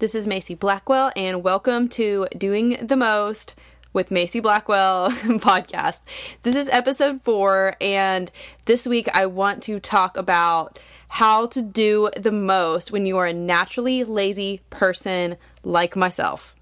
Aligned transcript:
This 0.00 0.14
is 0.14 0.28
Macy 0.28 0.54
Blackwell, 0.54 1.10
and 1.16 1.42
welcome 1.42 1.88
to 1.88 2.28
Doing 2.36 2.76
the 2.80 2.94
Most 2.94 3.56
with 3.92 4.12
Macy 4.12 4.38
Blackwell 4.38 5.10
podcast. 5.10 6.02
This 6.42 6.54
is 6.54 6.68
episode 6.68 7.20
four, 7.22 7.74
and 7.80 8.30
this 8.66 8.86
week 8.86 9.08
I 9.12 9.26
want 9.26 9.60
to 9.64 9.80
talk 9.80 10.16
about 10.16 10.78
how 11.08 11.46
to 11.48 11.60
do 11.60 12.10
the 12.16 12.30
most 12.30 12.92
when 12.92 13.06
you 13.06 13.18
are 13.18 13.26
a 13.26 13.32
naturally 13.32 14.04
lazy 14.04 14.60
person 14.70 15.36
like 15.64 15.96
myself. 15.96 16.54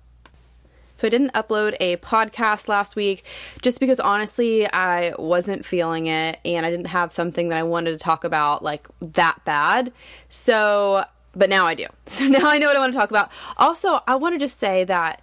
So 0.96 1.06
I 1.06 1.10
didn't 1.10 1.34
upload 1.34 1.76
a 1.78 1.98
podcast 1.98 2.68
last 2.68 2.96
week 2.96 3.22
just 3.60 3.80
because 3.80 4.00
honestly 4.00 4.66
I 4.66 5.12
wasn't 5.18 5.66
feeling 5.66 6.06
it 6.06 6.38
and 6.42 6.64
I 6.64 6.70
didn't 6.70 6.86
have 6.86 7.12
something 7.12 7.50
that 7.50 7.58
I 7.58 7.64
wanted 7.64 7.90
to 7.90 7.98
talk 7.98 8.24
about 8.24 8.64
like 8.64 8.88
that 9.02 9.44
bad. 9.44 9.92
So 10.30 11.04
but 11.36 11.50
now 11.50 11.66
I 11.66 11.74
do. 11.74 11.86
So 12.06 12.24
now 12.26 12.48
I 12.48 12.58
know 12.58 12.68
what 12.68 12.76
I 12.76 12.80
want 12.80 12.94
to 12.94 12.98
talk 12.98 13.10
about. 13.10 13.30
Also, 13.58 14.00
I 14.06 14.16
want 14.16 14.34
to 14.34 14.38
just 14.38 14.58
say 14.58 14.84
that 14.84 15.20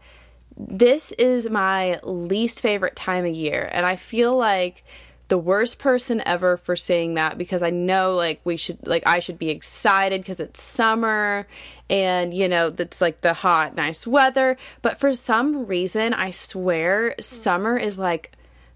this 0.56 1.12
is 1.14 1.50
my 1.50 2.00
least 2.04 2.62
favorite 2.62 2.96
time 2.96 3.26
of 3.26 3.34
year, 3.34 3.68
and 3.72 3.86
I 3.86 3.96
feel 3.96 4.38
like 4.38 4.84
the 5.30 5.38
worst 5.40 5.80
person 5.80 6.22
ever 6.26 6.58
for 6.58 6.76
saying 6.76 7.16
that 7.16 7.38
because 7.38 7.64
I 7.64 7.72
know 7.72 8.14
like 8.14 8.42
we 8.44 8.58
should 8.58 8.86
like 8.86 9.08
I 9.08 9.20
should 9.20 9.40
be 9.40 9.50
excited 9.50 10.22
because 10.22 10.40
it's 10.40 10.62
summer 10.62 11.48
and 11.90 12.34
you 12.34 12.48
know 12.48 12.70
that's 12.70 13.02
like 13.02 13.22
the 13.22 13.34
hot 13.34 13.74
nice 13.74 14.06
weather 14.06 14.58
but 14.84 15.00
for 15.00 15.14
some 15.16 15.66
reason 15.66 16.14
I 16.14 16.30
swear 16.30 17.16
summer 17.20 17.78
is 17.78 17.98
like 17.98 18.34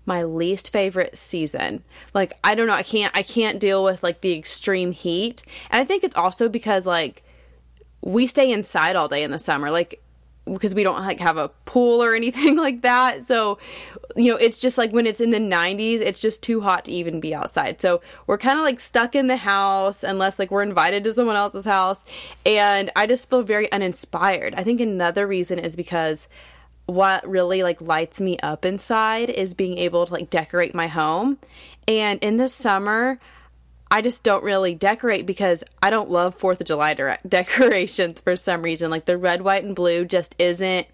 my 0.08 0.24
least 0.24 0.72
favorite 0.72 1.18
season. 1.18 1.84
Like 2.14 2.34
I 2.44 2.56
don't 2.56 2.66
know, 2.66 2.74
I 2.74 2.82
can't 2.82 3.16
I 3.16 3.22
can't 3.22 3.60
deal 3.60 3.84
with 3.84 4.02
like 4.02 4.22
the 4.22 4.34
extreme 4.36 4.94
heat. 4.94 5.44
And 5.70 5.82
I 5.82 5.86
think 5.86 6.04
it's 6.04 6.16
also 6.16 6.50
because 6.50 6.88
like 6.88 7.24
we 8.08 8.26
stay 8.26 8.54
inside 8.54 8.96
all 8.96 9.10
day 9.10 9.22
in 9.22 9.32
the 9.32 9.40
summer 9.40 9.70
like 9.70 10.02
because 10.46 10.74
we 10.74 10.82
don't 10.82 11.02
like 11.02 11.20
have 11.20 11.36
a 11.36 11.50
pool 11.66 12.02
or 12.02 12.16
anything 12.16 12.56
like 12.68 12.82
that. 12.82 13.22
So 13.24 13.60
you 14.16 14.32
know 14.32 14.38
it's 14.38 14.62
just 14.62 14.78
like 14.78 14.94
when 14.94 15.06
it's 15.06 15.20
in 15.20 15.32
the 15.32 15.40
90s 15.40 16.00
it's 16.00 16.22
just 16.22 16.42
too 16.42 16.62
hot 16.62 16.86
to 16.86 16.92
even 16.94 17.20
be 17.20 17.36
outside. 17.36 17.82
So 17.82 18.02
we're 18.26 18.38
kind 18.38 18.58
of 18.58 18.64
like 18.64 18.80
stuck 18.80 19.14
in 19.14 19.28
the 19.28 19.36
house 19.36 20.04
unless 20.04 20.40
like 20.40 20.52
we're 20.52 20.64
invited 20.64 21.04
to 21.04 21.14
someone 21.14 21.36
else's 21.36 21.66
house. 21.66 22.06
And 22.46 22.90
i 22.96 23.06
just 23.08 23.30
feel 23.30 23.44
very 23.44 23.70
uninspired. 23.74 24.54
I 24.56 24.64
think 24.64 24.80
another 24.80 25.28
reason 25.28 25.60
is 25.60 25.76
because 25.76 26.30
what 26.86 27.28
really 27.28 27.62
like 27.62 27.82
lights 27.82 28.22
me 28.22 28.38
up 28.40 28.64
inside 28.64 29.30
is 29.30 29.54
being 29.54 29.78
able 29.78 30.06
to 30.06 30.14
like 30.14 30.30
decorate 30.30 30.74
my 30.74 30.88
home. 30.88 31.40
And 31.90 32.24
in 32.24 32.38
the 32.38 32.48
summer 32.48 33.20
I 33.90 34.02
just 34.02 34.24
don't 34.24 34.44
really 34.44 34.76
decorate 34.76 35.26
because 35.26 35.64
I 35.82 35.90
don't 35.90 36.10
love 36.10 36.38
4th 36.38 36.60
of 36.60 36.68
July 36.68 36.94
de- 36.94 37.20
decorations 37.28 38.20
for 38.22 38.36
some 38.36 38.62
reason. 38.62 38.92
Like 38.92 39.06
the 39.06 39.18
red, 39.18 39.42
white 39.42 39.64
and 39.64 39.76
blue 39.76 40.06
just 40.06 40.36
isn't 40.38 40.88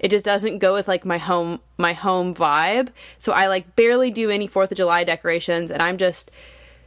it 0.00 0.10
just 0.10 0.24
doesn't 0.24 0.58
go 0.58 0.74
with 0.74 0.88
like 0.88 1.04
my 1.04 1.18
home 1.18 1.60
my 1.76 1.92
home 1.92 2.34
vibe. 2.34 2.88
So 3.18 3.32
I 3.32 3.48
like 3.48 3.76
barely 3.76 4.10
do 4.10 4.30
any 4.30 4.48
4th 4.48 4.70
of 4.70 4.76
July 4.76 5.04
decorations 5.04 5.70
and 5.70 5.82
I'm 5.82 5.98
just 5.98 6.30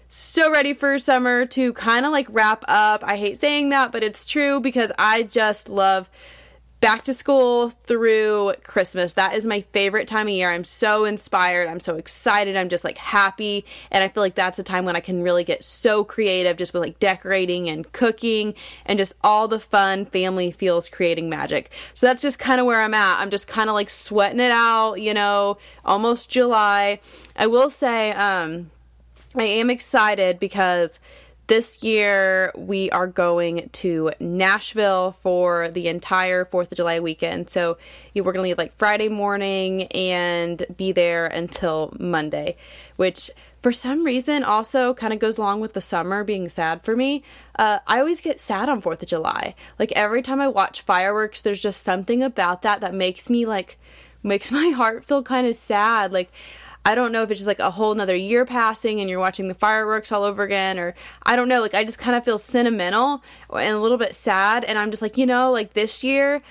so 0.07 0.51
ready 0.51 0.73
for 0.73 0.99
summer 0.99 1.45
to 1.45 1.71
kind 1.73 2.05
of 2.05 2.11
like 2.11 2.27
wrap 2.29 2.65
up. 2.67 3.03
I 3.03 3.17
hate 3.17 3.39
saying 3.39 3.69
that, 3.69 3.91
but 3.91 4.03
it's 4.03 4.25
true 4.25 4.59
because 4.59 4.91
I 4.97 5.23
just 5.23 5.69
love 5.69 6.09
back 6.81 7.03
to 7.03 7.13
school 7.13 7.69
through 7.85 8.53
Christmas. 8.63 9.13
That 9.13 9.35
is 9.35 9.45
my 9.45 9.61
favorite 9.61 10.07
time 10.07 10.27
of 10.27 10.33
year. 10.33 10.51
I'm 10.51 10.63
so 10.63 11.05
inspired. 11.05 11.67
I'm 11.67 11.79
so 11.79 11.95
excited. 11.95 12.57
I'm 12.57 12.69
just 12.69 12.83
like 12.83 12.97
happy. 12.97 13.65
And 13.91 14.03
I 14.03 14.07
feel 14.07 14.21
like 14.21 14.33
that's 14.33 14.57
a 14.57 14.63
time 14.63 14.83
when 14.83 14.95
I 14.95 14.99
can 14.99 15.21
really 15.21 15.43
get 15.43 15.63
so 15.63 16.03
creative 16.03 16.57
just 16.57 16.73
with 16.73 16.81
like 16.81 16.99
decorating 16.99 17.69
and 17.69 17.89
cooking 17.91 18.55
and 18.85 18.97
just 18.97 19.13
all 19.23 19.47
the 19.47 19.59
fun 19.59 20.05
family 20.05 20.51
feels 20.51 20.89
creating 20.89 21.29
magic. 21.29 21.71
So 21.93 22.07
that's 22.07 22.23
just 22.23 22.39
kind 22.39 22.59
of 22.59 22.65
where 22.65 22.81
I'm 22.81 22.95
at. 22.95 23.19
I'm 23.19 23.29
just 23.29 23.47
kind 23.47 23.69
of 23.69 23.75
like 23.75 23.91
sweating 23.91 24.39
it 24.39 24.51
out, 24.51 24.95
you 24.95 25.13
know, 25.13 25.59
almost 25.85 26.31
July. 26.31 26.99
I 27.35 27.45
will 27.45 27.69
say, 27.69 28.11
um, 28.11 28.71
I 29.35 29.43
am 29.43 29.69
excited 29.69 30.39
because 30.39 30.99
this 31.51 31.83
year, 31.83 32.49
we 32.55 32.89
are 32.91 33.07
going 33.07 33.67
to 33.73 34.09
Nashville 34.21 35.17
for 35.21 35.69
the 35.69 35.89
entire 35.89 36.45
4th 36.45 36.71
of 36.71 36.77
July 36.77 37.01
weekend. 37.01 37.49
So 37.49 37.77
we're 38.15 38.23
going 38.23 38.35
to 38.35 38.41
leave 38.43 38.57
like 38.57 38.73
Friday 38.77 39.09
morning 39.09 39.87
and 39.87 40.65
be 40.77 40.93
there 40.93 41.25
until 41.25 41.93
Monday, 41.99 42.55
which 42.95 43.31
for 43.61 43.73
some 43.73 44.05
reason 44.05 44.45
also 44.45 44.93
kind 44.93 45.11
of 45.11 45.19
goes 45.19 45.37
along 45.37 45.59
with 45.59 45.73
the 45.73 45.81
summer 45.81 46.23
being 46.23 46.47
sad 46.47 46.83
for 46.83 46.95
me. 46.95 47.21
Uh, 47.59 47.79
I 47.85 47.99
always 47.99 48.21
get 48.21 48.39
sad 48.39 48.69
on 48.69 48.81
4th 48.81 49.01
of 49.01 49.09
July. 49.09 49.53
Like 49.77 49.91
every 49.91 50.21
time 50.21 50.39
I 50.39 50.47
watch 50.47 50.79
fireworks, 50.79 51.41
there's 51.41 51.61
just 51.61 51.83
something 51.83 52.23
about 52.23 52.61
that 52.61 52.79
that 52.79 52.93
makes 52.93 53.29
me 53.29 53.45
like, 53.45 53.77
makes 54.23 54.51
my 54.53 54.69
heart 54.69 55.03
feel 55.03 55.21
kind 55.21 55.45
of 55.45 55.57
sad. 55.57 56.13
Like, 56.13 56.31
I 56.83 56.95
don't 56.95 57.11
know 57.11 57.21
if 57.21 57.29
it's 57.29 57.39
just 57.39 57.47
like 57.47 57.59
a 57.59 57.71
whole 57.71 57.91
another 57.91 58.15
year 58.15 58.43
passing 58.45 58.99
and 58.99 59.09
you're 59.09 59.19
watching 59.19 59.47
the 59.47 59.53
fireworks 59.53 60.11
all 60.11 60.23
over 60.23 60.43
again, 60.43 60.79
or 60.79 60.95
I 61.23 61.35
don't 61.35 61.47
know. 61.47 61.61
Like, 61.61 61.75
I 61.75 61.83
just 61.83 61.99
kind 61.99 62.15
of 62.15 62.25
feel 62.25 62.39
sentimental 62.39 63.23
and 63.53 63.75
a 63.75 63.79
little 63.79 63.97
bit 63.97 64.15
sad. 64.15 64.63
And 64.63 64.79
I'm 64.79 64.89
just 64.89 65.01
like, 65.01 65.17
you 65.17 65.27
know, 65.27 65.51
like 65.51 65.73
this 65.73 66.03
year, 66.03 66.41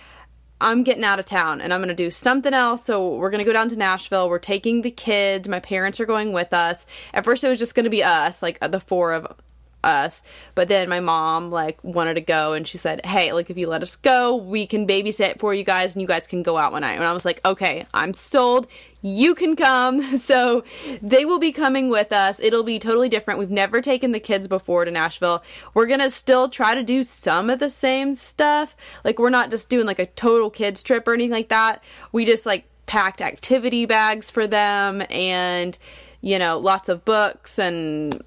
I'm 0.60 0.84
getting 0.84 1.04
out 1.04 1.19
of 1.19 1.24
town 1.24 1.60
and 1.60 1.72
I'm 1.72 1.80
going 1.80 1.88
to 1.88 1.94
do 1.94 2.10
something 2.10 2.54
else. 2.54 2.84
So 2.84 3.16
we're 3.16 3.30
going 3.30 3.42
to 3.42 3.48
go 3.48 3.52
down 3.52 3.70
to 3.70 3.76
Nashville. 3.76 4.28
We're 4.28 4.38
taking 4.38 4.82
the 4.82 4.90
kids. 4.90 5.48
My 5.48 5.60
parents 5.60 5.98
are 5.98 6.06
going 6.06 6.32
with 6.32 6.52
us. 6.52 6.86
At 7.12 7.24
first, 7.24 7.42
it 7.42 7.48
was 7.48 7.58
just 7.58 7.74
going 7.74 7.84
to 7.84 7.90
be 7.90 8.04
us, 8.04 8.42
like 8.42 8.60
the 8.60 8.80
four 8.80 9.12
of 9.14 9.34
us. 9.82 10.22
But 10.54 10.69
then 10.69 10.88
my 10.88 11.00
mom 11.00 11.50
like 11.50 11.82
wanted 11.82 12.14
to 12.14 12.20
go 12.20 12.52
and 12.52 12.69
she 12.69 12.78
said, 12.78 13.04
"Hey, 13.06 13.32
like 13.32 13.50
if 13.50 13.56
you 13.56 13.66
let 13.66 13.82
us 13.82 13.96
go, 13.96 14.36
we 14.36 14.66
can 14.66 14.86
babysit 14.86 15.38
for 15.38 15.54
you 15.54 15.64
guys 15.64 15.94
and 15.94 16.02
you 16.02 16.08
guys 16.08 16.26
can 16.26 16.42
go 16.42 16.56
out 16.58 16.72
one 16.72 16.82
night." 16.82 16.94
And 16.94 17.04
I 17.04 17.12
was 17.12 17.24
like, 17.24 17.40
"Okay, 17.44 17.86
I'm 17.94 18.12
sold. 18.12 18.66
You 19.03 19.34
can 19.34 19.56
come." 19.56 20.19
So 20.31 20.65
they 21.03 21.25
will 21.25 21.38
be 21.38 21.50
coming 21.50 21.88
with 21.88 22.12
us. 22.12 22.38
It'll 22.41 22.62
be 22.62 22.78
totally 22.78 23.09
different. 23.09 23.41
We've 23.41 23.50
never 23.50 23.81
taken 23.81 24.12
the 24.12 24.21
kids 24.21 24.47
before 24.47 24.84
to 24.84 24.91
Nashville. 24.91 25.43
We're 25.75 25.87
going 25.87 26.00
to 26.00 26.11
still 26.11 26.49
try 26.49 26.75
to 26.75 26.83
do 26.83 27.03
some 27.03 27.50
of 27.50 27.59
the 27.59 27.71
same 27.71 28.15
stuff. 28.15 28.77
Like 29.03 29.19
we're 29.19 29.31
not 29.31 29.50
just 29.50 29.71
doing 29.71 29.87
like 29.87 29.99
a 29.99 30.06
total 30.06 30.50
kids 30.50 30.83
trip 30.83 31.09
or 31.09 31.15
anything 31.15 31.33
like 31.33 31.49
that. 31.49 31.83
We 32.12 32.25
just 32.25 32.47
like 32.47 32.66
packed 32.87 33.22
activity 33.22 33.87
bags 33.87 34.31
for 34.31 34.47
them 34.47 35.03
and 35.11 35.77
you 36.21 36.38
know, 36.38 36.59
lots 36.59 36.88
of 36.88 37.05
books 37.05 37.59
and 37.59 38.22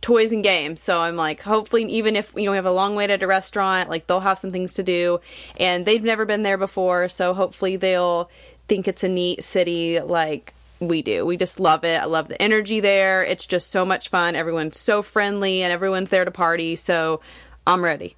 toys 0.00 0.32
and 0.32 0.42
games. 0.42 0.82
So 0.82 1.00
I'm 1.00 1.16
like, 1.16 1.42
hopefully, 1.42 1.84
even 1.84 2.16
if 2.16 2.32
you 2.34 2.44
know 2.44 2.50
we 2.52 2.56
have 2.56 2.66
a 2.66 2.72
long 2.72 2.94
wait 2.94 3.10
at 3.10 3.22
a 3.22 3.26
restaurant, 3.26 3.88
like 3.88 4.06
they'll 4.06 4.20
have 4.20 4.38
some 4.38 4.50
things 4.50 4.74
to 4.74 4.82
do, 4.82 5.20
and 5.58 5.86
they've 5.86 6.02
never 6.02 6.24
been 6.24 6.42
there 6.42 6.58
before. 6.58 7.08
So 7.08 7.34
hopefully 7.34 7.76
they'll 7.76 8.30
think 8.70 8.86
it's 8.86 9.02
a 9.02 9.08
neat 9.08 9.42
city 9.42 9.98
like 9.98 10.54
we 10.78 11.02
do. 11.02 11.26
We 11.26 11.36
just 11.36 11.58
love 11.58 11.82
it. 11.82 12.00
I 12.00 12.04
love 12.04 12.28
the 12.28 12.40
energy 12.40 12.78
there. 12.78 13.24
It's 13.24 13.44
just 13.44 13.68
so 13.72 13.84
much 13.84 14.08
fun. 14.10 14.36
Everyone's 14.36 14.78
so 14.78 15.02
friendly, 15.02 15.62
and 15.62 15.72
everyone's 15.72 16.10
there 16.10 16.24
to 16.24 16.30
party. 16.30 16.76
So 16.76 17.20
I'm 17.66 17.82
ready. 17.82 18.14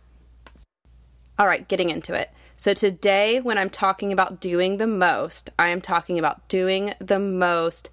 All 1.38 1.46
right, 1.46 1.66
getting 1.66 1.88
into 1.88 2.12
it. 2.12 2.30
So, 2.58 2.74
today, 2.74 3.40
when 3.40 3.56
I'm 3.56 3.70
talking 3.70 4.12
about 4.12 4.40
doing 4.40 4.76
the 4.76 4.86
most, 4.86 5.48
I 5.58 5.68
am 5.68 5.80
talking 5.80 6.18
about 6.18 6.46
doing 6.48 6.92
the 7.00 7.18
most 7.18 7.88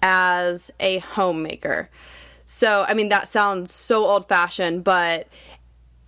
as 0.00 0.70
a 0.78 0.98
homemaker. 0.98 1.90
So, 2.46 2.86
I 2.88 2.94
mean, 2.94 3.08
that 3.08 3.26
sounds 3.26 3.72
so 3.72 4.04
old 4.04 4.28
fashioned, 4.28 4.84
but 4.84 5.26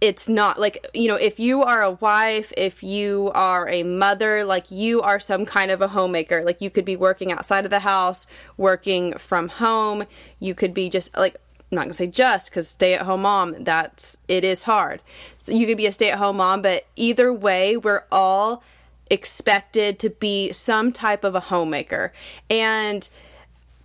it's 0.00 0.28
not 0.28 0.60
like, 0.60 0.86
you 0.92 1.08
know, 1.08 1.16
if 1.16 1.40
you 1.40 1.62
are 1.62 1.82
a 1.82 1.92
wife, 1.92 2.52
if 2.56 2.82
you 2.82 3.30
are 3.34 3.68
a 3.68 3.82
mother, 3.82 4.44
like 4.44 4.70
you 4.70 5.00
are 5.00 5.18
some 5.18 5.46
kind 5.46 5.70
of 5.70 5.80
a 5.80 5.88
homemaker. 5.88 6.42
Like 6.42 6.60
you 6.60 6.68
could 6.68 6.84
be 6.84 6.96
working 6.96 7.32
outside 7.32 7.64
of 7.64 7.70
the 7.70 7.80
house, 7.80 8.26
working 8.56 9.14
from 9.14 9.48
home. 9.48 10.04
You 10.38 10.54
could 10.54 10.74
be 10.74 10.90
just 10.90 11.16
like, 11.16 11.36
I'm 11.72 11.76
not 11.76 11.82
gonna 11.82 11.94
say 11.94 12.06
just 12.06 12.50
because 12.50 12.68
stay 12.68 12.94
at 12.94 13.02
home 13.02 13.22
mom, 13.22 13.64
that's 13.64 14.18
it 14.28 14.44
is 14.44 14.62
hard. 14.62 15.00
So 15.38 15.52
you 15.52 15.66
could 15.66 15.78
be 15.78 15.86
a 15.86 15.92
stay 15.92 16.10
at 16.10 16.18
home 16.18 16.36
mom, 16.36 16.62
but 16.62 16.86
either 16.94 17.32
way, 17.32 17.76
we're 17.76 18.04
all 18.12 18.62
expected 19.10 19.99
to 20.00 20.10
be 20.10 20.52
some 20.52 20.92
type 20.92 21.25
of 21.25 21.34
a 21.34 21.40
homemaker. 21.40 22.12
And 22.50 23.08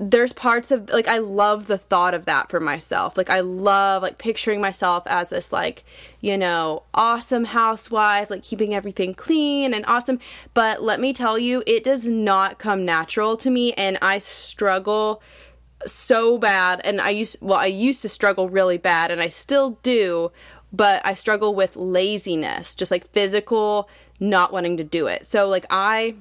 there's 0.03 0.33
parts 0.33 0.71
of 0.71 0.89
like 0.89 1.07
I 1.07 1.19
love 1.19 1.67
the 1.67 1.77
thought 1.77 2.15
of 2.15 2.25
that 2.25 2.49
for 2.49 2.59
myself. 2.59 3.15
Like 3.17 3.29
I 3.29 3.41
love 3.41 4.01
like 4.01 4.17
picturing 4.17 4.59
myself 4.59 5.03
as 5.05 5.29
this 5.29 5.53
like, 5.53 5.83
you 6.19 6.39
know, 6.39 6.81
awesome 6.95 7.45
housewife, 7.45 8.31
like 8.31 8.41
keeping 8.41 8.73
everything 8.73 9.13
clean 9.13 9.75
and 9.75 9.85
awesome. 9.87 10.19
But 10.55 10.81
let 10.81 10.99
me 10.99 11.13
tell 11.13 11.37
you, 11.37 11.61
it 11.67 11.83
does 11.83 12.07
not 12.07 12.57
come 12.57 12.83
natural 12.83 13.37
to 13.37 13.51
me 13.51 13.73
and 13.73 13.99
I 14.01 14.17
struggle 14.17 15.21
so 15.85 16.39
bad 16.39 16.81
and 16.83 16.99
I 16.99 17.11
used 17.11 17.37
well, 17.39 17.59
I 17.59 17.67
used 17.67 18.01
to 18.01 18.09
struggle 18.09 18.49
really 18.49 18.79
bad 18.79 19.11
and 19.11 19.21
I 19.21 19.29
still 19.29 19.77
do, 19.83 20.31
but 20.73 21.05
I 21.05 21.13
struggle 21.13 21.53
with 21.53 21.75
laziness, 21.75 22.73
just 22.73 22.91
like 22.91 23.07
physical 23.11 23.87
not 24.19 24.51
wanting 24.51 24.77
to 24.77 24.83
do 24.83 25.05
it. 25.05 25.27
So 25.27 25.47
like 25.47 25.67
I 25.69 26.15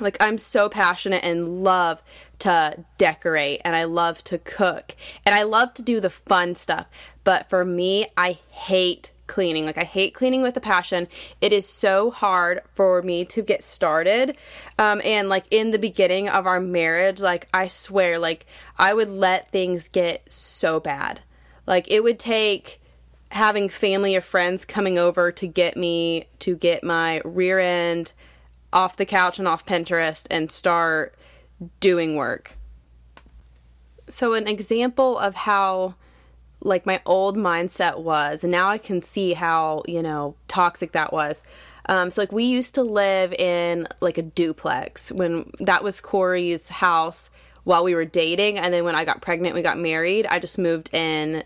like 0.00 0.16
I'm 0.20 0.38
so 0.38 0.68
passionate 0.68 1.24
and 1.24 1.64
love 1.64 2.02
to 2.42 2.84
decorate 2.98 3.60
and 3.64 3.76
I 3.76 3.84
love 3.84 4.24
to 4.24 4.38
cook 4.38 4.96
and 5.24 5.34
I 5.34 5.44
love 5.44 5.74
to 5.74 5.82
do 5.82 6.00
the 6.00 6.10
fun 6.10 6.56
stuff. 6.56 6.86
But 7.22 7.48
for 7.48 7.64
me, 7.64 8.06
I 8.16 8.38
hate 8.50 9.12
cleaning. 9.28 9.64
Like 9.64 9.78
I 9.78 9.84
hate 9.84 10.12
cleaning 10.12 10.42
with 10.42 10.56
a 10.56 10.60
passion. 10.60 11.06
It 11.40 11.52
is 11.52 11.68
so 11.68 12.10
hard 12.10 12.60
for 12.74 13.00
me 13.02 13.24
to 13.26 13.42
get 13.42 13.62
started. 13.62 14.36
Um, 14.76 15.00
and 15.04 15.28
like 15.28 15.44
in 15.52 15.70
the 15.70 15.78
beginning 15.78 16.28
of 16.28 16.46
our 16.46 16.58
marriage, 16.58 17.20
like 17.20 17.46
I 17.54 17.68
swear, 17.68 18.18
like 18.18 18.44
I 18.76 18.92
would 18.92 19.08
let 19.08 19.50
things 19.50 19.88
get 19.88 20.30
so 20.30 20.80
bad. 20.80 21.20
Like 21.64 21.88
it 21.90 22.02
would 22.02 22.18
take 22.18 22.80
having 23.30 23.68
family 23.68 24.16
or 24.16 24.20
friends 24.20 24.64
coming 24.64 24.98
over 24.98 25.30
to 25.32 25.46
get 25.46 25.76
me 25.76 26.26
to 26.40 26.56
get 26.56 26.82
my 26.82 27.22
rear 27.24 27.60
end 27.60 28.12
off 28.72 28.96
the 28.96 29.06
couch 29.06 29.38
and 29.38 29.46
off 29.46 29.64
Pinterest 29.64 30.26
and 30.30 30.50
start 30.50 31.14
doing 31.80 32.16
work. 32.16 32.56
So, 34.08 34.34
an 34.34 34.46
example 34.46 35.18
of 35.18 35.34
how 35.34 35.94
like 36.60 36.86
my 36.86 37.00
old 37.06 37.36
mindset 37.36 38.00
was, 38.00 38.44
and 38.44 38.50
now 38.50 38.68
I 38.68 38.78
can 38.78 39.02
see 39.02 39.34
how, 39.34 39.82
you 39.86 40.02
know, 40.02 40.36
toxic 40.48 40.92
that 40.92 41.12
was. 41.12 41.42
Um, 41.86 42.10
so, 42.10 42.22
like, 42.22 42.32
we 42.32 42.44
used 42.44 42.76
to 42.76 42.82
live 42.82 43.32
in 43.32 43.88
like 44.00 44.18
a 44.18 44.22
duplex 44.22 45.10
when 45.10 45.50
that 45.60 45.82
was 45.82 46.00
Corey's 46.00 46.68
house 46.68 47.30
while 47.64 47.84
we 47.84 47.94
were 47.94 48.04
dating. 48.04 48.58
And 48.58 48.72
then 48.72 48.84
when 48.84 48.94
I 48.94 49.04
got 49.04 49.20
pregnant, 49.20 49.54
we 49.54 49.62
got 49.62 49.78
married, 49.78 50.26
I 50.26 50.38
just 50.38 50.58
moved 50.58 50.92
in 50.94 51.44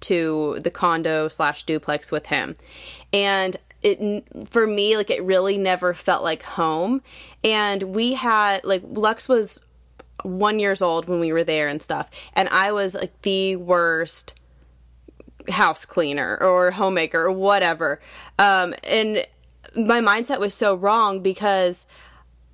to 0.00 0.58
the 0.60 0.70
condo 0.70 1.28
slash 1.28 1.64
duplex 1.64 2.12
with 2.12 2.26
him. 2.26 2.56
And 3.12 3.56
it 3.82 4.24
for 4.48 4.66
me 4.66 4.96
like 4.96 5.10
it 5.10 5.22
really 5.22 5.58
never 5.58 5.94
felt 5.94 6.22
like 6.22 6.42
home. 6.42 7.02
And 7.44 7.82
we 7.82 8.14
had 8.14 8.64
like 8.64 8.82
lux 8.84 9.28
was 9.28 9.64
one 10.24 10.58
years 10.58 10.82
old 10.82 11.06
when 11.06 11.20
we 11.20 11.32
were 11.32 11.44
there 11.44 11.68
and 11.68 11.80
stuff 11.80 12.10
and 12.34 12.48
i 12.48 12.72
was 12.72 12.96
like 12.96 13.22
the 13.22 13.54
worst 13.54 14.34
house 15.50 15.84
cleaner 15.84 16.36
or 16.40 16.70
homemaker 16.70 17.24
or 17.24 17.32
whatever. 17.32 18.00
Um, 18.38 18.74
and 18.84 19.26
my 19.76 20.00
mindset 20.00 20.40
was 20.40 20.54
so 20.54 20.74
wrong 20.74 21.20
because 21.20 21.86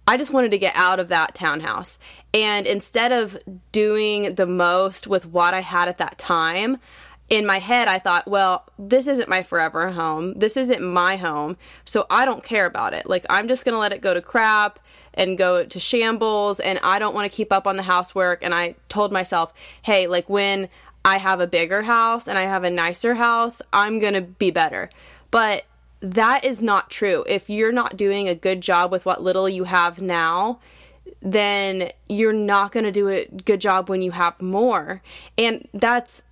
i 0.06 0.16
just 0.16 0.32
wanted 0.32 0.50
to 0.50 0.58
get 0.58 0.74
out 0.76 1.00
of 1.00 1.08
that 1.08 1.34
townhouse. 1.34 1.98
And 2.32 2.66
instead 2.66 3.12
of 3.12 3.38
doing 3.72 4.34
the 4.34 4.46
most 4.46 5.06
with 5.06 5.26
what 5.26 5.54
i 5.54 5.60
had 5.60 5.88
at 5.88 5.98
that 5.98 6.18
time 6.18 6.78
in 7.30 7.46
my 7.46 7.58
head, 7.58 7.88
I 7.88 7.98
thought, 7.98 8.28
well, 8.28 8.66
this 8.78 9.06
isn't 9.06 9.28
my 9.28 9.42
forever 9.42 9.90
home. 9.90 10.34
This 10.34 10.56
isn't 10.56 10.82
my 10.82 11.16
home. 11.16 11.56
So 11.84 12.06
I 12.10 12.24
don't 12.24 12.44
care 12.44 12.66
about 12.66 12.92
it. 12.92 13.06
Like, 13.06 13.24
I'm 13.30 13.48
just 13.48 13.64
going 13.64 13.72
to 13.72 13.78
let 13.78 13.92
it 13.92 14.02
go 14.02 14.12
to 14.12 14.20
crap 14.20 14.78
and 15.14 15.38
go 15.38 15.64
to 15.64 15.80
shambles. 15.80 16.60
And 16.60 16.78
I 16.82 16.98
don't 16.98 17.14
want 17.14 17.30
to 17.30 17.34
keep 17.34 17.52
up 17.52 17.66
on 17.66 17.76
the 17.76 17.82
housework. 17.82 18.44
And 18.44 18.52
I 18.52 18.74
told 18.88 19.10
myself, 19.10 19.54
hey, 19.82 20.06
like, 20.06 20.28
when 20.28 20.68
I 21.04 21.18
have 21.18 21.40
a 21.40 21.46
bigger 21.46 21.82
house 21.82 22.28
and 22.28 22.36
I 22.36 22.42
have 22.42 22.64
a 22.64 22.70
nicer 22.70 23.14
house, 23.14 23.62
I'm 23.72 23.98
going 23.98 24.14
to 24.14 24.22
be 24.22 24.50
better. 24.50 24.90
But 25.30 25.64
that 26.00 26.44
is 26.44 26.62
not 26.62 26.90
true. 26.90 27.24
If 27.26 27.48
you're 27.48 27.72
not 27.72 27.96
doing 27.96 28.28
a 28.28 28.34
good 28.34 28.60
job 28.60 28.92
with 28.92 29.06
what 29.06 29.22
little 29.22 29.48
you 29.48 29.64
have 29.64 30.00
now, 30.00 30.60
then 31.22 31.90
you're 32.08 32.34
not 32.34 32.72
going 32.72 32.84
to 32.84 32.92
do 32.92 33.08
a 33.08 33.26
good 33.44 33.60
job 33.60 33.88
when 33.88 34.02
you 34.02 34.10
have 34.10 34.40
more. 34.42 35.00
And 35.38 35.66
that's 35.72 36.22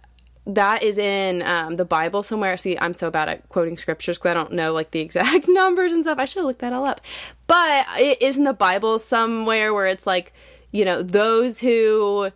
that 0.47 0.83
is 0.83 0.99
in 0.99 1.43
um, 1.43 1.77
the 1.77 1.85
Bible 1.85 2.23
somewhere. 2.23 2.57
See, 2.57 2.77
I'm 2.79 2.95
so 2.95 3.11
bad 3.11 3.29
at 3.29 3.49
quoting 3.49 3.77
scriptures 3.77 4.19
because 4.19 4.31
I 4.31 4.35
don't 4.35 4.53
know 4.53 4.73
like 4.73 4.91
the 4.91 5.01
exact 5.01 5.47
numbers 5.49 5.93
and 5.93 6.03
stuff. 6.03 6.19
I 6.19 6.27
should 6.27 6.41
have 6.41 6.47
looked 6.47 6.61
that 6.61 6.73
all 6.73 6.85
up. 6.85 7.01
But 7.47 7.87
it 7.99 8.21
is 8.21 8.39
in 8.39 8.45
the 8.45 8.53
Bible 8.53 8.99
somewhere 8.99 9.73
where 9.73 9.87
it's 9.87 10.07
like, 10.07 10.33
you 10.73 10.85
know, 10.85 11.03
those 11.03 11.61
who 11.61 12.31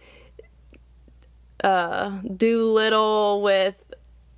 uh, 1.65 2.11
do 2.37 2.65
little 2.65 3.43
with 3.43 3.75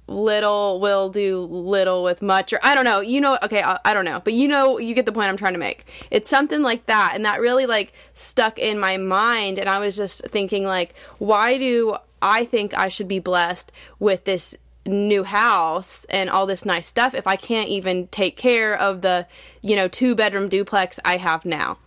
little 0.06 0.80
will 0.80 1.10
do 1.10 1.38
little 1.38 2.02
with 2.02 2.22
much 2.22 2.50
or 2.54 2.58
i 2.62 2.74
don't 2.74 2.86
know 2.86 3.00
you 3.00 3.20
know 3.20 3.38
okay 3.42 3.62
I, 3.62 3.78
I, 3.84 3.92
don't 3.92 4.06
know 4.06 4.20
but 4.20 4.32
you 4.32 4.48
know 4.48 4.78
you 4.78 4.94
get 4.94 5.04
the 5.04 5.12
point 5.12 5.28
i'm 5.28 5.36
trying 5.36 5.52
to 5.52 5.58
make 5.58 5.84
it's 6.10 6.30
something 6.30 6.62
like 6.62 6.86
that 6.86 7.12
and 7.14 7.26
that 7.26 7.42
really 7.42 7.66
like 7.66 7.92
stuck 8.14 8.58
in 8.58 8.80
my 8.80 8.96
mind 8.96 9.58
and 9.58 9.68
i 9.68 9.78
was 9.78 9.96
just 9.98 10.22
thinking 10.28 10.64
like 10.64 10.94
why 11.18 11.58
do 11.58 11.94
I 12.20 12.44
think 12.44 12.76
I 12.76 12.88
should 12.88 13.08
be 13.08 13.18
blessed 13.18 13.72
with 13.98 14.24
this 14.24 14.56
new 14.86 15.24
house 15.24 16.04
and 16.04 16.30
all 16.30 16.46
this 16.46 16.64
nice 16.64 16.86
stuff 16.86 17.14
if 17.14 17.26
I 17.26 17.36
can't 17.36 17.68
even 17.68 18.06
take 18.08 18.36
care 18.36 18.78
of 18.78 19.02
the, 19.02 19.26
you 19.60 19.76
know, 19.76 19.88
two 19.88 20.14
bedroom 20.14 20.48
duplex 20.48 20.98
I 21.04 21.18
have 21.18 21.44
now. 21.44 21.78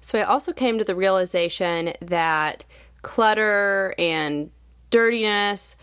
So 0.00 0.18
I 0.18 0.22
also 0.22 0.52
came 0.52 0.78
to 0.78 0.84
the 0.84 0.94
realization 0.94 1.92
that 2.00 2.64
clutter 3.02 3.94
and 3.98 4.50
dirtiness 4.90 5.76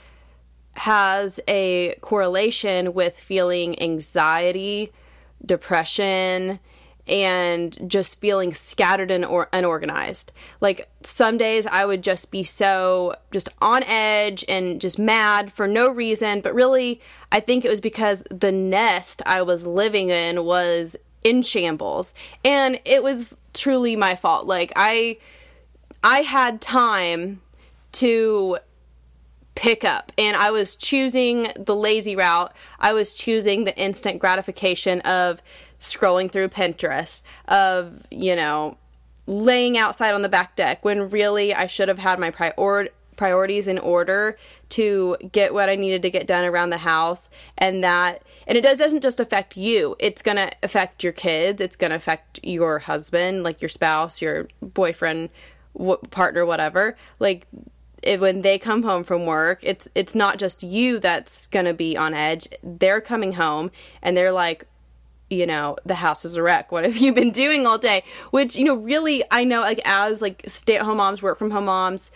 has 0.76 1.40
a 1.48 1.96
correlation 2.02 2.94
with 2.94 3.20
feeling 3.20 3.82
anxiety, 3.82 4.92
depression, 5.44 6.60
and 7.08 7.78
just 7.90 8.20
feeling 8.22 8.54
scattered 8.54 9.12
and 9.12 9.26
or- 9.26 9.50
unorganized. 9.54 10.32
Like 10.62 10.90
some 11.02 11.38
days 11.38 11.66
I 11.66 11.86
would 11.86 12.04
just 12.04 12.32
be 12.32 12.44
so 12.44 13.16
just 13.32 13.50
on 13.62 13.84
edge 13.84 14.44
and 14.48 14.82
just 14.82 15.00
mad 15.00 15.52
for 15.52 15.68
no 15.68 15.90
reason, 15.90 16.42
but 16.42 16.54
really 16.54 17.02
I 17.32 17.40
think 17.40 17.66
it 17.66 17.70
was 17.70 17.82
because 17.82 18.24
the 18.30 18.52
nest 18.52 19.22
I 19.26 19.42
was 19.42 19.66
living 19.66 20.10
in 20.10 20.46
was 20.46 20.96
in 21.24 21.42
shambles 21.42 22.14
and 22.44 22.80
it 22.86 23.04
was 23.04 23.38
truly 23.54 23.96
my 23.96 24.16
fault. 24.16 24.46
Like 24.46 24.72
I 24.76 25.18
I 26.04 26.22
had 26.22 26.62
time 26.62 27.42
to 27.94 28.60
pick 29.56 29.84
up 29.84 30.12
and 30.20 30.38
I 30.38 30.52
was 30.52 30.76
choosing 30.76 31.48
the 31.56 31.76
lazy 31.76 32.16
route. 32.16 32.54
I 32.80 32.94
was 32.94 33.14
choosing 33.14 33.64
the 33.64 33.76
instant 33.76 34.20
gratification 34.20 35.02
of 35.02 35.42
scrolling 35.80 36.32
through 36.32 36.50
Pinterest, 36.50 37.22
of, 37.48 38.02
you 38.12 38.36
know, 38.36 38.78
laying 39.28 39.78
outside 39.78 40.14
on 40.14 40.22
the 40.22 40.30
back 40.30 40.56
deck 40.56 40.84
when 40.86 41.10
really 41.10 41.54
I 41.54 41.68
should 41.68 41.90
have 41.90 42.00
had 42.00 42.20
my 42.20 42.32
prior- 42.32 42.90
priorities 43.18 43.68
in 43.68 43.78
order 43.80 44.38
to 44.70 45.18
get 45.32 45.54
what 45.54 45.70
I 45.70 45.76
needed 45.76 46.04
to 46.04 46.10
get 46.10 46.28
done 46.28 46.46
around 46.46 46.70
the 46.70 46.78
house. 46.78 47.30
And 47.58 47.84
that 47.84 48.24
and 48.46 48.58
it 48.58 48.62
does, 48.62 48.78
doesn't 48.78 49.02
just 49.02 49.20
affect 49.20 49.58
you. 49.58 49.98
It's 50.00 50.22
going 50.22 50.38
to 50.38 50.50
affect 50.64 51.04
your 51.04 51.12
kids. 51.12 51.60
It's 51.60 51.76
going 51.76 51.90
to 51.90 51.98
affect 51.98 52.40
your 52.44 52.80
husband 52.80 53.44
like 53.44 53.62
your 53.62 53.70
spouse 53.70 54.22
your 54.22 54.48
boyfriend 54.62 55.30
partner 56.10 56.46
whatever. 56.46 56.96
Like 57.20 57.48
when 58.20 58.42
they 58.42 58.58
come 58.58 58.84
home 58.84 59.04
from 59.04 59.26
work 59.26 59.60
it's 59.64 59.90
it's 59.96 60.16
not 60.16 60.38
just 60.38 60.64
you 60.64 61.00
that's 61.00 61.48
going 61.48 61.66
to 61.66 61.74
be 61.74 61.98
on 61.98 62.14
edge. 62.14 62.48
They're 62.64 63.02
coming 63.02 63.34
home 63.34 63.72
and 64.02 64.16
they're 64.16 64.32
like 64.32 64.66
you 65.30 65.46
know 65.46 65.78
the 65.86 65.96
house 65.96 66.26
is 66.26 66.36
a 66.36 66.44
wreck. 66.44 66.72
What 66.72 66.84
have 66.84 66.98
you 66.98 67.14
been 67.14 67.32
doing 67.32 67.66
all 67.66 67.78
day? 67.78 68.04
Which 68.32 68.56
you 68.56 68.66
know 68.66 68.76
really 68.76 69.24
i 69.32 69.44
know 69.44 69.62
like 69.62 69.82
as 69.86 70.22
like 70.22 70.44
stay-at-home 70.48 70.98
moms 70.98 71.22
work 71.22 71.38
from 71.38 71.52
home 71.52 71.66
moms 71.66 72.12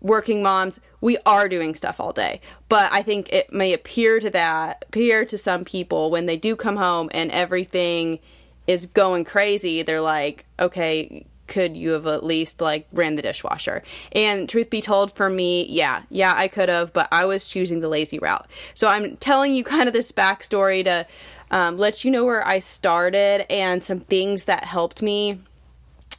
working 0.00 0.42
moms 0.42 0.80
we 1.02 1.18
are 1.26 1.48
doing 1.48 1.74
stuff 1.74 2.00
all 2.00 2.12
day. 2.12 2.40
But 2.68 2.92
i 2.92 3.02
think 3.02 3.32
it 3.32 3.52
may 3.52 3.72
appear 3.72 4.20
to 4.20 4.30
that 4.30 4.84
appear 4.88 5.24
to 5.26 5.38
some 5.38 5.64
people 5.64 6.10
when 6.10 6.26
they 6.26 6.36
do 6.36 6.56
come 6.56 6.76
home 6.76 7.10
and 7.12 7.30
everything 7.30 8.18
is 8.66 8.86
going 8.86 9.24
crazy 9.24 9.82
they're 9.82 10.00
like 10.00 10.44
okay 10.58 11.26
could 11.50 11.76
you 11.76 11.90
have 11.90 12.06
at 12.06 12.24
least 12.24 12.60
like 12.60 12.86
ran 12.92 13.16
the 13.16 13.22
dishwasher? 13.22 13.82
And 14.12 14.48
truth 14.48 14.70
be 14.70 14.80
told 14.80 15.12
for 15.12 15.28
me 15.28 15.66
yeah. 15.66 16.02
Yeah 16.08 16.32
i 16.34 16.48
could 16.48 16.70
have 16.70 16.92
but 16.94 17.08
i 17.12 17.26
was 17.26 17.46
choosing 17.46 17.80
the 17.80 17.88
lazy 17.88 18.18
route. 18.18 18.48
So 18.74 18.88
i'm 18.88 19.18
telling 19.18 19.52
you 19.52 19.64
kind 19.76 19.86
of 19.86 19.92
this 19.92 20.12
backstory 20.12 20.82
to 20.84 21.06
um, 21.50 21.78
let 21.78 22.04
you 22.04 22.10
know 22.10 22.24
where 22.24 22.46
I 22.46 22.60
started 22.60 23.50
and 23.50 23.82
some 23.82 24.00
things 24.00 24.44
that 24.44 24.64
helped 24.64 25.02
me 25.02 25.40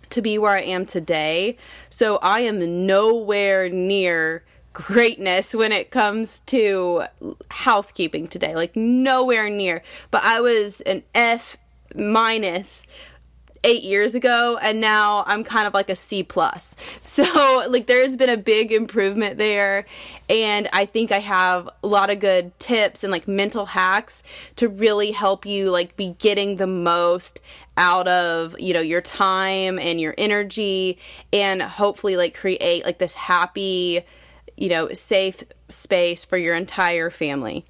to 0.09 0.21
be 0.21 0.38
where 0.38 0.51
I 0.51 0.61
am 0.61 0.85
today. 0.85 1.57
So 1.89 2.17
I 2.21 2.41
am 2.41 2.85
nowhere 2.85 3.69
near 3.69 4.43
greatness 4.73 5.53
when 5.53 5.71
it 5.71 5.91
comes 5.91 6.41
to 6.41 7.03
housekeeping 7.50 8.27
today. 8.27 8.55
Like 8.55 8.75
nowhere 8.75 9.50
near. 9.50 9.83
But 10.11 10.23
I 10.23 10.41
was 10.41 10.81
an 10.81 11.03
F 11.15 11.57
minus 11.95 12.85
eight 13.63 13.83
years 13.83 14.15
ago 14.15 14.57
and 14.61 14.81
now 14.81 15.23
i'm 15.27 15.43
kind 15.43 15.67
of 15.67 15.73
like 15.73 15.89
a 15.89 15.95
c 15.95 16.23
plus. 16.23 16.75
So 17.01 17.65
like 17.69 17.87
there's 17.87 18.17
been 18.17 18.29
a 18.29 18.37
big 18.37 18.71
improvement 18.71 19.37
there 19.37 19.85
and 20.29 20.67
i 20.73 20.85
think 20.85 21.11
i 21.11 21.19
have 21.19 21.69
a 21.83 21.87
lot 21.87 22.09
of 22.09 22.19
good 22.19 22.57
tips 22.59 23.03
and 23.03 23.11
like 23.11 23.27
mental 23.27 23.65
hacks 23.65 24.23
to 24.55 24.67
really 24.67 25.11
help 25.11 25.45
you 25.45 25.69
like 25.69 25.95
be 25.95 26.15
getting 26.19 26.57
the 26.57 26.67
most 26.67 27.39
out 27.77 28.07
of 28.07 28.59
you 28.59 28.73
know 28.73 28.81
your 28.81 29.01
time 29.01 29.79
and 29.79 29.99
your 29.99 30.13
energy 30.17 30.97
and 31.33 31.61
hopefully 31.61 32.15
like 32.15 32.35
create 32.35 32.85
like 32.85 32.97
this 32.97 33.15
happy 33.15 34.01
you 34.57 34.69
know 34.69 34.91
safe 34.93 35.43
space 35.69 36.23
for 36.25 36.37
your 36.37 36.55
entire 36.55 37.09
family 37.09 37.65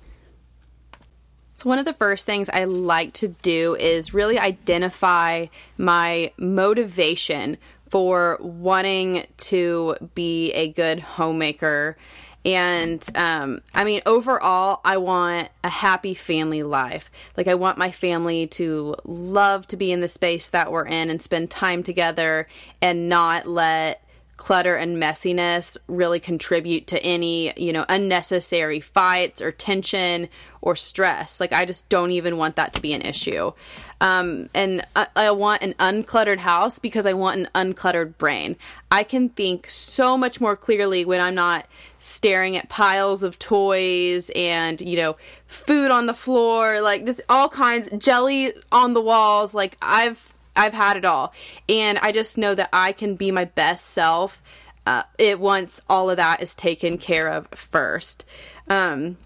so, 1.62 1.70
one 1.70 1.78
of 1.78 1.86
the 1.86 1.94
first 1.94 2.26
things 2.26 2.50
I 2.50 2.64
like 2.64 3.14
to 3.14 3.28
do 3.28 3.76
is 3.76 4.16
really 4.16 4.40
identify 4.40 5.46
my 5.78 6.34
motivation 6.38 7.58
for 7.92 8.40
wanting 8.42 9.28
to 9.38 9.96
be 10.16 10.52
a 10.54 10.70
good 10.70 11.00
homemaker 11.00 11.98
And 12.44 13.08
um, 13.14 13.60
I 13.76 13.84
mean, 13.84 14.02
overall, 14.08 14.82
I 14.84 14.98
want 14.98 15.50
a 15.64 15.70
happy 15.70 16.16
family 16.16 16.64
life. 16.64 17.12
Like, 17.38 17.48
I 17.48 17.54
want 17.54 17.78
my 17.78 17.92
family 17.92 18.48
to 18.48 18.96
love 19.04 19.68
to 19.68 19.78
be 19.78 19.92
in 19.92 20.02
the 20.02 20.08
space 20.08 20.50
that 20.50 20.72
we're 20.72 20.88
in 20.88 21.12
and 21.12 21.22
spend 21.22 21.52
time 21.52 21.84
together 21.84 22.48
and 22.82 23.08
not 23.08 23.46
let 23.46 24.04
clutter 24.38 24.76
and 24.76 24.98
messiness 24.98 25.78
really 25.88 26.20
contribute 26.20 26.88
to 26.88 27.04
any, 27.04 27.54
you 27.58 27.72
know, 27.72 27.86
unnecessary 27.88 28.80
fights 28.80 29.40
or 29.40 29.52
tension 29.52 30.28
or 30.62 30.76
stress. 30.76 31.40
Like, 31.40 31.54
I 31.54 31.66
just 31.66 31.90
don't 31.90 32.12
even 32.12 32.38
want 32.38 32.56
that 32.56 32.74
to 32.74 32.82
be 32.82 32.94
an 32.94 33.02
issue. 33.02 33.52
Um, 34.00 34.50
and 34.54 34.82
I, 34.96 35.08
I, 35.16 35.32
want 35.32 35.62
an 35.62 35.74
uncluttered 35.74 36.40
house 36.40 36.80
because 36.80 37.06
I 37.06 37.14
want 37.14 37.40
an 37.54 37.74
uncluttered 37.74 38.18
brain. 38.18 38.56
I 38.90 39.04
can 39.04 39.30
think 39.30 39.70
so 39.70 40.18
much 40.18 40.42
more 40.42 40.56
clearly 40.56 41.06
when 41.06 41.22
I'm 41.22 41.36
not 41.36 41.68
staring 42.00 42.58
at 42.58 42.68
piles 42.68 43.22
of 43.22 43.38
toys 43.38 44.32
and, 44.36 44.82
you 44.82 44.98
know, 44.98 45.18
food 45.46 45.92
on 45.92 46.08
the 46.08 46.16
floor, 46.16 46.82
like 46.82 47.06
just 47.06 47.22
all 47.30 47.50
kinds, 47.50 47.90
jelly 47.98 48.54
on 48.72 48.94
the 48.94 49.02
walls. 49.02 49.54
Like, 49.54 49.78
I've 49.82 50.34
I've 50.56 50.74
had 50.74 50.98
it 50.98 51.06
all. 51.06 51.34
And 51.70 51.98
I 52.00 52.12
just 52.12 52.38
know 52.38 52.56
that 52.56 52.70
I 52.74 52.92
can 52.92 53.16
be 53.16 53.32
my 53.32 53.46
best 53.46 53.88
self 53.88 54.42
uh, 54.86 55.04
it 55.18 55.40
once 55.40 55.82
all 55.88 56.10
of 56.10 56.18
that 56.18 56.42
is 56.42 56.56
taken 56.56 56.98
care 56.98 57.30
of 57.30 57.48
first. 57.50 58.26
Um, 58.68 59.18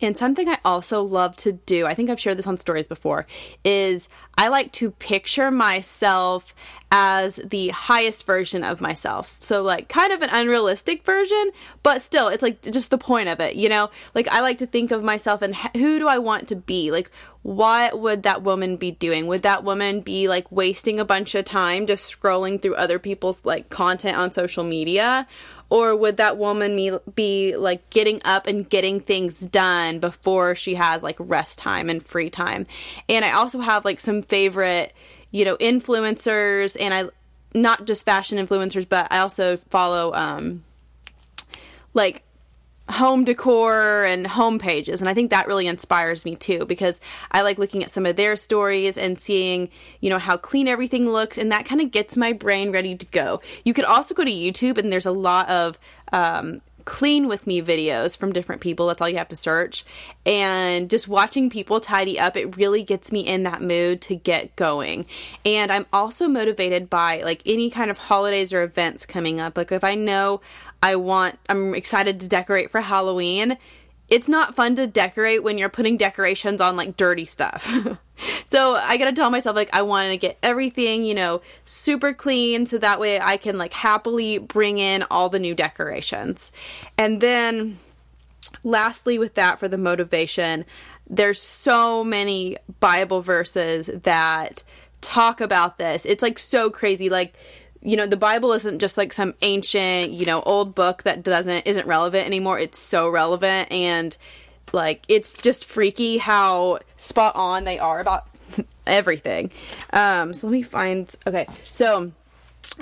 and 0.00 0.16
something 0.16 0.48
I 0.48 0.58
also 0.64 1.02
love 1.02 1.36
to 1.38 1.52
do, 1.52 1.86
I 1.86 1.94
think 1.94 2.10
I've 2.10 2.20
shared 2.20 2.38
this 2.38 2.46
on 2.46 2.56
stories 2.56 2.88
before, 2.88 3.26
is 3.64 4.08
I 4.38 4.48
like 4.48 4.72
to 4.72 4.90
picture 4.92 5.50
myself 5.50 6.54
as 6.90 7.36
the 7.36 7.68
highest 7.68 8.26
version 8.26 8.64
of 8.64 8.80
myself. 8.80 9.36
So, 9.38 9.62
like, 9.62 9.88
kind 9.88 10.12
of 10.12 10.22
an 10.22 10.30
unrealistic 10.32 11.04
version, 11.04 11.50
but 11.82 12.02
still, 12.02 12.28
it's 12.28 12.42
like 12.42 12.62
just 12.62 12.90
the 12.90 12.98
point 12.98 13.28
of 13.28 13.38
it, 13.38 13.54
you 13.54 13.68
know? 13.68 13.90
Like, 14.14 14.26
I 14.28 14.40
like 14.40 14.58
to 14.58 14.66
think 14.66 14.90
of 14.90 15.04
myself 15.04 15.40
and 15.42 15.54
who 15.54 15.98
do 16.00 16.08
I 16.08 16.18
want 16.18 16.48
to 16.48 16.56
be? 16.56 16.90
Like, 16.90 17.10
what 17.42 18.00
would 18.00 18.24
that 18.24 18.42
woman 18.42 18.76
be 18.76 18.90
doing? 18.90 19.26
Would 19.28 19.42
that 19.42 19.64
woman 19.64 20.00
be 20.00 20.28
like 20.28 20.50
wasting 20.50 20.98
a 20.98 21.04
bunch 21.04 21.34
of 21.34 21.44
time 21.44 21.86
just 21.86 22.12
scrolling 22.12 22.60
through 22.60 22.74
other 22.74 22.98
people's 22.98 23.46
like 23.46 23.70
content 23.70 24.16
on 24.16 24.32
social 24.32 24.64
media? 24.64 25.26
Or 25.70 25.94
would 25.94 26.16
that 26.16 26.36
woman 26.36 26.74
be, 26.74 26.98
be 27.14 27.56
like 27.56 27.88
getting 27.90 28.20
up 28.24 28.48
and 28.48 28.68
getting 28.68 28.98
things 28.98 29.38
done 29.38 30.00
before 30.00 30.56
she 30.56 30.74
has 30.74 31.04
like 31.04 31.16
rest 31.20 31.58
time 31.58 31.88
and 31.88 32.04
free 32.04 32.28
time? 32.28 32.66
And 33.08 33.24
I 33.24 33.30
also 33.32 33.60
have 33.60 33.84
like 33.84 34.00
some 34.00 34.22
favorite, 34.22 34.92
you 35.30 35.44
know, 35.44 35.56
influencers 35.56 36.76
and 36.80 36.92
I 36.94 37.04
not 37.54 37.84
just 37.84 38.04
fashion 38.04 38.44
influencers, 38.44 38.88
but 38.88 39.08
I 39.10 39.18
also 39.18 39.56
follow 39.56 40.12
um 40.14 40.64
like 41.94 42.22
home 42.90 43.24
decor 43.24 44.04
and 44.04 44.26
home 44.26 44.58
pages 44.58 45.00
and 45.00 45.08
i 45.08 45.14
think 45.14 45.30
that 45.30 45.46
really 45.46 45.68
inspires 45.68 46.24
me 46.24 46.34
too 46.34 46.66
because 46.66 47.00
i 47.30 47.40
like 47.40 47.56
looking 47.56 47.84
at 47.84 47.90
some 47.90 48.04
of 48.04 48.16
their 48.16 48.34
stories 48.34 48.98
and 48.98 49.20
seeing 49.20 49.68
you 50.00 50.10
know 50.10 50.18
how 50.18 50.36
clean 50.36 50.66
everything 50.66 51.08
looks 51.08 51.38
and 51.38 51.52
that 51.52 51.64
kind 51.64 51.80
of 51.80 51.90
gets 51.92 52.16
my 52.16 52.32
brain 52.32 52.72
ready 52.72 52.96
to 52.96 53.06
go. 53.06 53.40
You 53.64 53.74
could 53.74 53.84
also 53.84 54.14
go 54.14 54.24
to 54.24 54.30
youtube 54.30 54.76
and 54.76 54.92
there's 54.92 55.06
a 55.06 55.12
lot 55.12 55.48
of 55.48 55.78
um, 56.12 56.60
clean 56.90 57.28
with 57.28 57.46
me 57.46 57.62
videos 57.62 58.18
from 58.18 58.32
different 58.32 58.60
people. 58.60 58.88
That's 58.88 59.00
all 59.00 59.08
you 59.08 59.18
have 59.18 59.28
to 59.28 59.36
search. 59.36 59.84
And 60.26 60.90
just 60.90 61.06
watching 61.06 61.48
people 61.48 61.80
tidy 61.80 62.18
up 62.18 62.36
it 62.36 62.56
really 62.56 62.82
gets 62.82 63.12
me 63.12 63.20
in 63.20 63.44
that 63.44 63.62
mood 63.62 64.00
to 64.02 64.16
get 64.16 64.56
going. 64.56 65.06
And 65.46 65.70
i'm 65.70 65.86
also 65.92 66.26
motivated 66.26 66.90
by 66.90 67.22
like 67.22 67.42
any 67.46 67.70
kind 67.70 67.92
of 67.92 67.98
holidays 67.98 68.52
or 68.52 68.64
events 68.64 69.06
coming 69.06 69.40
up. 69.40 69.56
Like 69.56 69.70
if 69.70 69.84
i 69.84 69.94
know 69.94 70.40
I 70.82 70.96
want, 70.96 71.38
I'm 71.48 71.74
excited 71.74 72.20
to 72.20 72.28
decorate 72.28 72.70
for 72.70 72.80
Halloween. 72.80 73.58
It's 74.10 74.28
not 74.28 74.56
fun 74.56 74.74
to 74.76 74.86
decorate 74.86 75.42
when 75.42 75.56
you're 75.56 75.68
putting 75.68 75.96
decorations 75.96 76.60
on 76.60 76.76
like 76.76 76.96
dirty 76.96 77.24
stuff. 77.24 77.64
so 78.50 78.74
I 78.74 78.96
gotta 78.96 79.12
tell 79.12 79.30
myself, 79.30 79.56
like, 79.56 79.70
I 79.72 79.82
want 79.82 80.10
to 80.10 80.16
get 80.16 80.38
everything, 80.42 81.04
you 81.04 81.14
know, 81.14 81.40
super 81.64 82.12
clean 82.12 82.66
so 82.66 82.78
that 82.78 83.00
way 83.00 83.20
I 83.20 83.36
can 83.36 83.56
like 83.56 83.72
happily 83.72 84.38
bring 84.38 84.78
in 84.78 85.04
all 85.10 85.28
the 85.28 85.38
new 85.38 85.54
decorations. 85.54 86.52
And 86.98 87.20
then, 87.20 87.78
lastly, 88.64 89.18
with 89.18 89.34
that 89.34 89.58
for 89.58 89.68
the 89.68 89.78
motivation, 89.78 90.64
there's 91.08 91.40
so 91.40 92.04
many 92.04 92.56
Bible 92.80 93.22
verses 93.22 93.90
that 94.02 94.62
talk 95.00 95.40
about 95.40 95.78
this. 95.78 96.04
It's 96.04 96.22
like 96.22 96.38
so 96.38 96.70
crazy. 96.70 97.08
Like, 97.08 97.34
you 97.82 97.96
know 97.96 98.06
the 98.06 98.16
bible 98.16 98.52
isn't 98.52 98.78
just 98.78 98.98
like 98.98 99.12
some 99.12 99.34
ancient 99.42 100.12
you 100.12 100.26
know 100.26 100.42
old 100.42 100.74
book 100.74 101.02
that 101.04 101.22
doesn't 101.22 101.66
isn't 101.66 101.86
relevant 101.86 102.26
anymore. 102.26 102.58
It's 102.58 102.78
so 102.78 103.08
relevant 103.08 103.70
and 103.72 104.16
like 104.72 105.02
it's 105.08 105.38
just 105.38 105.64
freaky 105.64 106.18
how 106.18 106.80
spot 106.96 107.34
on 107.34 107.64
they 107.64 107.78
are 107.78 108.00
about 108.00 108.26
everything. 108.86 109.50
Um 109.92 110.34
so 110.34 110.46
let 110.46 110.52
me 110.52 110.62
find 110.62 111.14
okay. 111.26 111.46
So 111.64 112.12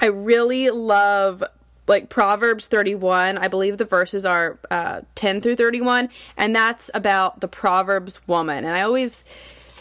i 0.00 0.06
really 0.06 0.70
love 0.70 1.42
like 1.86 2.10
proverbs 2.10 2.66
31 2.66 3.38
i 3.38 3.48
believe 3.48 3.78
the 3.78 3.84
verses 3.84 4.26
are 4.26 4.58
uh, 4.70 5.00
10 5.14 5.40
through 5.40 5.56
31 5.56 6.10
and 6.36 6.54
that's 6.54 6.90
about 6.92 7.40
the 7.40 7.48
proverbs 7.48 8.26
woman. 8.26 8.64
And 8.64 8.74
i 8.74 8.82
always 8.82 9.24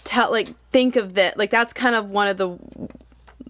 tell 0.04 0.32
like 0.32 0.48
think 0.70 0.96
of 0.96 1.16
that 1.16 1.38
like 1.38 1.50
that's 1.50 1.74
kind 1.74 1.96
of 1.96 2.10
one 2.10 2.28
of 2.28 2.38
the 2.38 2.58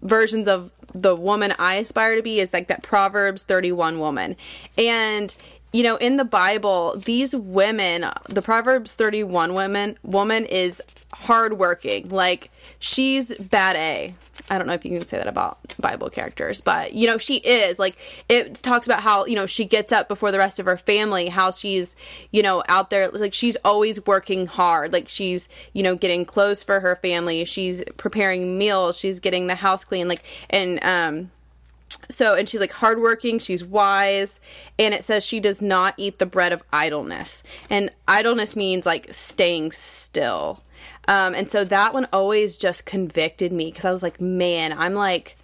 versions 0.01 0.47
of 0.47 0.71
the 1.01 1.15
woman 1.15 1.53
I 1.59 1.75
aspire 1.75 2.15
to 2.15 2.21
be 2.21 2.39
is 2.39 2.53
like 2.53 2.67
that 2.67 2.83
Proverbs 2.83 3.43
31 3.43 3.99
woman. 3.99 4.35
And 4.77 5.35
you 5.73 5.83
know, 5.83 5.97
in 5.97 6.17
the 6.17 6.25
Bible, 6.25 6.95
these 6.97 7.35
women, 7.35 8.05
the 8.29 8.41
Proverbs 8.41 8.95
31 8.95 9.53
woman 9.53 9.97
woman 10.03 10.45
is 10.45 10.81
hardworking. 11.13 12.09
Like 12.09 12.49
she's 12.79 13.35
bad 13.35 13.75
A. 13.75 14.13
I 14.49 14.57
don't 14.57 14.67
know 14.67 14.73
if 14.73 14.85
you 14.85 14.97
can 14.97 15.07
say 15.07 15.17
that 15.17 15.27
about 15.27 15.75
Bible 15.79 16.09
characters, 16.09 16.61
but 16.61 16.93
you 16.93 17.07
know, 17.07 17.17
she 17.17 17.35
is. 17.37 17.77
Like 17.77 17.97
it 18.29 18.55
talks 18.55 18.87
about 18.87 19.01
how, 19.01 19.25
you 19.25 19.35
know, 19.35 19.45
she 19.45 19.65
gets 19.65 19.91
up 19.91 20.07
before 20.07 20.31
the 20.31 20.37
rest 20.37 20.59
of 20.59 20.65
her 20.65 20.77
family, 20.77 21.27
how 21.27 21.51
she's, 21.51 21.95
you 22.31 22.41
know, 22.41 22.63
out 22.67 22.89
there 22.89 23.09
like 23.09 23.33
she's 23.33 23.57
always 23.65 24.05
working 24.05 24.47
hard. 24.47 24.93
Like 24.93 25.09
she's, 25.09 25.49
you 25.73 25.83
know, 25.83 25.95
getting 25.95 26.25
clothes 26.25 26.63
for 26.63 26.79
her 26.79 26.95
family, 26.95 27.43
she's 27.45 27.83
preparing 27.97 28.57
meals, 28.57 28.97
she's 28.97 29.19
getting 29.19 29.47
the 29.47 29.55
house 29.55 29.83
clean 29.83 30.07
like 30.07 30.23
and 30.49 30.83
um 30.83 31.31
so, 32.09 32.35
and 32.35 32.47
she's 32.47 32.61
like 32.61 32.71
hardworking, 32.71 33.39
she's 33.39 33.63
wise, 33.63 34.39
and 34.79 34.93
it 34.93 35.03
says 35.03 35.25
she 35.25 35.39
does 35.39 35.61
not 35.61 35.93
eat 35.97 36.19
the 36.19 36.25
bread 36.25 36.53
of 36.53 36.63
idleness. 36.71 37.43
And 37.69 37.91
idleness 38.07 38.55
means 38.55 38.85
like 38.85 39.13
staying 39.13 39.73
still. 39.73 40.61
Um, 41.07 41.33
and 41.35 41.49
so 41.49 41.63
that 41.63 41.93
one 41.93 42.07
always 42.11 42.57
just 42.57 42.85
convicted 42.85 43.51
me 43.51 43.65
because 43.65 43.85
I 43.85 43.91
was 43.91 44.03
like, 44.03 44.19
man, 44.19 44.73
I'm 44.73 44.93
like 44.93 45.37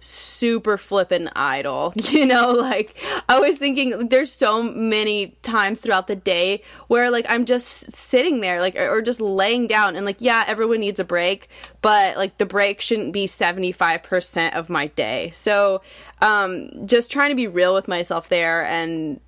super 0.00 0.78
flippin' 0.78 1.28
idle. 1.34 1.92
You 2.08 2.26
know, 2.26 2.52
like 2.52 2.96
I 3.28 3.38
was 3.38 3.58
thinking 3.58 4.08
there's 4.08 4.32
so 4.32 4.62
many 4.62 5.36
times 5.42 5.78
throughout 5.78 6.06
the 6.06 6.16
day 6.16 6.62
where 6.88 7.10
like 7.10 7.26
I'm 7.28 7.44
just 7.44 7.92
sitting 7.92 8.40
there 8.40 8.60
like 8.60 8.76
or, 8.76 8.88
or 8.88 9.02
just 9.02 9.20
laying 9.20 9.66
down 9.66 9.94
and 9.94 10.04
like 10.06 10.16
yeah, 10.20 10.44
everyone 10.46 10.80
needs 10.80 10.98
a 10.98 11.04
break, 11.04 11.48
but 11.82 12.16
like 12.16 12.38
the 12.38 12.46
break 12.46 12.80
shouldn't 12.80 13.12
be 13.12 13.26
75% 13.26 14.54
of 14.54 14.68
my 14.68 14.86
day. 14.88 15.30
So, 15.30 15.82
um 16.22 16.86
just 16.86 17.10
trying 17.12 17.30
to 17.30 17.36
be 17.36 17.46
real 17.46 17.74
with 17.74 17.88
myself 17.88 18.28
there 18.28 18.64
and 18.64 19.20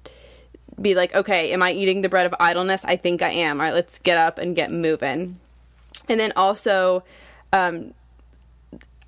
be 0.81 0.95
like, 0.95 1.15
okay, 1.15 1.53
am 1.53 1.63
I 1.63 1.73
eating 1.73 2.01
the 2.01 2.09
bread 2.09 2.27
of 2.27 2.35
idleness? 2.41 2.85
I 2.85 2.97
think 2.97 3.23
I 3.23 3.31
am. 3.31 3.61
All 3.61 3.67
right, 3.67 3.75
let's 3.75 3.99
get 3.99 4.19
up 4.19 4.39
and 4.39 4.57
get 4.57 4.73
moving. 4.73 5.39
And 6.11 6.21
then 6.21 6.33
also 6.37 7.05
um 7.53 7.95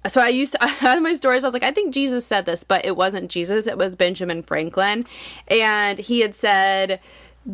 so 0.06 0.20
I 0.20 0.28
used 0.28 0.52
to 0.52 0.58
I 0.62 0.98
my 1.00 1.14
stories. 1.14 1.44
I 1.44 1.46
was 1.46 1.54
like, 1.54 1.62
I 1.62 1.70
think 1.70 1.94
Jesus 1.94 2.26
said 2.26 2.46
this, 2.46 2.64
but 2.64 2.84
it 2.84 2.96
wasn't 2.96 3.30
Jesus. 3.30 3.66
It 3.66 3.78
was 3.78 3.96
Benjamin 3.96 4.42
Franklin, 4.42 5.06
and 5.48 5.98
he 5.98 6.20
had 6.20 6.34
said, 6.34 7.00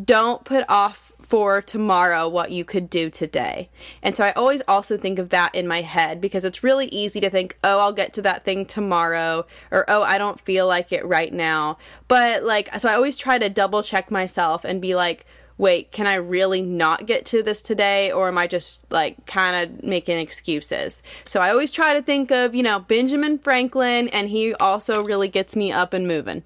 "Don't 0.05 0.43
put 0.43 0.65
off 0.69 1.13
for 1.21 1.61
tomorrow 1.61 2.27
what 2.27 2.51
you 2.51 2.65
could 2.65 2.89
do 2.89 3.09
today." 3.09 3.69
And 4.01 4.15
so 4.15 4.23
I 4.23 4.31
always 4.31 4.61
also 4.67 4.97
think 4.97 5.19
of 5.19 5.29
that 5.29 5.53
in 5.53 5.67
my 5.67 5.81
head 5.81 6.19
because 6.19 6.43
it's 6.43 6.63
really 6.63 6.87
easy 6.87 7.19
to 7.19 7.29
think, 7.29 7.57
"Oh, 7.63 7.79
I'll 7.79 7.93
get 7.93 8.13
to 8.13 8.21
that 8.23 8.45
thing 8.45 8.65
tomorrow," 8.65 9.45
or 9.71 9.85
"Oh, 9.87 10.01
I 10.01 10.17
don't 10.17 10.41
feel 10.41 10.67
like 10.67 10.91
it 10.91 11.05
right 11.05 11.33
now." 11.33 11.77
But 12.07 12.43
like, 12.43 12.69
so 12.79 12.89
I 12.89 12.95
always 12.95 13.17
try 13.17 13.37
to 13.37 13.49
double 13.49 13.83
check 13.83 14.09
myself 14.09 14.65
and 14.65 14.81
be 14.81 14.95
like 14.95 15.25
wait, 15.59 15.91
can 15.91 16.07
I 16.07 16.15
really 16.15 16.61
not 16.61 17.05
get 17.05 17.25
to 17.27 17.43
this 17.43 17.61
today? 17.61 18.11
Or 18.11 18.29
am 18.29 18.37
I 18.37 18.47
just 18.47 18.89
like 18.91 19.25
kind 19.27 19.55
of 19.69 19.83
making 19.83 20.17
excuses? 20.17 21.03
So 21.27 21.41
I 21.41 21.51
always 21.51 21.73
try 21.73 21.93
to 21.93 22.01
think 22.01 22.31
of, 22.31 22.55
you 22.55 22.63
know, 22.63 22.79
Benjamin 22.79 23.37
Franklin, 23.37 24.07
and 24.09 24.29
he 24.29 24.55
also 24.55 25.03
really 25.03 25.27
gets 25.27 25.55
me 25.55 25.71
up 25.71 25.93
and 25.93 26.07
moving. 26.07 26.43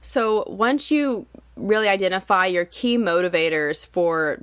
So 0.00 0.44
once 0.48 0.90
you 0.90 1.26
really 1.56 1.88
identify 1.88 2.46
your 2.46 2.64
key 2.64 2.96
motivators 2.96 3.86
for 3.86 4.40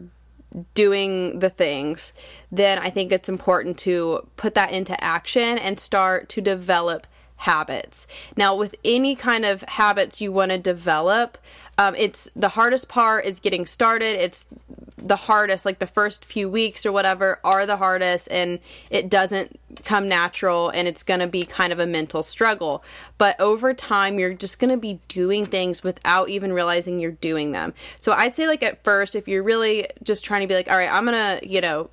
doing 0.76 1.40
the 1.40 1.50
things, 1.50 2.14
then 2.52 2.78
I 2.78 2.92
think 2.92 3.12
it's 3.12 3.28
important 3.28 3.80
to 3.80 4.28
put 4.38 4.54
that 4.54 4.72
into 4.72 5.04
action 5.04 5.58
and 5.58 5.80
start 5.80 6.30
to 6.30 6.42
develop 6.42 7.08
habits. 7.38 8.08
Now, 8.38 8.56
with 8.56 8.76
any 8.86 9.16
kind 9.16 9.46
of 9.46 9.64
habits 9.64 10.22
you 10.22 10.32
want 10.32 10.52
to 10.52 10.58
develop, 10.58 11.38
Um, 11.78 11.96
it's 11.96 12.30
the 12.36 12.50
hardest 12.50 12.88
part 12.88 13.26
is 13.26 13.40
getting 13.40 13.66
started. 13.66 14.24
It's 14.24 14.46
the 14.98 15.16
hardest, 15.16 15.66
like 15.66 15.80
the 15.80 15.88
first 15.88 16.24
few 16.24 16.50
weeks 16.50 16.86
or 16.86 16.92
whatever, 16.92 17.40
are 17.44 17.66
the 17.66 17.78
hardest, 17.78 18.28
and 18.32 18.60
it 18.90 19.10
doesn't 19.10 19.60
come 19.84 20.08
natural, 20.08 20.70
and 20.70 20.88
it's 20.88 21.04
going 21.04 21.20
to 21.20 21.28
be 21.28 21.46
kind 21.46 21.74
of 21.74 21.80
a 21.80 21.86
mental 21.86 22.24
struggle. 22.24 22.84
But 23.18 23.38
over 23.40 23.74
time, 23.74 24.18
you're 24.18 24.34
just 24.34 24.60
going 24.60 24.70
to 24.70 24.78
be 24.78 25.00
doing 25.10 25.46
things 25.46 25.84
without 25.84 26.30
even 26.30 26.54
realizing 26.54 27.00
you're 27.00 27.12
doing 27.12 27.52
them. 27.52 27.74
So 28.00 28.14
I'd 28.14 28.34
say, 28.34 28.48
like, 28.48 28.64
at 28.64 28.84
first, 28.84 29.16
if 29.16 29.28
you're 29.28 29.44
really 29.44 29.88
just 30.04 30.24
trying 30.24 30.42
to 30.42 30.48
be 30.48 30.54
like, 30.54 30.70
all 30.70 30.78
right, 30.78 30.92
I'm 30.92 31.06
going 31.06 31.40
to, 31.40 31.48
you 31.48 31.60
know, 31.60 31.90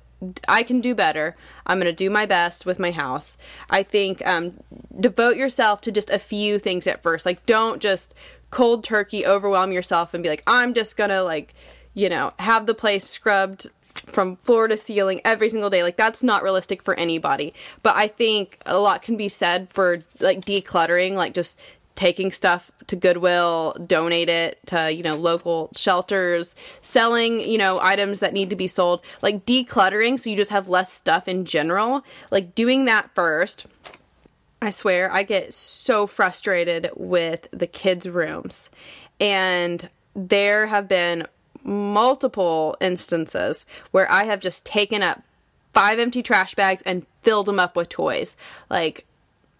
I 0.47 0.63
can 0.63 0.79
do 0.79 0.93
better. 0.93 1.35
I'm 1.65 1.79
going 1.79 1.85
to 1.85 1.93
do 1.93 2.09
my 2.09 2.27
best 2.27 2.65
with 2.65 2.79
my 2.79 2.91
house. 2.91 3.37
I 3.69 3.83
think 3.83 4.25
um, 4.25 4.53
devote 4.97 5.35
yourself 5.35 5.81
to 5.81 5.91
just 5.91 6.11
a 6.11 6.19
few 6.19 6.59
things 6.59 6.85
at 6.87 7.01
first. 7.01 7.25
Like, 7.25 7.45
don't 7.45 7.81
just 7.81 8.13
cold 8.51 8.83
turkey 8.83 9.25
overwhelm 9.25 9.71
yourself 9.71 10.13
and 10.13 10.21
be 10.21 10.29
like, 10.29 10.43
I'm 10.45 10.73
just 10.73 10.95
to, 10.97 11.23
like, 11.23 11.55
you 11.93 12.09
know, 12.09 12.33
have 12.39 12.65
the 12.65 12.73
place 12.73 13.07
scrubbed 13.07 13.67
from 14.05 14.35
floor 14.37 14.67
to 14.67 14.77
ceiling 14.77 15.21
every 15.25 15.49
single 15.49 15.69
day. 15.69 15.83
Like 15.83 15.97
that's 15.97 16.23
not 16.23 16.43
realistic 16.43 16.81
for 16.81 16.93
anybody. 16.93 17.53
But 17.83 17.95
I 17.95 18.07
think 18.07 18.61
a 18.65 18.77
lot 18.77 19.01
can 19.01 19.17
be 19.17 19.29
said 19.29 19.69
for 19.71 20.03
like 20.19 20.41
decluttering, 20.41 21.15
like 21.15 21.33
just 21.33 21.59
taking 21.95 22.31
stuff 22.31 22.71
to 22.87 22.95
Goodwill, 22.95 23.75
donate 23.85 24.29
it 24.29 24.59
to, 24.67 24.91
you 24.91 25.03
know, 25.03 25.15
local 25.15 25.69
shelters, 25.75 26.55
selling, 26.79 27.41
you 27.41 27.57
know, 27.57 27.79
items 27.79 28.19
that 28.19 28.33
need 28.33 28.49
to 28.49 28.55
be 28.55 28.67
sold, 28.67 29.01
like 29.21 29.45
decluttering 29.45 30.19
so 30.19 30.29
you 30.29 30.35
just 30.35 30.51
have 30.51 30.69
less 30.69 30.91
stuff 30.91 31.27
in 31.27 31.45
general. 31.45 32.03
Like 32.31 32.55
doing 32.55 32.85
that 32.85 33.13
first. 33.13 33.65
I 34.61 34.69
swear 34.69 35.11
I 35.11 35.23
get 35.23 35.53
so 35.53 36.05
frustrated 36.05 36.89
with 36.95 37.47
the 37.51 37.67
kids' 37.67 38.07
rooms. 38.07 38.69
And 39.19 39.89
there 40.15 40.67
have 40.67 40.87
been 40.87 41.27
multiple 41.63 42.77
instances 42.79 43.65
where 43.91 44.09
I 44.11 44.25
have 44.25 44.39
just 44.39 44.65
taken 44.65 45.01
up 45.01 45.23
five 45.73 45.99
empty 45.99 46.21
trash 46.21 46.53
bags 46.53 46.81
and 46.83 47.05
filled 47.21 47.47
them 47.47 47.59
up 47.59 47.75
with 47.75 47.89
toys. 47.89 48.37
Like, 48.69 49.05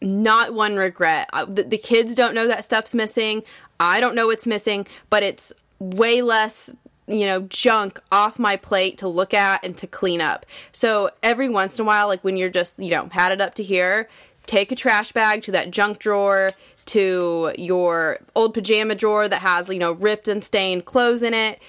not 0.01 0.53
one 0.53 0.77
regret. 0.77 1.29
Uh, 1.34 1.46
the, 1.46 1.63
the 1.63 1.77
kids 1.77 2.15
don't 2.15 2.36
know 2.36 2.48
that 2.48 2.65
stuff's 2.65 2.96
missing. 2.96 3.43
I 3.79 4.00
don't 4.00 4.15
know 4.15 4.27
what's 4.27 4.48
missing, 4.48 4.88
but 5.10 5.24
it's 5.24 5.53
way 5.79 6.22
less 6.22 6.75
you 7.08 7.25
know, 7.25 7.41
junk 7.41 8.00
off 8.12 8.39
my 8.39 8.55
plate 8.55 9.00
to 9.00 9.08
look 9.08 9.34
at 9.34 9.65
and 9.65 9.77
to 9.77 9.88
clean 9.88 10.22
up. 10.22 10.46
So 10.72 11.10
every 11.22 11.50
once 11.50 11.77
in 11.77 11.84
a 11.84 11.86
while, 11.86 12.08
like 12.08 12.24
when 12.24 12.38
you're 12.38 12.50
just, 12.50 12.79
you 12.79 12.89
know, 12.89 13.08
padded 13.08 13.41
up 13.41 13.55
to 13.55 13.63
here, 13.63 14.08
take 14.45 14.71
a 14.71 14.75
trash 14.75 15.12
bag 15.12 15.43
to 15.43 15.51
that 15.51 15.71
junk 15.71 16.00
drawer, 16.00 16.51
to 16.86 17.53
your 17.57 18.19
old 18.36 18.53
pajama 18.53 18.95
drawer 18.95 19.27
that 19.27 19.41
has, 19.41 19.69
you 19.69 19.79
know, 19.79 19.91
ripped 19.93 20.27
and 20.27 20.43
stained 20.43 20.86
clothes 20.86 21.24
in 21.24 21.33
it 21.33 21.62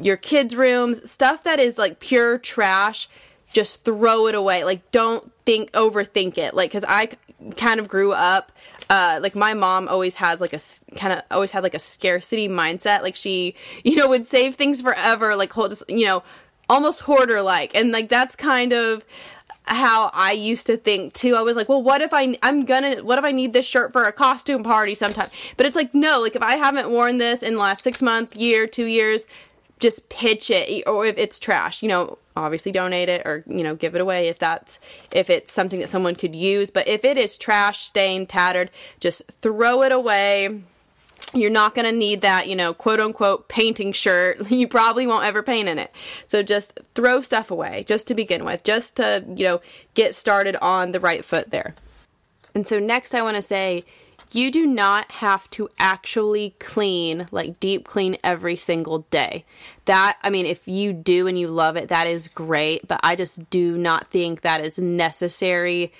your 0.00 0.16
kids' 0.16 0.56
rooms, 0.56 1.08
stuff 1.10 1.44
that 1.44 1.58
is 1.58 1.78
like 1.78 2.00
pure 2.00 2.38
trash, 2.38 3.08
just 3.52 3.84
throw 3.84 4.26
it 4.26 4.34
away. 4.34 4.64
Like, 4.64 4.90
don't 4.90 5.30
think, 5.44 5.72
overthink 5.72 6.38
it. 6.38 6.54
Like, 6.54 6.72
cause 6.72 6.84
I 6.86 7.10
kind 7.56 7.80
of 7.80 7.88
grew 7.88 8.12
up, 8.12 8.52
uh, 8.88 9.20
like 9.22 9.34
my 9.34 9.54
mom 9.54 9.88
always 9.88 10.16
has 10.16 10.40
like 10.40 10.52
a 10.52 10.58
kind 10.96 11.12
of 11.12 11.22
always 11.30 11.50
had 11.50 11.62
like 11.62 11.74
a 11.74 11.78
scarcity 11.78 12.48
mindset. 12.48 13.02
Like, 13.02 13.16
she, 13.16 13.54
you 13.84 13.96
know, 13.96 14.08
would 14.08 14.26
save 14.26 14.56
things 14.56 14.80
forever, 14.80 15.36
like, 15.36 15.52
hold 15.52 15.70
just, 15.70 15.88
you 15.88 16.06
know, 16.06 16.22
almost 16.68 17.00
hoarder 17.00 17.42
like. 17.42 17.74
And 17.74 17.92
like, 17.92 18.08
that's 18.08 18.36
kind 18.36 18.72
of, 18.72 19.04
how 19.70 20.10
I 20.12 20.32
used 20.32 20.66
to 20.66 20.76
think 20.76 21.14
too. 21.14 21.36
I 21.36 21.42
was 21.42 21.56
like, 21.56 21.68
well, 21.68 21.82
what 21.82 22.00
if 22.00 22.12
I 22.12 22.36
I'm 22.42 22.64
gonna 22.64 23.02
what 23.02 23.18
if 23.18 23.24
I 23.24 23.32
need 23.32 23.52
this 23.52 23.66
shirt 23.66 23.92
for 23.92 24.04
a 24.04 24.12
costume 24.12 24.62
party 24.62 24.94
sometime? 24.94 25.28
But 25.56 25.66
it's 25.66 25.76
like 25.76 25.94
no, 25.94 26.20
like 26.20 26.36
if 26.36 26.42
I 26.42 26.56
haven't 26.56 26.90
worn 26.90 27.18
this 27.18 27.42
in 27.42 27.54
the 27.54 27.60
last 27.60 27.82
6 27.82 28.02
months, 28.02 28.36
year, 28.36 28.66
2 28.66 28.86
years, 28.86 29.26
just 29.78 30.08
pitch 30.10 30.50
it 30.50 30.84
or 30.86 31.06
if 31.06 31.16
it's 31.16 31.38
trash 31.38 31.82
you 31.82 31.88
know 31.88 32.18
obviously 32.36 32.70
donate 32.70 33.08
it 33.08 33.26
or 33.26 33.42
you 33.46 33.62
know 33.62 33.74
give 33.74 33.94
it 33.94 34.00
away 34.00 34.28
if 34.28 34.38
that's 34.38 34.78
if 35.10 35.30
it's 35.30 35.52
something 35.52 35.80
that 35.80 35.88
someone 35.88 36.14
could 36.14 36.34
use 36.34 36.70
but 36.70 36.86
if 36.86 37.04
it 37.04 37.16
is 37.16 37.36
trash 37.36 37.80
stained 37.80 38.28
tattered 38.28 38.70
just 39.00 39.22
throw 39.40 39.82
it 39.82 39.90
away 39.90 40.62
you're 41.32 41.50
not 41.50 41.74
going 41.74 41.84
to 41.84 41.96
need 41.96 42.22
that, 42.22 42.48
you 42.48 42.56
know, 42.56 42.74
quote 42.74 43.00
unquote 43.00 43.48
painting 43.48 43.92
shirt. 43.92 44.50
You 44.60 44.68
probably 44.68 45.06
won't 45.06 45.24
ever 45.24 45.42
paint 45.42 45.68
in 45.68 45.78
it. 45.78 45.90
So 46.26 46.42
just 46.42 46.78
throw 46.94 47.20
stuff 47.20 47.50
away 47.50 47.84
just 47.86 48.08
to 48.08 48.14
begin 48.14 48.44
with, 48.44 48.62
just 48.62 48.96
to, 48.96 49.24
you 49.34 49.44
know, 49.44 49.60
get 49.94 50.14
started 50.14 50.56
on 50.56 50.92
the 50.92 51.00
right 51.00 51.24
foot 51.24 51.50
there. 51.50 51.74
And 52.54 52.66
so 52.66 52.78
next 52.78 53.14
I 53.14 53.22
want 53.22 53.36
to 53.36 53.42
say 53.42 53.84
you 54.32 54.50
do 54.50 54.66
not 54.66 55.10
have 55.12 55.48
to 55.50 55.68
actually 55.78 56.54
clean, 56.58 57.26
like 57.30 57.58
deep 57.58 57.84
clean 57.84 58.16
every 58.22 58.56
single 58.56 59.00
day. 59.10 59.44
That, 59.86 60.18
I 60.22 60.30
mean, 60.30 60.46
if 60.46 60.68
you 60.68 60.92
do 60.92 61.26
and 61.26 61.38
you 61.38 61.48
love 61.48 61.76
it, 61.76 61.88
that 61.88 62.06
is 62.06 62.28
great, 62.28 62.86
but 62.86 63.00
I 63.02 63.16
just 63.16 63.50
do 63.50 63.76
not 63.76 64.08
think 64.08 64.42
that 64.42 64.60
is 64.60 64.78
necessary 64.78 65.92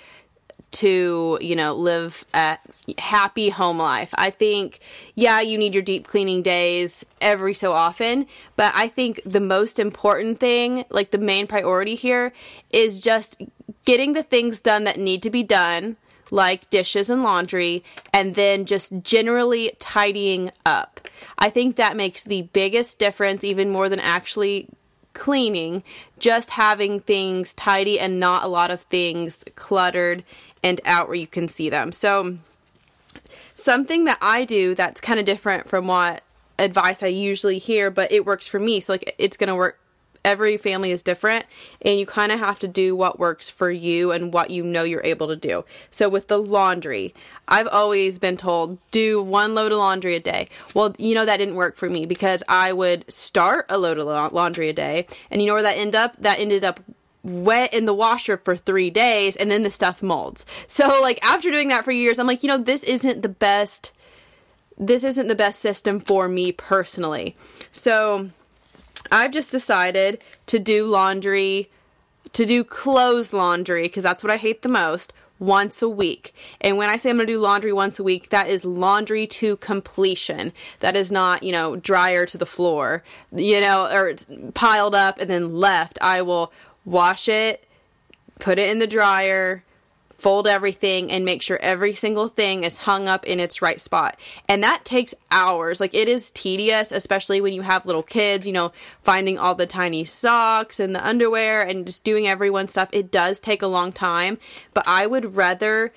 to, 0.71 1.37
you 1.41 1.55
know, 1.55 1.73
live 1.73 2.25
a 2.33 2.57
happy 2.97 3.49
home 3.49 3.77
life. 3.77 4.09
I 4.15 4.29
think, 4.29 4.79
yeah, 5.15 5.41
you 5.41 5.57
need 5.57 5.73
your 5.73 5.83
deep 5.83 6.07
cleaning 6.07 6.41
days 6.41 7.05
every 7.19 7.53
so 7.53 7.71
often, 7.73 8.27
but 8.55 8.73
I 8.75 8.87
think 8.87 9.21
the 9.25 9.39
most 9.41 9.79
important 9.79 10.39
thing, 10.39 10.85
like 10.89 11.11
the 11.11 11.17
main 11.17 11.47
priority 11.47 11.95
here, 11.95 12.33
is 12.71 13.01
just 13.01 13.41
getting 13.85 14.13
the 14.13 14.23
things 14.23 14.61
done 14.61 14.83
that 14.85 14.99
need 14.99 15.23
to 15.23 15.29
be 15.29 15.43
done 15.43 15.97
like 16.33 16.69
dishes 16.69 17.09
and 17.09 17.23
laundry, 17.23 17.83
and 18.13 18.35
then 18.35 18.65
just 18.65 19.03
generally 19.03 19.73
tidying 19.79 20.49
up. 20.65 21.01
I 21.37 21.49
think 21.49 21.75
that 21.75 21.97
makes 21.97 22.23
the 22.23 22.43
biggest 22.53 22.99
difference, 22.99 23.43
even 23.43 23.69
more 23.69 23.89
than 23.89 23.99
actually 23.99 24.69
cleaning, 25.13 25.83
just 26.19 26.51
having 26.51 27.01
things 27.01 27.53
tidy 27.53 27.99
and 27.99 28.17
not 28.17 28.45
a 28.45 28.47
lot 28.47 28.71
of 28.71 28.79
things 28.83 29.43
cluttered 29.55 30.23
and 30.63 30.81
out 30.85 31.07
where 31.07 31.15
you 31.15 31.27
can 31.27 31.47
see 31.47 31.69
them. 31.69 31.91
So, 31.91 32.37
something 33.55 34.05
that 34.05 34.17
I 34.21 34.45
do 34.45 34.75
that's 34.75 35.01
kind 35.01 35.19
of 35.19 35.25
different 35.25 35.69
from 35.69 35.87
what 35.87 36.23
advice 36.57 37.03
I 37.03 37.07
usually 37.07 37.57
hear, 37.57 37.91
but 37.91 38.11
it 38.11 38.25
works 38.25 38.47
for 38.47 38.59
me. 38.59 38.79
So, 38.79 38.93
like, 38.93 39.15
it's 39.17 39.37
going 39.37 39.49
to 39.49 39.55
work 39.55 39.81
every 40.23 40.57
family 40.57 40.91
is 40.91 41.01
different 41.01 41.45
and 41.81 41.99
you 41.99 42.05
kind 42.05 42.31
of 42.31 42.39
have 42.39 42.59
to 42.59 42.67
do 42.67 42.95
what 42.95 43.19
works 43.19 43.49
for 43.49 43.71
you 43.71 44.11
and 44.11 44.33
what 44.33 44.49
you 44.49 44.63
know 44.63 44.83
you're 44.83 45.03
able 45.03 45.27
to 45.27 45.35
do. 45.35 45.65
So 45.89 46.09
with 46.09 46.27
the 46.27 46.37
laundry, 46.37 47.13
I've 47.47 47.67
always 47.67 48.19
been 48.19 48.37
told 48.37 48.77
do 48.91 49.21
one 49.21 49.55
load 49.55 49.71
of 49.71 49.79
laundry 49.79 50.15
a 50.15 50.19
day. 50.19 50.47
Well, 50.73 50.95
you 50.97 51.15
know 51.15 51.25
that 51.25 51.37
didn't 51.37 51.55
work 51.55 51.75
for 51.75 51.89
me 51.89 52.05
because 52.05 52.43
I 52.47 52.73
would 52.73 53.11
start 53.11 53.65
a 53.69 53.77
load 53.77 53.97
of 53.97 54.33
laundry 54.33 54.69
a 54.69 54.73
day 54.73 55.07
and 55.29 55.41
you 55.41 55.47
know 55.47 55.53
where 55.53 55.63
that 55.63 55.77
ended 55.77 55.95
up? 55.95 56.17
That 56.17 56.39
ended 56.39 56.63
up 56.63 56.79
wet 57.23 57.73
in 57.73 57.85
the 57.85 57.93
washer 57.93 58.37
for 58.37 58.55
three 58.55 58.89
days 58.89 59.35
and 59.35 59.51
then 59.51 59.63
the 59.63 59.71
stuff 59.71 60.01
molds. 60.01 60.45
So 60.67 60.99
like 61.01 61.23
after 61.23 61.51
doing 61.51 61.67
that 61.69 61.85
for 61.85 61.91
years, 61.91 62.19
I'm 62.19 62.27
like, 62.27 62.43
you 62.43 62.49
know, 62.49 62.57
this 62.57 62.83
isn't 62.83 63.21
the 63.21 63.29
best 63.29 63.91
this 64.77 65.03
isn't 65.03 65.27
the 65.27 65.35
best 65.35 65.59
system 65.59 65.99
for 65.99 66.27
me 66.27 66.51
personally. 66.51 67.35
So 67.71 68.29
I've 69.11 69.31
just 69.31 69.51
decided 69.51 70.23
to 70.47 70.57
do 70.57 70.85
laundry, 70.87 71.69
to 72.33 72.45
do 72.45 72.63
clothes 72.63 73.31
laundry, 73.31 73.83
because 73.83 74.03
that's 74.03 74.23
what 74.23 74.31
I 74.31 74.37
hate 74.37 74.63
the 74.63 74.69
most, 74.69 75.13
once 75.37 75.81
a 75.81 75.89
week. 75.89 76.33
And 76.59 76.77
when 76.77 76.89
I 76.89 76.97
say 76.97 77.09
I'm 77.09 77.17
going 77.17 77.27
to 77.27 77.33
do 77.33 77.39
laundry 77.39 77.71
once 77.71 77.99
a 77.99 78.03
week, 78.03 78.29
that 78.29 78.49
is 78.49 78.65
laundry 78.65 79.27
to 79.27 79.57
completion. 79.57 80.51
That 80.79 80.95
is 80.95 81.11
not, 81.11 81.43
you 81.43 81.51
know, 81.51 81.75
dryer 81.75 82.25
to 82.25 82.37
the 82.37 82.45
floor, 82.45 83.03
you 83.31 83.61
know, 83.61 83.85
or 83.85 84.15
piled 84.53 84.95
up 84.95 85.19
and 85.19 85.29
then 85.29 85.55
left. 85.55 85.99
I 86.01 86.21
will 86.21 86.51
wash 86.85 87.27
it, 87.27 87.67
put 88.39 88.59
it 88.59 88.69
in 88.69 88.79
the 88.79 88.87
dryer, 88.87 89.63
fold 90.21 90.47
everything 90.47 91.11
and 91.11 91.25
make 91.25 91.41
sure 91.41 91.57
every 91.61 91.95
single 91.95 92.27
thing 92.27 92.63
is 92.63 92.77
hung 92.77 93.07
up 93.07 93.25
in 93.25 93.39
its 93.39 93.61
right 93.61 93.81
spot. 93.81 94.19
And 94.47 94.61
that 94.61 94.85
takes 94.85 95.15
hours. 95.31 95.79
Like 95.79 95.95
it 95.95 96.07
is 96.07 96.29
tedious, 96.29 96.91
especially 96.91 97.41
when 97.41 97.53
you 97.53 97.63
have 97.63 97.87
little 97.87 98.03
kids, 98.03 98.45
you 98.45 98.53
know, 98.53 98.71
finding 99.01 99.39
all 99.39 99.55
the 99.55 99.65
tiny 99.65 100.05
socks 100.05 100.79
and 100.79 100.93
the 100.93 101.05
underwear 101.05 101.63
and 101.63 101.87
just 101.87 102.03
doing 102.03 102.27
everyone's 102.27 102.71
stuff. 102.71 102.89
It 102.91 103.11
does 103.11 103.39
take 103.39 103.63
a 103.63 103.67
long 103.67 103.91
time, 103.91 104.37
but 104.75 104.83
I 104.85 105.07
would 105.07 105.35
rather 105.35 105.91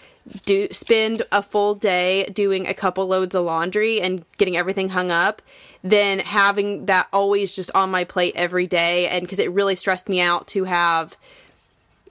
do 0.47 0.69
spend 0.73 1.23
a 1.31 1.43
full 1.43 1.75
day 1.75 2.25
doing 2.33 2.67
a 2.67 2.73
couple 2.73 3.07
loads 3.07 3.35
of 3.35 3.45
laundry 3.45 4.01
and 4.01 4.25
getting 4.39 4.57
everything 4.57 4.89
hung 4.89 5.11
up 5.11 5.43
than 5.85 6.19
having 6.19 6.87
that 6.87 7.07
always 7.13 7.55
just 7.55 7.71
on 7.75 7.91
my 7.91 8.05
plate 8.05 8.33
every 8.35 8.67
day. 8.67 9.07
And 9.09 9.23
because 9.23 9.39
it 9.39 9.53
really 9.53 9.77
stressed 9.77 10.09
me 10.09 10.21
out 10.21 10.49
to 10.49 10.65
have 10.65 11.17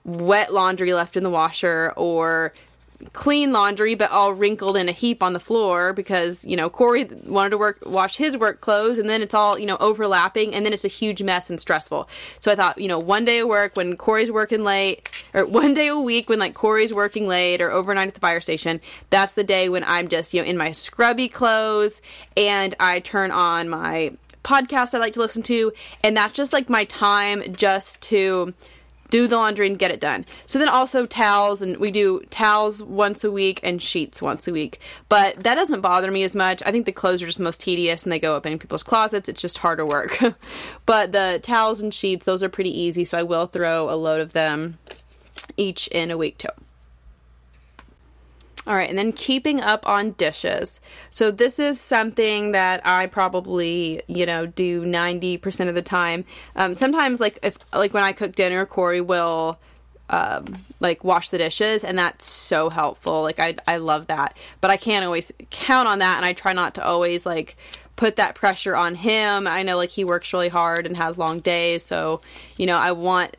wet 0.06 0.54
laundry 0.54 0.94
left 0.94 1.18
in 1.18 1.24
the 1.24 1.30
washer 1.30 1.92
or 1.98 2.54
clean 3.12 3.52
laundry, 3.52 3.96
but 3.96 4.12
all 4.12 4.34
wrinkled 4.34 4.78
in 4.78 4.88
a 4.88 4.92
heap 4.92 5.22
on 5.22 5.34
the 5.34 5.40
floor 5.40 5.94
because 5.94 6.46
you 6.46 6.56
know 6.56 6.70
Corey 6.70 7.06
wanted 7.26 7.52
to 7.52 7.58
work 7.58 7.80
wash 7.86 8.18
his 8.18 8.38
work 8.38 8.62
clothes, 8.62 8.98
and 8.98 9.10
then 9.10 9.22
it's 9.22 9.34
all 9.34 9.60
you 9.60 9.66
know 9.66 9.78
overlapping, 9.80 10.54
and 10.54 10.66
then 10.66 10.74
it's 10.74 10.86
a 10.86 10.90
huge 10.90 11.22
mess 11.22 11.50
and 11.50 11.60
stressful. 11.60 12.08
So 12.40 12.52
I 12.52 12.56
thought, 12.56 12.78
you 12.80 12.88
know, 12.88 13.00
one 13.00 13.26
day 13.26 13.40
of 13.40 13.48
work 13.48 13.76
when 13.76 13.98
Corey's 13.98 14.32
working 14.32 14.64
late, 14.64 15.10
or 15.34 15.46
one 15.64 15.74
day 15.74 15.88
a 15.88 15.98
week 15.98 16.30
when 16.30 16.40
like 16.40 16.54
Corey's 16.54 16.94
working 16.94 17.28
late 17.28 17.62
or 17.62 17.72
overnight 17.72 18.08
at 18.08 18.14
the 18.14 18.20
fire 18.20 18.42
station, 18.42 18.80
that's 19.10 19.34
the 19.34 19.44
day 19.44 19.70
when 19.70 19.84
I'm 19.84 20.08
just 20.08 20.34
you 20.34 20.42
know 20.42 20.48
in 20.48 20.58
my 20.58 20.72
scrubby 20.72 21.28
clothes 21.28 22.02
and 22.38 22.76
I 22.80 23.00
turn 23.00 23.32
on 23.32 23.70
my 23.70 24.14
podcast 24.44 24.94
I 24.94 24.98
like 25.00 25.14
to 25.14 25.20
listen 25.20 25.44
to, 25.44 25.74
and 26.04 26.16
that's 26.16 26.34
just 26.34 26.54
like 26.54 26.70
my 26.70 26.86
time 26.86 27.42
just 27.54 28.02
to 28.04 28.54
do 29.14 29.28
the 29.28 29.38
laundry 29.38 29.68
and 29.68 29.78
get 29.78 29.92
it 29.92 30.00
done. 30.00 30.26
So 30.48 30.58
then 30.58 30.70
also 30.70 31.06
towels, 31.06 31.62
and 31.62 31.78
we 31.78 31.92
do 31.92 32.22
towels 32.32 32.82
once 32.82 33.24
a 33.24 33.30
week 33.30 33.60
and 33.62 33.80
sheets 33.80 34.24
once 34.24 34.48
a 34.48 34.52
week. 34.52 34.80
But 35.08 35.44
that 35.44 35.54
doesn't 35.54 35.82
bother 35.82 36.10
me 36.10 36.24
as 36.24 36.36
much. 36.36 36.64
I 36.66 36.72
think 36.72 36.88
the 36.88 36.92
clothes 36.92 37.22
are 37.22 37.28
just 37.28 37.40
most 37.40 37.62
tedious 37.62 38.02
and 38.02 38.12
they 38.12 38.18
go 38.18 38.36
up 38.36 38.48
in 38.48 38.58
people's 38.58 38.82
closets. 38.82 39.30
It's 39.30 39.40
just 39.40 39.60
harder 39.60 39.86
work. 39.86 40.18
but 40.88 41.12
the 41.12 41.40
towels 41.44 41.80
and 41.80 41.94
sheets, 41.94 42.26
those 42.26 42.42
are 42.42 42.50
pretty 42.50 42.76
easy, 42.76 43.06
so 43.06 43.20
I 43.20 43.22
will 43.22 43.46
throw 43.46 43.88
a 43.88 43.94
load 43.94 44.20
of 44.20 44.34
them 44.34 44.80
each 45.58 45.88
in 45.90 46.10
a 46.10 46.18
week 46.18 46.40
too. 46.40 46.50
All 48.66 48.76
right, 48.76 48.90
and 48.90 48.98
then 48.98 49.12
keeping 49.12 49.60
up 49.60 49.88
on 49.88 50.12
dishes. 50.12 50.80
So 51.10 51.32
this 51.32 51.60
is 51.60 51.82
something 51.82 52.54
that 52.54 52.86
I 52.86 53.08
probably, 53.08 54.02
you 54.08 54.26
know, 54.26 54.46
do 54.46 54.86
90% 54.86 55.68
of 55.68 55.76
the 55.76 55.82
time. 55.82 56.24
Um, 56.56 56.74
sometimes 56.74 57.20
like 57.20 57.40
if 57.44 57.58
like 57.74 57.94
when 57.94 58.04
I 58.04 58.14
cook 58.14 58.36
dinner, 58.36 58.66
Corey 58.66 59.02
will 59.02 59.60
um, 60.10 60.58
like 60.80 61.04
wash 61.04 61.30
the 61.30 61.38
dishes 61.38 61.84
and 61.84 61.98
that's 61.98 62.26
so 62.26 62.70
helpful. 62.70 63.22
Like 63.22 63.40
I 63.40 63.56
I 63.68 63.78
love 63.78 64.08
that. 64.08 64.38
But 64.62 64.72
I 64.72 64.78
can't 64.78 65.04
always 65.04 65.32
count 65.50 65.90
on 65.90 66.00
that 66.00 66.18
and 66.18 66.26
I 66.26 66.32
try 66.32 66.54
not 66.54 66.76
to 66.76 66.86
always 66.86 67.26
like 67.26 67.58
put 67.96 68.16
that 68.16 68.36
pressure 68.36 68.76
on 68.76 68.96
him. 68.96 69.46
I 69.46 69.64
know 69.64 69.76
like 69.76 69.90
he 69.90 70.06
works 70.06 70.32
really 70.32 70.50
hard 70.50 70.86
and 70.86 70.96
has 70.96 71.18
long 71.18 71.40
days, 71.40 71.84
so 71.84 72.22
you 72.58 72.66
know, 72.66 72.78
I 72.78 72.92
want 72.94 73.36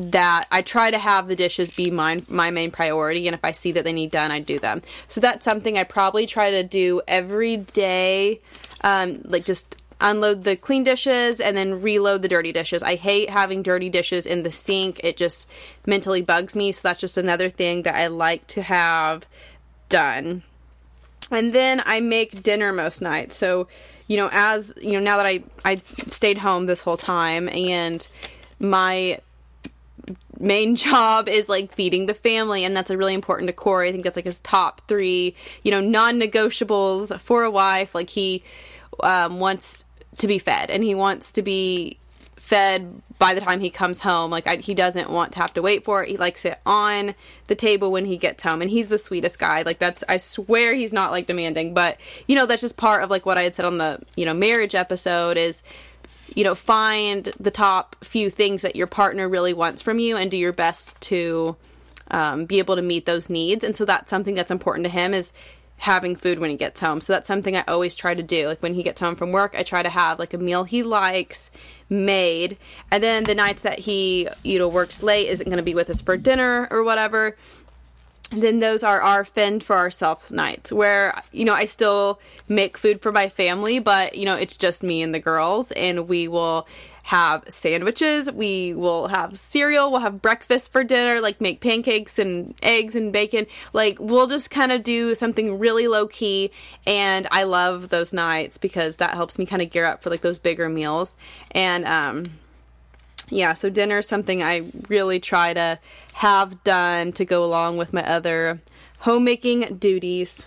that 0.00 0.46
I 0.50 0.62
try 0.62 0.90
to 0.90 0.98
have 0.98 1.28
the 1.28 1.36
dishes 1.36 1.70
be 1.70 1.90
my 1.90 2.18
my 2.28 2.50
main 2.50 2.70
priority, 2.70 3.28
and 3.28 3.34
if 3.34 3.44
I 3.44 3.52
see 3.52 3.72
that 3.72 3.84
they 3.84 3.92
need 3.92 4.10
done, 4.10 4.30
I 4.30 4.40
do 4.40 4.58
them. 4.58 4.82
So 5.08 5.20
that's 5.20 5.44
something 5.44 5.76
I 5.76 5.84
probably 5.84 6.26
try 6.26 6.50
to 6.50 6.62
do 6.62 7.02
every 7.06 7.58
day, 7.58 8.40
um, 8.82 9.20
like 9.24 9.44
just 9.44 9.76
unload 10.00 10.44
the 10.44 10.56
clean 10.56 10.82
dishes 10.82 11.40
and 11.40 11.56
then 11.56 11.82
reload 11.82 12.22
the 12.22 12.28
dirty 12.28 12.52
dishes. 12.52 12.82
I 12.82 12.94
hate 12.94 13.28
having 13.28 13.62
dirty 13.62 13.90
dishes 13.90 14.24
in 14.24 14.42
the 14.42 14.50
sink. 14.50 15.00
It 15.04 15.18
just 15.18 15.50
mentally 15.84 16.22
bugs 16.22 16.56
me. 16.56 16.72
So 16.72 16.80
that's 16.88 17.00
just 17.00 17.18
another 17.18 17.50
thing 17.50 17.82
that 17.82 17.94
I 17.94 18.06
like 18.06 18.46
to 18.48 18.62
have 18.62 19.26
done. 19.90 20.42
And 21.30 21.52
then 21.52 21.82
I 21.84 22.00
make 22.00 22.42
dinner 22.42 22.72
most 22.72 23.02
nights. 23.02 23.36
So, 23.36 23.68
you 24.08 24.16
know, 24.16 24.30
as 24.32 24.72
you 24.80 24.92
know, 24.92 25.00
now 25.00 25.18
that 25.18 25.26
I 25.26 25.42
I 25.64 25.76
stayed 25.76 26.38
home 26.38 26.66
this 26.66 26.80
whole 26.80 26.96
time 26.96 27.48
and 27.50 28.06
my 28.58 29.20
main 30.40 30.74
job 30.76 31.28
is 31.28 31.48
like 31.48 31.72
feeding 31.72 32.06
the 32.06 32.14
family 32.14 32.64
and 32.64 32.74
that's 32.74 32.90
a 32.90 32.96
really 32.96 33.14
important 33.14 33.48
to 33.48 33.52
Corey. 33.52 33.88
I 33.88 33.92
think 33.92 34.04
that's 34.04 34.16
like 34.16 34.24
his 34.24 34.40
top 34.40 34.80
three, 34.88 35.34
you 35.62 35.70
know, 35.70 35.80
non-negotiables 35.80 37.18
for 37.20 37.44
a 37.44 37.50
wife. 37.50 37.94
Like 37.94 38.10
he 38.10 38.42
um, 39.02 39.38
wants 39.38 39.84
to 40.18 40.26
be 40.26 40.38
fed 40.38 40.70
and 40.70 40.82
he 40.82 40.94
wants 40.94 41.32
to 41.32 41.42
be 41.42 41.98
fed 42.50 43.00
by 43.20 43.32
the 43.34 43.40
time 43.40 43.60
he 43.60 43.70
comes 43.70 44.00
home. 44.00 44.30
Like 44.30 44.48
I, 44.48 44.56
he 44.56 44.74
doesn't 44.74 45.08
want 45.08 45.32
to 45.32 45.38
have 45.38 45.54
to 45.54 45.62
wait 45.62 45.84
for 45.84 46.02
it. 46.02 46.08
He 46.08 46.16
likes 46.16 46.44
it 46.44 46.58
on 46.66 47.14
the 47.46 47.54
table 47.54 47.92
when 47.92 48.06
he 48.06 48.16
gets 48.16 48.42
home, 48.42 48.60
and 48.60 48.70
he's 48.70 48.88
the 48.88 48.98
sweetest 48.98 49.38
guy. 49.38 49.62
Like 49.62 49.78
that's 49.78 50.02
I 50.08 50.16
swear 50.16 50.74
he's 50.74 50.92
not 50.92 51.12
like 51.12 51.26
demanding, 51.26 51.74
but 51.74 52.00
you 52.26 52.34
know 52.34 52.46
that's 52.46 52.62
just 52.62 52.76
part 52.76 53.04
of 53.04 53.10
like 53.10 53.24
what 53.24 53.38
I 53.38 53.42
had 53.42 53.54
said 53.54 53.66
on 53.66 53.78
the 53.78 54.00
you 54.16 54.24
know 54.24 54.34
marriage 54.34 54.74
episode 54.74 55.36
is 55.36 55.62
you 56.34 56.44
know, 56.44 56.54
find 56.54 57.24
the 57.38 57.50
top 57.50 57.96
few 58.04 58.30
things 58.30 58.62
that 58.62 58.76
your 58.76 58.86
partner 58.86 59.28
really 59.28 59.52
wants 59.52 59.82
from 59.82 59.98
you 59.98 60.16
and 60.16 60.30
do 60.30 60.36
your 60.36 60.52
best 60.52 61.00
to 61.02 61.56
um, 62.10 62.44
be 62.44 62.58
able 62.58 62.76
to 62.76 62.82
meet 62.82 63.06
those 63.06 63.30
needs. 63.30 63.64
And 63.64 63.74
so 63.74 63.84
that's 63.84 64.10
something 64.10 64.34
that's 64.34 64.50
important 64.50 64.84
to 64.84 64.90
him 64.90 65.14
is 65.14 65.32
having 65.80 66.14
food 66.14 66.38
when 66.38 66.50
he 66.50 66.56
gets 66.56 66.78
home. 66.78 67.00
So 67.00 67.14
that's 67.14 67.26
something 67.26 67.56
I 67.56 67.64
always 67.66 67.96
try 67.96 68.12
to 68.12 68.22
do. 68.22 68.46
Like 68.46 68.62
when 68.62 68.74
he 68.74 68.82
gets 68.82 69.00
home 69.00 69.16
from 69.16 69.32
work, 69.32 69.54
I 69.56 69.62
try 69.62 69.82
to 69.82 69.88
have 69.88 70.18
like 70.18 70.34
a 70.34 70.38
meal 70.38 70.64
he 70.64 70.82
likes 70.82 71.50
made. 71.88 72.58
And 72.90 73.02
then 73.02 73.24
the 73.24 73.34
nights 73.34 73.62
that 73.62 73.78
he, 73.78 74.28
you 74.44 74.58
know, 74.58 74.68
works 74.68 75.02
late, 75.02 75.28
isn't 75.28 75.46
going 75.46 75.56
to 75.56 75.62
be 75.62 75.74
with 75.74 75.88
us 75.88 76.02
for 76.02 76.18
dinner 76.18 76.68
or 76.70 76.84
whatever, 76.84 77.34
then 78.30 78.60
those 78.60 78.82
are 78.82 79.00
our 79.00 79.24
fend 79.24 79.62
for 79.62 79.76
ourselves 79.76 80.30
nights 80.30 80.72
where 80.72 81.20
you 81.32 81.44
know 81.44 81.54
i 81.54 81.64
still 81.64 82.20
make 82.48 82.78
food 82.78 83.00
for 83.00 83.12
my 83.12 83.28
family 83.28 83.78
but 83.78 84.14
you 84.14 84.24
know 84.24 84.34
it's 84.34 84.56
just 84.56 84.82
me 84.82 85.02
and 85.02 85.14
the 85.14 85.20
girls 85.20 85.72
and 85.72 86.08
we 86.08 86.28
will 86.28 86.66
have 87.02 87.42
sandwiches 87.48 88.30
we 88.30 88.74
will 88.74 89.08
have 89.08 89.36
cereal 89.38 89.90
we'll 89.90 90.00
have 90.00 90.22
breakfast 90.22 90.70
for 90.70 90.84
dinner 90.84 91.20
like 91.20 91.40
make 91.40 91.60
pancakes 91.60 92.18
and 92.18 92.54
eggs 92.62 92.94
and 92.94 93.12
bacon. 93.12 93.46
Like 93.72 93.98
we'll 93.98 94.26
just 94.26 94.50
kind 94.50 94.72
of 94.72 94.82
do 94.82 95.14
something 95.14 95.58
really 95.58 95.86
low 95.86 96.06
key 96.06 96.50
and 96.86 97.26
i 97.30 97.42
love 97.44 97.88
those 97.88 98.12
nights 98.12 98.58
because 98.58 98.98
that 98.98 99.14
helps 99.14 99.38
me 99.38 99.46
kind 99.46 99.62
of 99.62 99.70
gear 99.70 99.84
up 99.84 100.02
for 100.02 100.10
like 100.10 100.22
those 100.22 100.38
bigger 100.38 100.68
meals. 100.68 101.16
And 101.52 101.84
um 101.84 102.30
yeah, 103.30 103.54
so 103.54 103.70
dinner 103.70 103.98
is 103.98 104.08
something 104.08 104.42
I 104.42 104.70
really 104.88 105.20
try 105.20 105.54
to 105.54 105.78
have 106.14 106.62
done 106.64 107.12
to 107.12 107.24
go 107.24 107.44
along 107.44 107.76
with 107.76 107.92
my 107.92 108.06
other 108.06 108.60
homemaking 109.00 109.76
duties. 109.78 110.46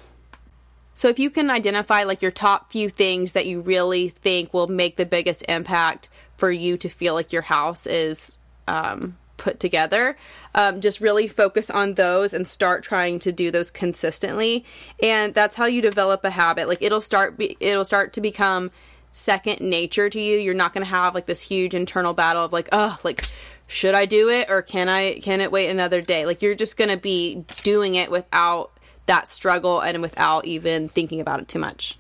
So 0.94 1.08
if 1.08 1.18
you 1.18 1.30
can 1.30 1.50
identify 1.50 2.04
like 2.04 2.22
your 2.22 2.32
top 2.32 2.72
few 2.72 2.90
things 2.90 3.32
that 3.32 3.48
you 3.48 3.62
really 3.62 4.10
think 4.10 4.54
will 4.54 4.68
make 4.68 4.98
the 4.98 5.06
biggest 5.06 5.44
impact 5.50 6.10
for 6.38 6.52
you 6.52 6.78
to 6.78 6.90
feel 6.90 7.14
like 7.14 7.34
your 7.34 7.42
house 7.42 7.88
is 7.88 8.38
um, 8.68 9.18
put 9.38 9.60
together, 9.60 10.16
um, 10.54 10.82
just 10.82 11.02
really 11.02 11.28
focus 11.28 11.70
on 11.70 11.96
those 11.96 12.34
and 12.34 12.48
start 12.48 12.84
trying 12.84 13.18
to 13.20 13.32
do 13.32 13.50
those 13.50 13.72
consistently. 13.72 14.66
And 15.02 15.34
that's 15.34 15.56
how 15.56 15.66
you 15.66 15.82
develop 15.82 16.24
a 16.24 16.30
habit. 16.30 16.68
Like 16.68 16.82
it'll 16.82 17.02
start 17.02 17.38
be- 17.38 17.58
it'll 17.60 17.86
start 17.86 18.14
to 18.14 18.22
become 18.22 18.72
second 19.14 19.62
nature 19.62 20.10
to 20.10 20.20
you. 20.20 20.38
You're 20.38 20.54
not 20.54 20.74
going 20.74 20.84
to 20.84 20.90
have 20.90 21.16
like 21.16 21.28
this 21.28 21.42
huge 21.42 21.74
internal 21.74 22.14
battle 22.14 22.44
of 22.44 22.52
like, 22.52 22.68
oh, 22.74 23.00
like 23.06 23.26
should 23.68 23.96
I 23.96 24.06
do 24.06 24.28
it 24.28 24.50
or 24.50 24.62
can 24.62 24.90
I 24.90 25.20
can 25.20 25.40
it 25.40 25.52
wait 25.52 25.70
another 25.70 26.02
day? 26.02 26.26
Like 26.26 26.42
you're 26.42 26.56
just 26.56 26.76
going 26.76 26.90
to 26.90 26.98
be 26.98 27.46
doing 27.64 27.96
it 27.96 28.12
without 28.12 28.72
that 29.06 29.30
struggle 29.30 29.80
and 29.80 30.02
without 30.02 30.46
even 30.46 30.90
thinking 30.90 31.22
about 31.22 31.40
it 31.40 31.48
too 31.48 31.60
much. 31.60 31.98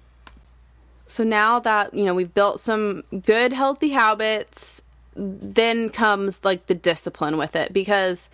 So 1.06 1.24
now 1.24 1.60
that, 1.60 1.94
you 1.94 2.06
know, 2.06 2.14
we've 2.14 2.34
built 2.34 2.60
some 2.60 3.04
good 3.24 3.54
healthy 3.54 3.90
habits, 3.90 4.82
then 5.16 5.90
comes 5.90 6.44
like 6.44 6.66
the 6.68 6.76
discipline 6.76 7.38
with 7.38 7.56
it 7.56 7.72
because 7.72 8.30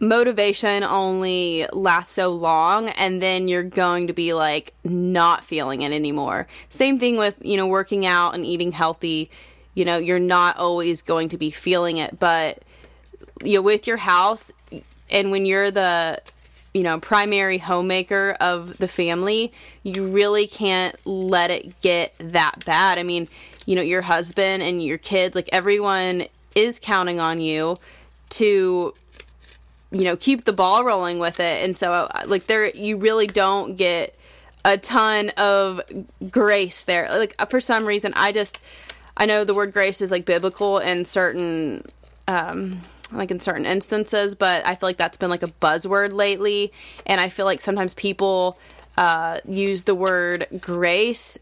motivation 0.00 0.82
only 0.82 1.66
lasts 1.72 2.14
so 2.14 2.30
long 2.30 2.88
and 2.90 3.20
then 3.20 3.46
you're 3.46 3.62
going 3.62 4.06
to 4.06 4.12
be 4.12 4.32
like 4.32 4.72
not 4.82 5.44
feeling 5.44 5.82
it 5.82 5.92
anymore. 5.92 6.48
Same 6.70 6.98
thing 6.98 7.18
with, 7.18 7.36
you 7.42 7.56
know, 7.56 7.66
working 7.66 8.06
out 8.06 8.34
and 8.34 8.44
eating 8.44 8.72
healthy. 8.72 9.30
You 9.74 9.84
know, 9.84 9.98
you're 9.98 10.18
not 10.18 10.56
always 10.56 11.02
going 11.02 11.28
to 11.28 11.36
be 11.36 11.50
feeling 11.50 11.98
it, 11.98 12.18
but 12.18 12.62
you 13.44 13.54
know, 13.54 13.62
with 13.62 13.86
your 13.86 13.98
house 13.98 14.50
and 15.10 15.30
when 15.30 15.46
you're 15.46 15.70
the 15.70 16.20
you 16.72 16.82
know, 16.82 17.00
primary 17.00 17.58
homemaker 17.58 18.36
of 18.40 18.78
the 18.78 18.88
family, 18.88 19.52
you 19.82 20.06
really 20.06 20.46
can't 20.46 20.94
let 21.04 21.50
it 21.50 21.80
get 21.80 22.14
that 22.18 22.64
bad. 22.64 22.96
I 22.96 23.02
mean, 23.02 23.28
you 23.66 23.74
know, 23.74 23.82
your 23.82 24.02
husband 24.02 24.62
and 24.62 24.82
your 24.82 24.98
kids, 24.98 25.34
like 25.34 25.48
everyone 25.52 26.24
is 26.54 26.78
counting 26.78 27.18
on 27.18 27.40
you 27.40 27.76
to 28.30 28.94
you 29.90 30.04
know 30.04 30.16
keep 30.16 30.44
the 30.44 30.52
ball 30.52 30.84
rolling 30.84 31.18
with 31.18 31.40
it. 31.40 31.64
And 31.64 31.76
so 31.76 32.08
like 32.26 32.46
there 32.46 32.68
you 32.70 32.96
really 32.96 33.26
don't 33.26 33.76
get 33.76 34.14
a 34.64 34.78
ton 34.78 35.30
of 35.30 35.80
grace 36.30 36.84
there. 36.84 37.08
Like 37.08 37.34
for 37.50 37.60
some 37.60 37.86
reason 37.86 38.12
i 38.16 38.32
just 38.32 38.58
i 39.16 39.26
know 39.26 39.44
the 39.44 39.54
word 39.54 39.72
grace 39.72 40.00
is 40.00 40.10
like 40.10 40.24
biblical 40.24 40.78
in 40.78 41.04
certain 41.04 41.84
um 42.28 42.80
like 43.12 43.30
in 43.30 43.40
certain 43.40 43.66
instances 43.66 44.36
but 44.36 44.64
i 44.64 44.76
feel 44.76 44.88
like 44.88 44.96
that's 44.96 45.16
been 45.16 45.30
like 45.30 45.42
a 45.42 45.48
buzzword 45.48 46.12
lately. 46.12 46.72
And 47.06 47.20
i 47.20 47.28
feel 47.28 47.46
like 47.46 47.60
sometimes 47.60 47.94
people 47.94 48.58
uh, 48.96 49.40
use 49.48 49.84
the 49.84 49.94
word 49.94 50.46
grace 50.60 51.38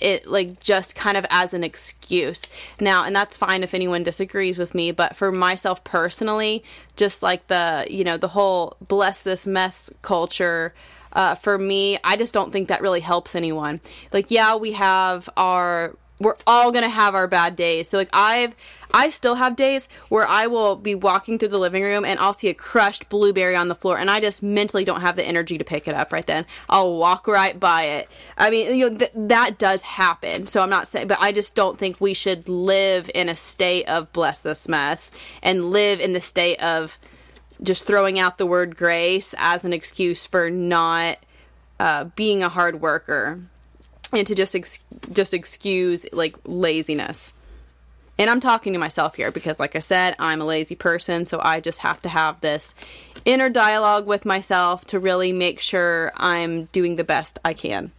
it 0.00 0.26
like 0.26 0.60
just 0.60 0.94
kind 0.94 1.16
of 1.16 1.26
as 1.30 1.54
an 1.54 1.62
excuse. 1.62 2.46
Now, 2.80 3.04
and 3.04 3.14
that's 3.14 3.36
fine 3.36 3.62
if 3.62 3.74
anyone 3.74 4.02
disagrees 4.02 4.58
with 4.58 4.74
me, 4.74 4.92
but 4.92 5.16
for 5.16 5.30
myself 5.30 5.84
personally, 5.84 6.64
just 6.96 7.22
like 7.22 7.46
the, 7.48 7.86
you 7.90 8.04
know, 8.04 8.16
the 8.16 8.28
whole 8.28 8.76
bless 8.80 9.20
this 9.22 9.46
mess 9.46 9.90
culture 10.02 10.74
uh, 11.12 11.34
for 11.34 11.58
me, 11.58 11.98
I 12.04 12.16
just 12.16 12.32
don't 12.32 12.52
think 12.52 12.68
that 12.68 12.82
really 12.82 13.00
helps 13.00 13.34
anyone. 13.34 13.80
Like, 14.12 14.30
yeah, 14.30 14.56
we 14.56 14.72
have 14.72 15.28
our 15.36 15.96
we're 16.20 16.36
all 16.46 16.70
to 16.72 16.88
have 16.88 17.14
our 17.14 17.26
bad 17.26 17.56
days. 17.56 17.88
So 17.88 17.98
like 17.98 18.10
I've 18.12 18.54
I 18.92 19.08
still 19.08 19.36
have 19.36 19.54
days 19.54 19.88
where 20.08 20.26
I 20.26 20.48
will 20.48 20.76
be 20.76 20.94
walking 20.94 21.38
through 21.38 21.48
the 21.48 21.58
living 21.58 21.82
room 21.82 22.04
and 22.04 22.18
I'll 22.18 22.34
see 22.34 22.48
a 22.48 22.54
crushed 22.54 23.08
blueberry 23.08 23.54
on 23.54 23.68
the 23.68 23.74
floor 23.74 23.98
and 23.98 24.10
I 24.10 24.20
just 24.20 24.42
mentally 24.42 24.84
don't 24.84 25.00
have 25.00 25.16
the 25.16 25.26
energy 25.26 25.58
to 25.58 25.64
pick 25.64 25.86
it 25.88 25.94
up 25.94 26.12
right 26.12 26.26
then. 26.26 26.44
I'll 26.68 26.98
walk 26.98 27.26
right 27.26 27.58
by 27.58 27.84
it. 27.84 28.08
I 28.36 28.50
mean, 28.50 28.76
you 28.76 28.90
know, 28.90 28.98
th- 28.98 29.12
that 29.14 29.58
does 29.58 29.82
happen. 29.82 30.46
So 30.46 30.60
I'm 30.60 30.70
not 30.70 30.88
saying, 30.88 31.08
but 31.08 31.18
I 31.20 31.32
just 31.32 31.54
don't 31.54 31.78
think 31.78 32.00
we 32.00 32.14
should 32.14 32.48
live 32.48 33.10
in 33.14 33.28
a 33.28 33.36
state 33.36 33.88
of 33.88 34.12
bless 34.12 34.40
this 34.40 34.68
mess 34.68 35.10
and 35.42 35.70
live 35.70 36.00
in 36.00 36.12
the 36.12 36.20
state 36.20 36.60
of 36.62 36.98
just 37.62 37.86
throwing 37.86 38.18
out 38.18 38.38
the 38.38 38.46
word 38.46 38.76
grace 38.76 39.34
as 39.38 39.64
an 39.64 39.72
excuse 39.72 40.26
for 40.26 40.50
not 40.50 41.18
uh, 41.78 42.04
being 42.16 42.42
a 42.42 42.48
hard 42.48 42.80
worker 42.80 43.40
and 44.12 44.26
to 44.26 44.34
just 44.34 44.54
ex- 44.54 44.84
just 45.12 45.34
excuse 45.34 46.06
like 46.12 46.34
laziness. 46.44 47.32
And 48.20 48.28
I'm 48.28 48.40
talking 48.40 48.74
to 48.74 48.78
myself 48.78 49.14
here 49.14 49.30
because, 49.30 49.58
like 49.58 49.74
I 49.74 49.78
said, 49.78 50.14
I'm 50.18 50.42
a 50.42 50.44
lazy 50.44 50.74
person, 50.74 51.24
so 51.24 51.40
I 51.42 51.60
just 51.60 51.78
have 51.80 52.02
to 52.02 52.10
have 52.10 52.38
this 52.42 52.74
inner 53.24 53.48
dialogue 53.48 54.06
with 54.06 54.26
myself 54.26 54.84
to 54.88 54.98
really 54.98 55.32
make 55.32 55.58
sure 55.58 56.12
I'm 56.16 56.64
doing 56.66 56.96
the 56.96 57.04
best 57.04 57.38
I 57.46 57.54
can. 57.54 57.92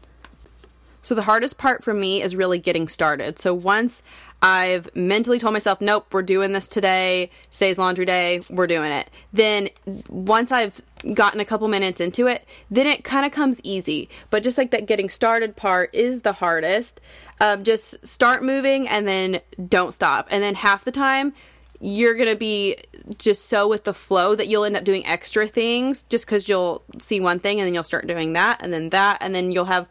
So, 1.01 1.15
the 1.15 1.23
hardest 1.23 1.57
part 1.57 1.83
for 1.83 1.91
me 1.91 2.21
is 2.21 2.35
really 2.35 2.59
getting 2.59 2.87
started. 2.87 3.39
So, 3.39 3.55
once 3.55 4.03
I've 4.43 4.95
mentally 4.95 5.39
told 5.39 5.53
myself, 5.53 5.81
nope, 5.81 6.05
we're 6.11 6.21
doing 6.21 6.53
this 6.53 6.67
today, 6.67 7.31
today's 7.51 7.79
laundry 7.79 8.05
day, 8.05 8.41
we're 8.47 8.67
doing 8.67 8.91
it. 8.91 9.09
Then, 9.33 9.69
once 10.07 10.51
I've 10.51 10.79
gotten 11.13 11.39
a 11.39 11.45
couple 11.45 11.67
minutes 11.67 11.99
into 11.99 12.27
it, 12.27 12.45
then 12.69 12.87
it 12.87 13.03
kind 13.03 13.25
of 13.25 13.31
comes 13.31 13.59
easy. 13.63 14.09
But 14.29 14.43
just 14.43 14.57
like 14.57 14.71
that 14.71 14.85
getting 14.85 15.09
started 15.09 15.55
part 15.55 15.93
is 15.93 16.21
the 16.21 16.33
hardest. 16.33 17.01
Um, 17.39 17.63
just 17.63 18.05
start 18.07 18.43
moving 18.43 18.87
and 18.87 19.07
then 19.07 19.39
don't 19.67 19.93
stop. 19.93 20.27
And 20.29 20.43
then 20.43 20.55
half 20.55 20.85
the 20.85 20.91
time, 20.91 21.33
you're 21.79 22.13
going 22.15 22.29
to 22.29 22.35
be 22.35 22.77
just 23.17 23.47
so 23.47 23.67
with 23.67 23.83
the 23.85 23.93
flow 23.93 24.35
that 24.35 24.47
you'll 24.47 24.63
end 24.63 24.77
up 24.77 24.83
doing 24.83 25.05
extra 25.07 25.47
things 25.47 26.03
just 26.03 26.25
because 26.25 26.47
you'll 26.47 26.83
see 26.99 27.19
one 27.19 27.39
thing 27.39 27.59
and 27.59 27.65
then 27.65 27.73
you'll 27.73 27.83
start 27.83 28.05
doing 28.05 28.33
that 28.33 28.61
and 28.61 28.71
then 28.71 28.89
that. 28.89 29.17
And 29.21 29.33
then 29.33 29.51
you'll 29.51 29.65
have 29.65 29.89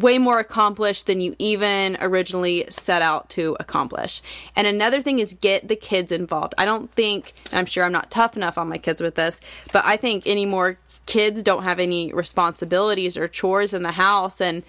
way 0.00 0.18
more 0.18 0.38
accomplished 0.38 1.06
than 1.06 1.20
you 1.20 1.34
even 1.38 1.96
originally 2.00 2.66
set 2.70 3.02
out 3.02 3.28
to 3.30 3.56
accomplish. 3.60 4.22
And 4.56 4.66
another 4.66 5.00
thing 5.00 5.18
is 5.18 5.34
get 5.34 5.68
the 5.68 5.76
kids 5.76 6.10
involved. 6.10 6.54
I 6.58 6.64
don't 6.64 6.90
think, 6.92 7.34
I'm 7.52 7.66
sure 7.66 7.84
I'm 7.84 7.92
not 7.92 8.10
tough 8.10 8.36
enough 8.36 8.58
on 8.58 8.68
my 8.68 8.78
kids 8.78 9.00
with 9.00 9.14
this, 9.14 9.40
but 9.72 9.84
I 9.84 9.96
think 9.96 10.26
any 10.26 10.46
more 10.46 10.78
kids 11.06 11.42
don't 11.42 11.64
have 11.64 11.78
any 11.78 12.12
responsibilities 12.12 13.16
or 13.16 13.28
chores 13.28 13.74
in 13.74 13.82
the 13.82 13.92
house 13.92 14.40
and 14.40 14.62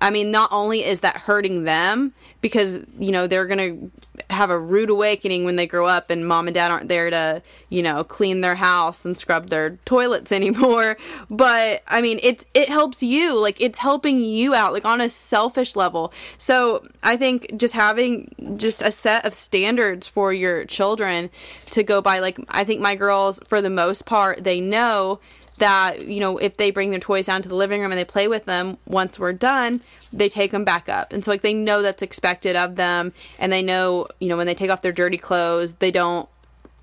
I 0.00 0.10
mean, 0.10 0.30
not 0.30 0.52
only 0.52 0.84
is 0.84 1.00
that 1.00 1.16
hurting 1.16 1.64
them 1.64 2.12
because, 2.42 2.78
you 2.98 3.12
know, 3.12 3.26
they're 3.26 3.46
going 3.46 3.90
to 3.90 4.24
have 4.30 4.50
a 4.50 4.58
rude 4.58 4.90
awakening 4.90 5.44
when 5.44 5.56
they 5.56 5.66
grow 5.66 5.86
up 5.86 6.10
and 6.10 6.26
mom 6.26 6.46
and 6.48 6.54
dad 6.54 6.70
aren't 6.70 6.88
there 6.88 7.10
to, 7.10 7.42
you 7.70 7.82
know, 7.82 8.04
clean 8.04 8.40
their 8.40 8.54
house 8.54 9.04
and 9.04 9.16
scrub 9.16 9.48
their 9.48 9.70
toilets 9.84 10.32
anymore, 10.40 10.96
but 11.30 11.82
I 11.88 12.02
mean, 12.02 12.20
it's 12.22 12.44
it 12.54 12.68
helps 12.68 13.02
you, 13.02 13.40
like 13.40 13.60
it's 13.60 13.78
helping 13.78 14.20
you 14.20 14.54
out 14.54 14.72
like 14.72 14.84
on 14.84 15.00
a 15.00 15.08
selfish 15.08 15.76
level. 15.76 16.12
So, 16.38 16.86
I 17.02 17.16
think 17.16 17.56
just 17.56 17.74
having 17.74 18.56
just 18.58 18.82
a 18.82 18.90
set 18.90 19.24
of 19.24 19.34
standards 19.34 20.06
for 20.06 20.32
your 20.32 20.64
children 20.66 21.30
to 21.70 21.82
go 21.82 22.02
by 22.02 22.18
like 22.18 22.38
I 22.48 22.64
think 22.64 22.80
my 22.80 22.96
girls 22.96 23.40
for 23.46 23.62
the 23.62 23.70
most 23.70 24.06
part, 24.06 24.44
they 24.44 24.60
know 24.60 25.20
that 25.58 26.06
you 26.06 26.20
know 26.20 26.38
if 26.38 26.56
they 26.56 26.70
bring 26.70 26.90
their 26.90 27.00
toys 27.00 27.26
down 27.26 27.42
to 27.42 27.48
the 27.48 27.54
living 27.54 27.80
room 27.80 27.90
and 27.90 27.98
they 27.98 28.04
play 28.04 28.28
with 28.28 28.44
them 28.44 28.76
once 28.86 29.18
we're 29.18 29.32
done 29.32 29.80
they 30.12 30.28
take 30.28 30.50
them 30.50 30.64
back 30.64 30.88
up. 30.88 31.12
And 31.12 31.24
so 31.24 31.30
like 31.30 31.42
they 31.42 31.54
know 31.54 31.82
that's 31.82 32.02
expected 32.02 32.56
of 32.56 32.76
them 32.76 33.12
and 33.38 33.52
they 33.52 33.62
know 33.62 34.08
you 34.20 34.28
know 34.28 34.36
when 34.36 34.46
they 34.46 34.54
take 34.54 34.70
off 34.70 34.82
their 34.82 34.92
dirty 34.92 35.18
clothes 35.18 35.76
they 35.76 35.90
don't 35.90 36.28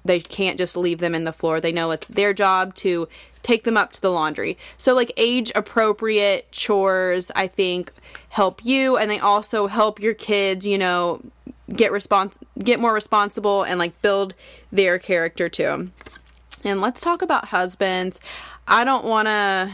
they 0.06 0.20
can't 0.20 0.58
just 0.58 0.76
leave 0.76 1.00
them 1.00 1.16
in 1.16 1.24
the 1.24 1.32
floor. 1.32 1.62
They 1.62 1.72
know 1.72 1.92
it's 1.92 2.08
their 2.08 2.34
job 2.34 2.76
to 2.76 3.08
take 3.42 3.64
them 3.64 3.78
up 3.78 3.94
to 3.94 4.02
the 4.02 4.12
laundry. 4.12 4.58
So 4.78 4.94
like 4.94 5.12
age 5.18 5.52
appropriate 5.56 6.52
chores 6.52 7.32
i 7.36 7.48
think 7.48 7.92
help 8.30 8.64
you 8.66 8.98
and 8.98 9.10
they 9.10 9.20
also 9.20 9.68
help 9.68 10.00
your 10.00 10.14
kids 10.14 10.66
you 10.66 10.78
know 10.78 11.22
get 11.74 11.92
respons- 11.92 12.38
get 12.60 12.80
more 12.80 12.94
responsible 12.94 13.64
and 13.64 13.80
like 13.80 14.02
build 14.02 14.34
their 14.72 15.00
character 15.00 15.50
too. 15.50 15.92
And 16.66 16.80
let's 16.80 17.02
talk 17.02 17.22
about 17.22 17.46
husbands 17.46 18.20
I 18.68 18.84
don't 18.84 19.06
want 19.06 19.28
to, 19.28 19.72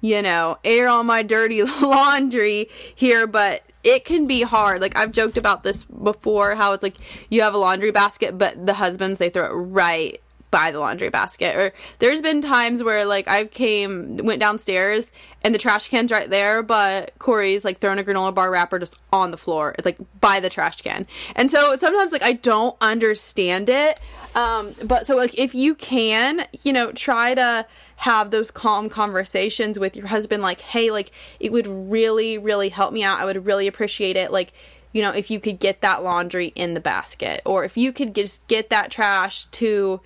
you 0.00 0.22
know, 0.22 0.58
air 0.64 0.88
all 0.88 1.04
my 1.04 1.22
dirty 1.22 1.62
laundry 1.82 2.68
here, 2.94 3.26
but 3.26 3.62
it 3.82 4.04
can 4.04 4.26
be 4.26 4.42
hard. 4.42 4.80
Like 4.80 4.96
I've 4.96 5.12
joked 5.12 5.36
about 5.36 5.62
this 5.62 5.84
before 5.84 6.54
how 6.54 6.72
it's 6.72 6.82
like 6.82 6.96
you 7.30 7.42
have 7.42 7.54
a 7.54 7.58
laundry 7.58 7.92
basket, 7.92 8.36
but 8.36 8.66
the 8.66 8.74
husbands 8.74 9.18
they 9.18 9.30
throw 9.30 9.44
it 9.44 9.52
right 9.52 10.20
by 10.50 10.70
the 10.70 10.80
laundry 10.80 11.08
basket. 11.08 11.56
Or 11.56 11.72
there's 11.98 12.22
been 12.22 12.40
times 12.40 12.82
where 12.82 13.04
like 13.04 13.28
I 13.28 13.46
came 13.46 14.16
went 14.16 14.40
downstairs 14.40 15.12
and 15.42 15.54
the 15.54 15.58
trash 15.58 15.88
can's 15.88 16.10
right 16.10 16.28
there, 16.28 16.62
but 16.62 17.16
Corey's 17.18 17.64
like 17.64 17.78
throwing 17.78 17.98
a 17.98 18.02
granola 18.02 18.34
bar 18.34 18.50
wrapper 18.50 18.78
just 18.78 18.96
on 19.12 19.30
the 19.30 19.36
floor. 19.36 19.74
It's 19.78 19.84
like 19.84 19.98
by 20.20 20.40
the 20.40 20.48
trash 20.48 20.80
can. 20.82 21.06
And 21.34 21.50
so 21.50 21.76
sometimes 21.76 22.10
like 22.10 22.22
I 22.22 22.32
don't 22.32 22.76
understand 22.80 23.68
it. 23.68 24.00
Um 24.34 24.74
but 24.84 25.06
so 25.06 25.14
like 25.14 25.38
if 25.38 25.54
you 25.54 25.74
can, 25.74 26.44
you 26.62 26.72
know, 26.72 26.90
try 26.90 27.34
to 27.34 27.66
have 27.96 28.30
those 28.30 28.50
calm 28.50 28.88
conversations 28.88 29.78
with 29.78 29.96
your 29.96 30.06
husband 30.08 30.42
like 30.42 30.60
hey 30.60 30.90
like 30.90 31.10
it 31.40 31.50
would 31.50 31.66
really 31.66 32.38
really 32.38 32.68
help 32.68 32.92
me 32.92 33.02
out. 33.02 33.18
I 33.18 33.24
would 33.24 33.46
really 33.46 33.66
appreciate 33.66 34.16
it. 34.16 34.30
Like 34.30 34.52
you 34.92 35.02
know 35.02 35.10
if 35.10 35.30
you 35.30 35.40
could 35.40 35.58
get 35.58 35.80
that 35.80 36.02
laundry 36.02 36.48
in 36.54 36.74
the 36.74 36.80
basket 36.80 37.42
or 37.44 37.64
if 37.64 37.76
you 37.76 37.92
could 37.92 38.14
just 38.14 38.46
get 38.48 38.70
that 38.70 38.90
trash 38.90 39.46
to 39.46 40.00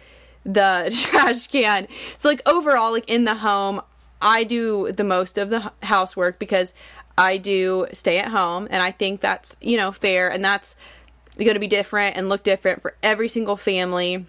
the 0.45 0.97
trash 1.11 1.47
can. 1.49 1.89
So 2.17 2.29
like 2.29 2.43
overall 2.47 2.93
like 2.93 3.09
in 3.09 3.25
the 3.25 3.37
home 3.37 3.81
i 4.23 4.45
do 4.45 4.93
the 4.93 5.05
most 5.05 5.39
of 5.39 5.51
the 5.51 5.73
housework 5.83 6.39
because 6.39 6.75
i 7.17 7.37
do 7.37 7.87
stay 7.93 8.19
at 8.19 8.29
home 8.29 8.69
and 8.71 8.83
i 8.83 8.91
think 8.91 9.21
that's 9.21 9.57
you 9.61 9.77
know 9.77 9.93
fair 9.93 10.31
and 10.31 10.45
that's 10.45 10.77
going 11.39 11.55
to 11.55 11.61
be 11.61 11.67
different 11.67 12.17
and 12.17 12.29
look 12.29 12.43
different 12.43 12.83
for 12.83 12.95
every 13.03 13.29
single 13.29 13.57
family 13.57 14.27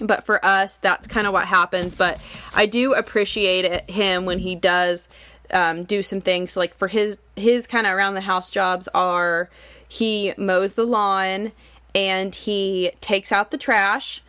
but 0.00 0.24
for 0.24 0.44
us 0.44 0.76
that's 0.76 1.06
kind 1.06 1.26
of 1.26 1.32
what 1.32 1.46
happens 1.46 1.94
but 1.94 2.20
i 2.54 2.66
do 2.66 2.94
appreciate 2.94 3.64
it, 3.64 3.88
him 3.88 4.24
when 4.24 4.38
he 4.38 4.54
does 4.54 5.08
um, 5.52 5.84
do 5.84 6.02
some 6.02 6.20
things 6.20 6.52
so 6.52 6.60
like 6.60 6.74
for 6.74 6.88
his 6.88 7.18
his 7.36 7.66
kind 7.66 7.86
of 7.86 7.94
around 7.94 8.14
the 8.14 8.22
house 8.22 8.50
jobs 8.50 8.88
are 8.94 9.50
he 9.88 10.32
mows 10.36 10.72
the 10.72 10.84
lawn 10.84 11.52
and 11.94 12.34
he 12.34 12.90
takes 13.00 13.30
out 13.30 13.50
the 13.50 13.58
trash 13.58 14.22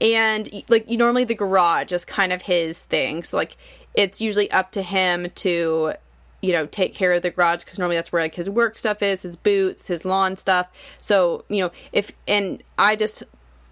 and 0.00 0.62
like 0.68 0.88
normally 0.88 1.24
the 1.24 1.34
garage 1.34 1.92
is 1.92 2.04
kind 2.04 2.32
of 2.32 2.42
his 2.42 2.82
thing 2.84 3.22
so 3.22 3.36
like 3.36 3.56
it's 3.94 4.20
usually 4.20 4.50
up 4.50 4.70
to 4.70 4.82
him 4.82 5.28
to 5.34 5.94
you 6.42 6.52
know 6.52 6.66
take 6.66 6.94
care 6.94 7.12
of 7.12 7.22
the 7.22 7.30
garage 7.30 7.60
because 7.60 7.78
normally 7.78 7.96
that's 7.96 8.12
where 8.12 8.22
like 8.22 8.34
his 8.34 8.48
work 8.48 8.78
stuff 8.78 9.02
is 9.02 9.22
his 9.22 9.36
boots 9.36 9.88
his 9.88 10.04
lawn 10.04 10.36
stuff. 10.36 10.68
So 11.00 11.44
you 11.48 11.62
know 11.62 11.72
if 11.92 12.12
and 12.28 12.62
i 12.78 12.94
just 12.94 13.24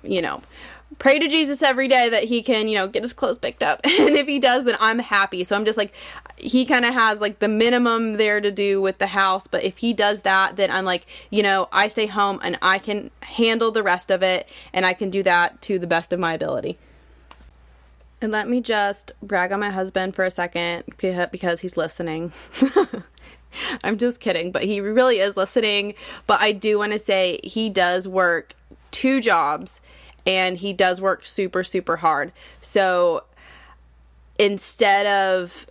you 0.03 0.21
know 0.21 0.43
pray 0.99 1.19
to 1.19 1.29
Jesus 1.29 1.63
every 1.63 1.89
day 1.89 2.09
that 2.09 2.25
he 2.25 2.43
can, 2.43 2.69
you 2.69 2.77
know, 2.77 2.89
get 2.89 3.03
his 3.03 3.13
clothes 3.13 3.39
picked 3.39 3.63
up. 3.63 3.81
and 3.85 4.17
if 4.17 4.27
he 4.27 4.39
does, 4.39 4.65
then 4.65 4.77
I'm 4.81 4.99
happy. 4.99 5.45
So 5.45 5.57
I'm 5.57 5.65
just 5.65 5.79
like, 5.79 5.93
he 6.37 6.65
kind 6.67 6.85
of 6.85 6.95
has 6.95 7.21
like 7.21 7.39
the 7.39 7.49
minimum 7.49 8.15
there 8.15 8.41
to 8.41 8.51
do 8.51 8.81
with 8.81 8.99
the 8.99 9.09
house. 9.09 9.47
But 9.47 9.65
if 9.65 9.79
he 9.79 9.93
does 9.93 10.23
that, 10.23 10.57
then 10.57 10.71
I'm 10.71 10.85
like, 10.85 11.07
you 11.31 11.43
know, 11.43 11.69
I 11.73 11.89
stay 11.89 12.07
home 12.07 12.41
and 12.43 12.59
I 12.63 12.79
can 12.79 13.11
handle 13.21 13.71
the 13.71 13.83
rest 13.83 14.11
of 14.11 14.23
it 14.23 14.49
and 14.73 14.87
I 14.87 14.93
can 14.93 15.11
do 15.11 15.23
that 15.23 15.61
to 15.63 15.79
the 15.79 15.87
best 15.87 16.13
of 16.13 16.21
my 16.21 16.35
ability. 16.35 16.79
And 18.21 18.33
let 18.33 18.49
me 18.49 18.61
just 18.61 19.13
brag 19.23 19.53
on 19.53 19.61
my 19.61 19.71
husband 19.71 20.15
for 20.15 20.25
a 20.25 20.31
second 20.31 20.85
because 20.97 21.61
he's 21.61 21.77
listening. 21.77 22.33
I'm 23.85 23.99
just 23.99 24.19
kidding, 24.19 24.51
but 24.51 24.65
he 24.65 24.81
really 24.81 25.19
is 25.19 25.37
listening. 25.37 25.95
But 26.27 26.41
I 26.41 26.53
do 26.53 26.79
want 26.79 26.93
to 26.93 26.99
say 26.99 27.41
he 27.45 27.69
does 27.69 28.09
work 28.09 28.55
two 28.91 29.21
jobs 29.21 29.81
and 30.27 30.59
he 30.59 30.73
does 30.73 31.01
work 31.01 31.25
super 31.27 31.65
super 31.65 31.97
hard. 31.97 32.33
So 32.61 33.25
instead 34.39 35.07
of 35.07 35.67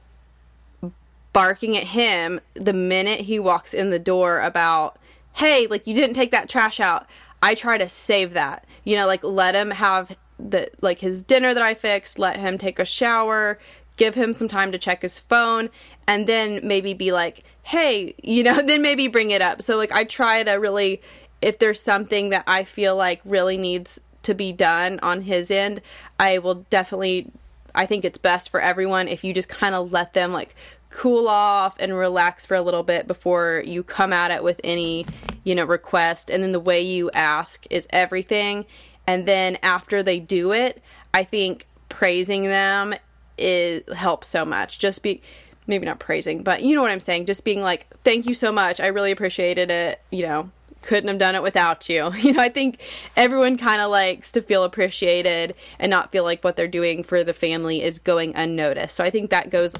barking 1.33 1.75
at 1.75 1.83
him 1.85 2.39
the 2.53 2.73
minute 2.73 3.21
he 3.21 3.39
walks 3.39 3.73
in 3.73 3.89
the 3.89 3.99
door 3.99 4.39
about, 4.39 4.97
"Hey, 5.33 5.67
like 5.67 5.87
you 5.87 5.95
didn't 5.95 6.15
take 6.15 6.31
that 6.31 6.49
trash 6.49 6.79
out." 6.79 7.07
I 7.41 7.55
try 7.55 7.77
to 7.77 7.89
save 7.89 8.33
that. 8.33 8.65
You 8.83 8.95
know, 8.95 9.07
like 9.07 9.23
let 9.23 9.55
him 9.55 9.71
have 9.71 10.15
the 10.39 10.69
like 10.81 10.99
his 10.99 11.21
dinner 11.21 11.53
that 11.53 11.63
I 11.63 11.73
fixed, 11.73 12.19
let 12.19 12.37
him 12.37 12.57
take 12.57 12.79
a 12.79 12.85
shower, 12.85 13.59
give 13.97 14.15
him 14.15 14.33
some 14.33 14.47
time 14.47 14.71
to 14.71 14.77
check 14.77 15.01
his 15.01 15.19
phone 15.19 15.69
and 16.07 16.27
then 16.27 16.61
maybe 16.63 16.93
be 16.93 17.11
like, 17.11 17.43
"Hey, 17.63 18.15
you 18.23 18.43
know, 18.43 18.61
then 18.61 18.81
maybe 18.81 19.07
bring 19.07 19.31
it 19.31 19.41
up." 19.41 19.61
So 19.61 19.77
like 19.77 19.91
I 19.91 20.03
try 20.03 20.43
to 20.43 20.53
really 20.53 21.01
if 21.41 21.59
there's 21.59 21.81
something 21.81 22.29
that 22.29 22.45
I 22.47 22.63
feel 22.63 22.95
like 22.95 23.19
really 23.25 23.57
needs 23.57 23.99
to 24.23 24.33
be 24.33 24.51
done 24.51 24.99
on 25.01 25.21
his 25.21 25.51
end, 25.51 25.81
I 26.19 26.39
will 26.39 26.65
definitely 26.69 27.31
I 27.75 27.85
think 27.85 28.05
it's 28.05 28.19
best 28.19 28.49
for 28.49 28.61
everyone 28.61 29.07
if 29.07 29.23
you 29.23 29.33
just 29.33 29.49
kind 29.49 29.73
of 29.73 29.91
let 29.91 30.13
them 30.13 30.31
like 30.31 30.55
cool 30.89 31.27
off 31.27 31.75
and 31.79 31.93
relax 31.97 32.45
for 32.45 32.55
a 32.55 32.61
little 32.61 32.83
bit 32.83 33.07
before 33.07 33.63
you 33.65 33.83
come 33.83 34.13
at 34.13 34.29
it 34.29 34.43
with 34.43 34.61
any, 34.63 35.05
you 35.43 35.55
know, 35.55 35.65
request. 35.65 36.29
And 36.29 36.43
then 36.43 36.51
the 36.51 36.59
way 36.59 36.81
you 36.81 37.09
ask 37.11 37.65
is 37.71 37.87
everything. 37.89 38.65
And 39.07 39.27
then 39.27 39.57
after 39.63 40.03
they 40.03 40.19
do 40.19 40.53
it, 40.53 40.81
I 41.13 41.23
think 41.23 41.67
praising 41.89 42.43
them 42.43 42.93
is 43.37 43.83
helps 43.93 44.27
so 44.27 44.45
much. 44.45 44.77
Just 44.77 45.01
be 45.01 45.21
maybe 45.65 45.85
not 45.85 45.99
praising, 45.99 46.43
but 46.43 46.61
you 46.61 46.75
know 46.75 46.81
what 46.83 46.91
I'm 46.91 46.99
saying. 46.99 47.25
Just 47.25 47.43
being 47.43 47.61
like, 47.61 47.87
thank 48.03 48.27
you 48.27 48.33
so 48.33 48.51
much. 48.51 48.79
I 48.79 48.87
really 48.87 49.11
appreciated 49.11 49.71
it. 49.71 49.99
You 50.11 50.23
know, 50.23 50.49
couldn't 50.83 51.07
have 51.07 51.17
done 51.17 51.35
it 51.35 51.43
without 51.43 51.89
you. 51.89 52.11
You 52.23 52.33
know, 52.33 52.41
I 52.41 52.49
think 52.49 52.79
everyone 53.17 53.57
kind 53.57 53.81
of 53.81 53.91
likes 53.91 54.31
to 54.33 54.41
feel 54.41 54.63
appreciated 54.63 55.55
and 55.79 55.89
not 55.89 56.11
feel 56.11 56.23
like 56.23 56.43
what 56.43 56.55
they're 56.55 56.67
doing 56.67 57.03
for 57.03 57.23
the 57.23 57.33
family 57.33 57.81
is 57.81 57.99
going 57.99 58.35
unnoticed. 58.35 58.95
So 58.95 59.03
I 59.03 59.09
think 59.09 59.29
that 59.29 59.49
goes 59.49 59.75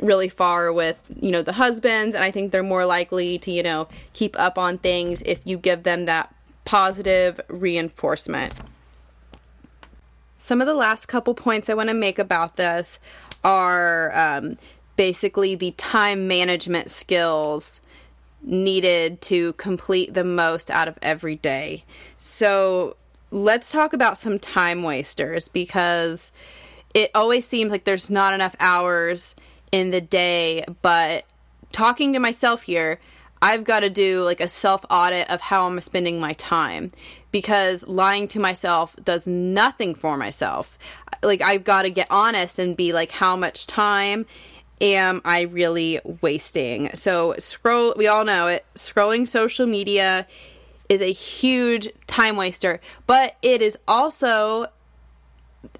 really 0.00 0.28
far 0.28 0.72
with, 0.72 0.96
you 1.20 1.30
know, 1.30 1.42
the 1.42 1.52
husbands 1.52 2.14
and 2.14 2.24
I 2.24 2.30
think 2.30 2.52
they're 2.52 2.62
more 2.62 2.86
likely 2.86 3.38
to, 3.40 3.50
you 3.50 3.62
know, 3.62 3.88
keep 4.12 4.38
up 4.38 4.56
on 4.56 4.78
things 4.78 5.22
if 5.22 5.40
you 5.44 5.58
give 5.58 5.82
them 5.82 6.06
that 6.06 6.34
positive 6.64 7.40
reinforcement. 7.48 8.54
Some 10.38 10.60
of 10.60 10.66
the 10.66 10.74
last 10.74 11.06
couple 11.06 11.34
points 11.34 11.68
I 11.68 11.74
want 11.74 11.88
to 11.88 11.94
make 11.94 12.18
about 12.18 12.56
this 12.56 12.98
are 13.42 14.12
um, 14.14 14.56
basically 14.96 15.54
the 15.54 15.72
time 15.72 16.28
management 16.28 16.90
skills 16.90 17.80
needed 18.42 19.20
to 19.20 19.52
complete 19.54 20.14
the 20.14 20.24
most 20.24 20.70
out 20.70 20.88
of 20.88 20.98
every 21.02 21.36
day. 21.36 21.84
So 22.16 22.96
let's 23.30 23.70
talk 23.70 23.92
about 23.92 24.18
some 24.18 24.38
time 24.38 24.82
wasters 24.82 25.48
because 25.48 26.32
it 26.94 27.10
always 27.14 27.46
seems 27.46 27.70
like 27.70 27.84
there's 27.84 28.10
not 28.10 28.34
enough 28.34 28.56
hours 28.60 29.34
in 29.72 29.90
the 29.90 30.00
day, 30.00 30.64
but 30.82 31.24
talking 31.72 32.12
to 32.12 32.18
myself 32.18 32.62
here, 32.62 32.98
I've 33.40 33.64
got 33.64 33.80
to 33.80 33.90
do 33.90 34.22
like 34.22 34.40
a 34.40 34.48
self 34.48 34.84
audit 34.90 35.28
of 35.30 35.40
how 35.40 35.66
I'm 35.66 35.80
spending 35.80 36.20
my 36.20 36.32
time 36.34 36.92
because 37.30 37.86
lying 37.86 38.26
to 38.28 38.40
myself 38.40 38.96
does 39.04 39.26
nothing 39.26 39.94
for 39.94 40.16
myself. 40.16 40.78
Like, 41.22 41.42
I've 41.42 41.64
got 41.64 41.82
to 41.82 41.90
get 41.90 42.06
honest 42.10 42.58
and 42.58 42.76
be 42.76 42.92
like, 42.92 43.10
how 43.10 43.36
much 43.36 43.66
time 43.66 44.26
am 44.80 45.20
I 45.24 45.42
really 45.42 46.00
wasting? 46.20 46.90
So, 46.94 47.34
scroll, 47.38 47.94
we 47.96 48.06
all 48.08 48.24
know 48.24 48.48
it, 48.48 48.64
scrolling 48.74 49.26
social 49.26 49.66
media 49.66 50.26
is 50.88 51.02
a 51.02 51.12
huge 51.12 51.88
time 52.06 52.36
waster, 52.36 52.80
but 53.06 53.36
it 53.42 53.60
is 53.62 53.78
also 53.86 54.66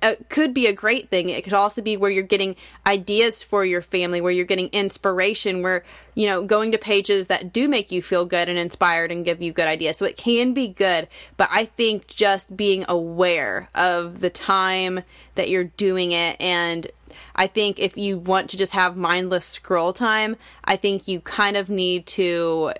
it 0.02 0.28
could 0.28 0.54
be 0.54 0.66
a 0.66 0.72
great 0.72 1.08
thing. 1.08 1.28
It 1.28 1.44
could 1.44 1.52
also 1.52 1.82
be 1.82 1.96
where 1.96 2.10
you're 2.10 2.22
getting 2.22 2.56
ideas 2.86 3.42
for 3.42 3.64
your 3.64 3.82
family, 3.82 4.20
where 4.20 4.32
you're 4.32 4.44
getting 4.44 4.68
inspiration, 4.68 5.62
where, 5.62 5.84
you 6.14 6.26
know, 6.26 6.42
going 6.42 6.72
to 6.72 6.78
pages 6.78 7.28
that 7.28 7.52
do 7.52 7.68
make 7.68 7.92
you 7.92 8.02
feel 8.02 8.26
good 8.26 8.48
and 8.48 8.58
inspired 8.58 9.12
and 9.12 9.24
give 9.24 9.40
you 9.40 9.52
good 9.52 9.68
ideas. 9.68 9.96
So 9.96 10.04
it 10.04 10.16
can 10.16 10.52
be 10.52 10.68
good, 10.68 11.08
but 11.36 11.48
I 11.52 11.64
think 11.64 12.08
just 12.08 12.56
being 12.56 12.84
aware 12.88 13.68
of 13.74 14.20
the 14.20 14.30
time 14.30 15.02
that 15.36 15.48
you're 15.48 15.64
doing 15.64 16.12
it 16.12 16.36
and 16.40 16.86
I 17.34 17.46
think 17.46 17.78
if 17.78 17.96
you 17.96 18.18
want 18.18 18.50
to 18.50 18.56
just 18.56 18.72
have 18.72 18.96
mindless 18.96 19.46
scroll 19.46 19.92
time, 19.92 20.36
I 20.64 20.76
think 20.76 21.08
you 21.08 21.20
kind 21.20 21.56
of 21.56 21.68
need 21.68 22.06
to 22.06 22.72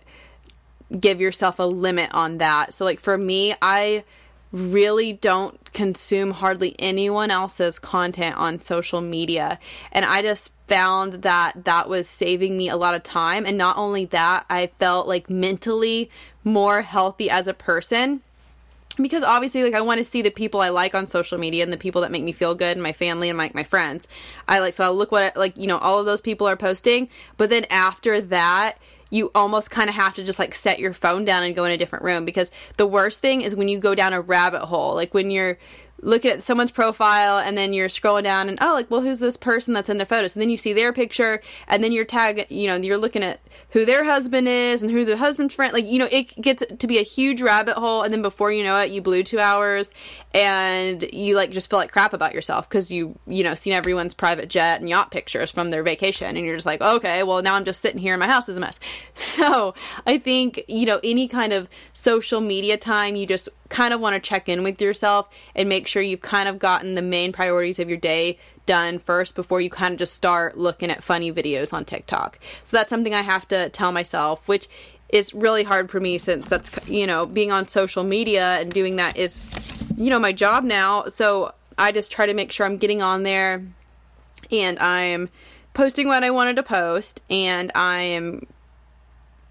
give 0.99 1.21
yourself 1.21 1.59
a 1.59 1.65
limit 1.65 2.11
on 2.13 2.39
that. 2.39 2.75
So 2.75 2.85
like 2.85 3.01
for 3.01 3.19
me, 3.19 3.55
I 3.61 4.05
really 4.51 5.13
don't 5.13 5.73
consume 5.73 6.31
hardly 6.31 6.75
anyone 6.79 7.31
else's 7.31 7.79
content 7.79 8.37
on 8.37 8.61
social 8.61 9.01
media. 9.01 9.59
And 9.93 10.05
I 10.05 10.23
just 10.23 10.53
found 10.69 11.15
that 11.23 11.65
that 11.65 11.89
was 11.89 12.09
saving 12.09 12.57
me 12.57 12.69
a 12.69 12.77
lot 12.77 12.95
of 12.95 13.03
time. 13.03 13.45
And 13.45 13.59
not 13.59 13.77
only 13.77 14.07
that, 14.07 14.47
I 14.49 14.69
felt 14.79 15.07
like 15.07 15.29
mentally 15.29 16.11
more 16.45 16.83
healthy 16.83 17.29
as 17.29 17.49
a 17.49 17.55
person. 17.55 18.23
Because 19.01 19.23
obviously, 19.23 19.63
like, 19.63 19.75
I 19.75 19.81
want 19.81 19.99
to 19.99 20.05
see 20.05 20.23
the 20.23 20.31
people 20.31 20.61
I 20.61 20.71
like 20.71 20.95
on 20.95 21.07
social 21.07 21.39
media 21.39 21.63
and 21.63 21.73
the 21.73 21.77
people 21.77 22.03
that 22.03 22.11
make 22.11 22.23
me 22.23 22.33
feel 22.33 22.55
good 22.55 22.77
and 22.77 22.83
my 22.83 22.93
family 22.93 23.29
and 23.29 23.39
my, 23.39 23.51
my 23.55 23.65
friends. 23.65 24.09
I 24.47 24.59
like, 24.59 24.75
so 24.75 24.85
I'll 24.85 24.95
look 24.95 25.13
what, 25.13 25.37
I, 25.37 25.39
like, 25.39 25.57
you 25.57 25.67
know, 25.67 25.79
all 25.79 26.01
of 26.01 26.07
those 26.07 26.21
people 26.21 26.47
are 26.49 26.57
posting. 26.57 27.09
But 27.37 27.51
then 27.51 27.67
after 27.71 28.21
that, 28.21 28.79
you 29.11 29.31
almost 29.35 29.71
kind 29.71 29.89
of 29.89 29.97
have 29.97 30.15
to 30.15 30.25
just 30.25 30.39
like 30.39 30.55
set 30.55 30.79
your 30.79 30.93
phone 30.93 31.25
down 31.25 31.43
and 31.43 31.57
go 31.57 31.65
in 31.65 31.73
a 31.73 31.79
different 31.79 32.05
room 32.05 32.25
because 32.25 32.51
the 32.77 32.87
worst 32.87 33.21
thing 33.21 33.41
is 33.41 33.57
when 33.57 33.69
you 33.69 33.79
go 33.79 33.95
down 33.95 34.13
a 34.13 34.21
rabbit 34.21 34.67
hole 34.67 34.95
like 34.95 35.15
when 35.15 35.31
you're 35.31 35.59
looking 36.01 36.31
at 36.31 36.43
someone's 36.43 36.71
profile 36.71 37.39
and 37.39 37.57
then 37.59 37.73
you're 37.73 37.89
scrolling 37.89 38.23
down 38.23 38.49
and 38.49 38.59
oh 38.61 38.73
like 38.73 38.91
well 38.91 39.01
who's 39.01 39.21
this 39.21 39.37
person 39.37 39.75
that's 39.75 39.89
in 39.89 39.99
the 39.99 40.07
photos? 40.07 40.37
And 40.37 40.43
then 40.43 40.51
you 40.51 40.57
see 40.57 40.73
their 40.73 40.93
picture 40.93 41.43
and 41.67 41.83
then 41.83 41.93
you're 41.93 42.05
tag 42.05 42.47
you 42.51 42.67
know 42.67 42.77
you're 42.77 42.99
looking 42.99 43.23
at 43.23 43.41
who 43.71 43.85
their 43.85 44.05
husband 44.05 44.49
is 44.49 44.83
and 44.83 44.91
who 44.91 45.05
the 45.05 45.17
husband's 45.17 45.55
friend 45.55 45.73
like 45.73 45.87
you 45.87 45.99
know 45.99 46.09
it 46.11 46.41
gets 46.41 46.63
to 46.79 46.87
be 46.87 46.99
a 46.99 47.03
huge 47.03 47.43
rabbit 47.43 47.75
hole 47.75 48.03
and 48.03 48.13
then 48.13 48.23
before 48.23 48.53
you 48.53 48.63
know 48.63 48.79
it 48.79 48.91
you 48.91 49.03
blew 49.03 49.23
two 49.23 49.39
hours 49.39 49.91
and 50.35 51.05
you 51.13 51.35
like 51.35 51.51
just 51.51 51.71
feel 51.71 51.79
like 51.79 51.91
crap 51.91 52.13
about 52.13 52.35
yourself 52.35 52.69
because 52.69 52.91
you 52.91 53.19
you 53.27 53.43
know 53.43 53.55
seen 53.55 53.73
everyone's 53.73 54.15
private 54.15 54.49
jet 54.49 54.81
and 54.81 54.89
yacht 54.89 55.11
pictures 55.11 55.51
from 55.51 55.71
their 55.71 55.83
vacation 55.83 56.37
and 56.37 56.45
you're 56.45 56.57
just 56.57 56.67
like 56.67 56.81
okay 56.81 57.23
well 57.23 57.43
now 57.43 57.55
i'm 57.55 57.65
just 57.65 57.81
sitting 57.81 58.01
here 58.01 58.15
and 58.15 58.21
my 58.21 58.27
house 58.27 58.49
is 58.49 58.57
a 58.57 58.61
mess. 58.61 58.79
So 59.15 59.75
i 60.07 60.19
think 60.19 60.65
you 60.69 60.87
know 60.87 61.01
any 61.03 61.29
kind 61.29 61.53
of 61.53 61.69
social 61.93 62.41
media 62.41 62.77
time 62.77 63.17
you 63.17 63.27
just 63.27 63.49
kind 63.69 63.93
of 63.93 64.01
want 64.01 64.15
to 64.15 64.21
check 64.21 64.49
in 64.49 64.63
with 64.63 64.81
yourself 64.81 65.29
and 65.55 65.69
make 65.69 65.87
sure 65.87 66.03
you've 66.03 66.21
kind 66.23 66.49
of 66.49 66.59
gotten 66.59 66.95
the 66.95 67.03
main 67.03 67.33
priorities 67.33 67.79
of 67.79 67.89
your 67.89 67.99
day 67.99 68.39
done 68.67 68.99
first 68.99 69.35
before 69.35 69.61
you 69.61 69.71
kind 69.71 69.93
of 69.93 69.99
just 69.99 70.15
start 70.15 70.57
looking 70.57 70.91
at 70.91 71.03
funny 71.03 71.33
videos 71.33 71.73
on 71.73 71.85
TikTok. 71.85 72.39
So 72.65 72.77
that's 72.77 72.91
something 72.91 73.15
I 73.15 73.23
have 73.23 73.49
to 73.49 73.71
tell 73.71 73.93
myself, 73.93 74.47
which 74.47 74.69
is 75.09 75.33
really 75.33 75.65
hard 75.65 75.91
for 75.91 76.01
me 76.01 76.19
since 76.19 76.49
that's 76.49 76.71
you 76.89 77.07
know 77.07 77.25
being 77.25 77.51
on 77.51 77.67
social 77.67 78.05
media 78.05 78.61
and 78.61 78.73
doing 78.73 78.97
that 78.97 79.17
is 79.17 79.49
you 79.97 80.11
know 80.11 80.19
my 80.19 80.33
job 80.33 80.65
now 80.65 81.05
so 81.07 81.53
i 81.79 81.91
just 81.91 82.13
try 82.13 82.27
to 82.27 82.35
make 82.35 82.53
sure 82.53 82.67
i'm 82.67 82.77
getting 82.77 83.01
on 83.01 83.23
there 83.23 83.65
and 84.51 84.79
i'm 84.81 85.31
posting 85.73 86.07
what 86.07 86.23
i 86.23 86.31
wanted 86.31 86.57
to 86.57 86.63
post 86.63 87.23
and 87.31 87.73
i 87.75 88.01
am 88.01 88.47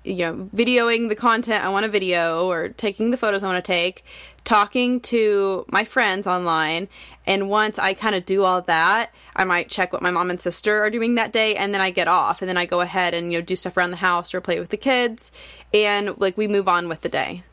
you 0.08 0.26
know 0.26 0.50
videoing 0.56 1.10
the 1.10 1.15
content 1.15 1.63
i 1.63 1.70
want 1.70 1.84
to 1.84 1.91
video 1.91 2.48
or 2.48 2.70
taking 2.70 3.12
the 3.12 3.17
photos 3.17 3.43
i 3.43 3.48
want 3.48 3.63
to 3.63 3.72
take 3.72 4.04
talking 4.43 5.00
to 5.02 5.65
my 5.70 5.84
friends 5.84 6.26
online 6.26 6.88
and 7.26 7.50
once 7.50 7.78
i 7.78 7.93
kind 7.93 8.15
of 8.15 8.26
do 8.26 8.43
all 8.43 8.62
that 8.62 9.12
i 9.36 9.43
might 9.43 9.70
check 9.70 9.91
what 9.91 10.02
my 10.02 10.12
mom 10.12 10.30
and 10.30 10.39
sister 10.39 10.82
are 10.82 10.89
doing 10.89 11.15
that 11.15 11.34
day 11.34 11.56
and 11.56 11.74
then 11.74 11.82
i 11.82 11.91
get 11.91 12.08
off 12.08 12.41
and 12.41 12.48
then 12.48 12.58
i 12.58 12.65
go 12.65 12.82
ahead 12.82 13.13
and 13.13 13.32
you 13.32 13.39
know 13.39 13.43
do 13.43 13.56
stuff 13.56 13.76
around 13.76 13.91
the 13.91 13.98
house 13.98 14.34
or 14.34 14.41
play 14.41 14.60
with 14.60 14.70
the 14.70 14.78
kids 14.78 15.32
and 15.74 16.20
like 16.20 16.38
we 16.38 16.48
move 16.48 16.67
on 16.67 16.88
with 16.88 17.02
the 17.02 17.10
day 17.10 17.43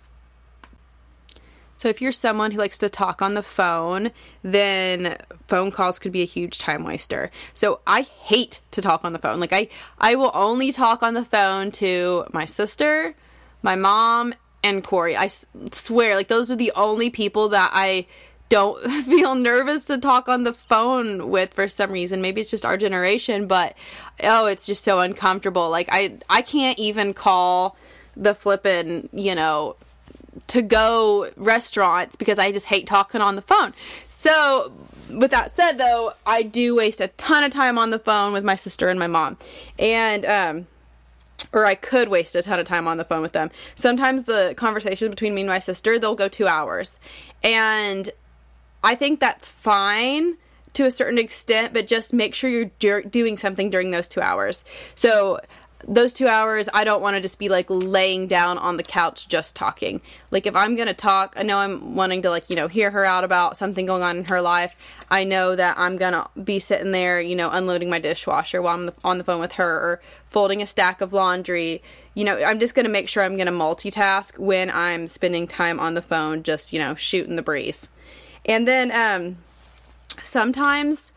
so 1.77 1.89
if 1.89 2.01
you're 2.01 2.13
someone 2.13 2.53
who 2.53 2.59
likes 2.59 2.79
to 2.79 2.89
talk 2.89 3.21
on 3.21 3.35
the 3.35 3.43
phone, 3.43 4.11
then 4.43 5.17
phone 5.49 5.71
calls 5.71 5.99
could 5.99 6.13
be 6.13 6.23
a 6.23 6.27
huge 6.27 6.59
time 6.59 6.85
waster. 6.85 7.31
So 7.53 7.81
I 7.87 8.03
hate 8.03 8.61
to 8.71 8.81
talk 8.81 9.05
on 9.05 9.13
the 9.13 9.19
phone. 9.19 9.41
Like 9.41 9.53
I 9.53 9.69
I 9.99 10.15
will 10.15 10.31
only 10.35 10.73
talk 10.73 11.03
on 11.03 11.15
the 11.15 11.25
phone 11.25 11.71
to 11.73 12.25
my 12.33 12.45
sister, 12.45 13.15
my 13.63 13.77
mom, 13.77 14.35
and 14.63 14.83
Corey. 14.83 15.17
I 15.17 15.29
swear 15.29 16.17
like 16.17 16.29
those 16.29 16.51
are 16.51 16.57
the 16.57 16.73
only 16.75 17.11
people 17.11 17.49
that 17.51 17.71
I 17.75 18.07
don't 18.49 18.81
feel 19.05 19.35
nervous 19.35 19.85
to 19.87 19.99
talk 19.99 20.29
on 20.29 20.45
the 20.45 20.53
phone 20.53 21.29
with 21.29 21.55
for 21.55 21.69
some 21.69 21.93
reason. 21.93 22.23
Maybe 22.23 22.41
it's 22.41 22.51
just 22.51 22.65
our 22.65 22.77
generation, 22.77 23.47
but 23.47 23.75
oh, 24.23 24.47
it's 24.47 24.67
just 24.67 24.85
so 24.85 25.01
uncomfortable. 25.01 25.71
Like 25.71 25.89
I 25.91 26.19
I 26.31 26.43
can't 26.43 26.79
even 26.79 27.15
call 27.15 27.77
the 28.17 28.35
flippin', 28.35 29.09
you 29.13 29.35
know, 29.35 29.77
to 30.55 30.63
go 30.63 31.33
restaurants 31.37 32.15
because 32.15 32.39
I 32.39 32.53
just 32.53 32.67
hate 32.67 32.87
talking 32.87 33.21
on 33.21 33.35
the 33.35 33.43
phone. 33.43 33.75
So, 34.09 34.73
with 35.11 35.33
that 35.33 35.51
said, 35.51 35.79
though, 35.79 36.13
I 36.25 36.43
do 36.43 36.77
waste 36.77 37.01
a 37.01 37.09
ton 37.09 37.43
of 37.43 37.51
time 37.51 37.77
on 37.77 37.91
the 37.91 37.99
phone 37.99 38.33
with 38.33 38.45
my 38.45 38.55
sister 38.55 38.89
and 38.89 38.97
my 38.97 39.09
mom. 39.09 39.37
And, 39.81 40.25
um, 40.25 40.69
or 41.53 41.67
I 41.67 41.75
could 41.75 42.09
waste 42.09 42.37
a 42.37 42.43
ton 42.43 42.61
of 42.61 42.69
time 42.69 42.87
on 42.87 42.99
the 42.99 43.05
phone 43.05 43.21
with 43.21 43.33
them. 43.33 43.51
Sometimes 43.75 44.27
the 44.27 44.55
conversations 44.57 45.11
between 45.11 45.35
me 45.35 45.41
and 45.41 45.51
my 45.51 45.59
sister, 45.59 45.99
they'll 45.99 46.15
go 46.15 46.29
two 46.29 46.47
hours. 46.47 47.01
And 47.43 48.11
I 48.85 48.95
think 48.95 49.19
that's 49.19 49.51
fine 49.51 50.37
to 50.75 50.87
a 50.87 50.91
certain 50.93 51.19
extent, 51.19 51.75
but 51.75 51.89
just 51.89 52.13
make 52.13 52.33
sure 52.33 52.49
you're 52.81 53.03
doing 53.03 53.37
something 53.37 53.71
during 53.71 53.91
those 53.91 54.07
two 54.07 54.21
hours. 54.21 54.65
So 54.95 55.41
those 55.87 56.15
two 56.15 56.29
hours, 56.29 56.69
I 56.73 56.85
don't 56.85 57.03
want 57.03 57.17
to 57.17 57.21
just 57.21 57.39
be 57.39 57.49
like 57.49 57.67
laying 57.69 58.27
down 58.27 58.59
on 58.59 58.77
the 58.77 58.83
couch 58.83 59.29
just 59.29 59.55
talking. 59.57 60.01
Like, 60.31 60.47
if 60.47 60.57
I'm 60.57 60.77
going 60.77 60.89
to 60.89 60.95
talk, 60.95 61.35
I 61.37 61.43
know 61.43 61.59
I'm 61.59 61.95
wanting 61.95 62.23
to, 62.23 62.31
like, 62.31 62.49
you 62.49 62.57
know, 62.57 62.69
hear 62.69 62.91
her 62.91 63.05
out 63.05 63.25
about 63.25 63.57
something 63.57 63.87
going 63.87 64.03
on 64.03 64.19
in 64.19 64.25
her 64.25 64.41
life. 64.41 64.81
I 65.11 65.25
know 65.25 65.55
that 65.55 65.77
I'm 65.79 65.97
going 65.97 66.15
to 66.15 66.29
be 66.41 66.59
sitting 66.59 66.93
there, 66.93 67.21
you 67.21 67.37
know, 67.37 67.51
unloading 67.51 67.91
my 67.91 67.99
dishwasher 67.99 68.63
while 68.63 68.77
I'm 68.77 68.91
on 69.05 69.19
the 69.19 69.25
phone 69.25 69.41
with 69.41 69.53
her 69.53 69.69
or 69.69 70.03
folding 70.31 70.63
a 70.63 70.67
stack 70.67 71.01
of 71.01 71.13
laundry. 71.13 71.83
You 72.15 72.25
know, 72.25 72.39
I'm 72.43 72.61
just 72.61 72.75
going 72.75 72.87
to 72.87 72.93
make 72.93 73.09
sure 73.09 73.23
I'm 73.23 73.37
going 73.37 73.47
to 73.47 73.53
multitask 73.53 74.39
when 74.39 74.71
I'm 74.71 75.09
spending 75.09 75.47
time 75.47 75.79
on 75.81 75.95
the 75.95 76.03
phone, 76.03 76.43
just, 76.43 76.73
you 76.73 76.79
know, 76.79 76.95
shooting 76.95 77.37
the 77.37 77.43
breeze. 77.43 77.89
And 78.47 78.67
then, 78.67 78.91
um, 78.93 79.37
sometimes 80.23 81.13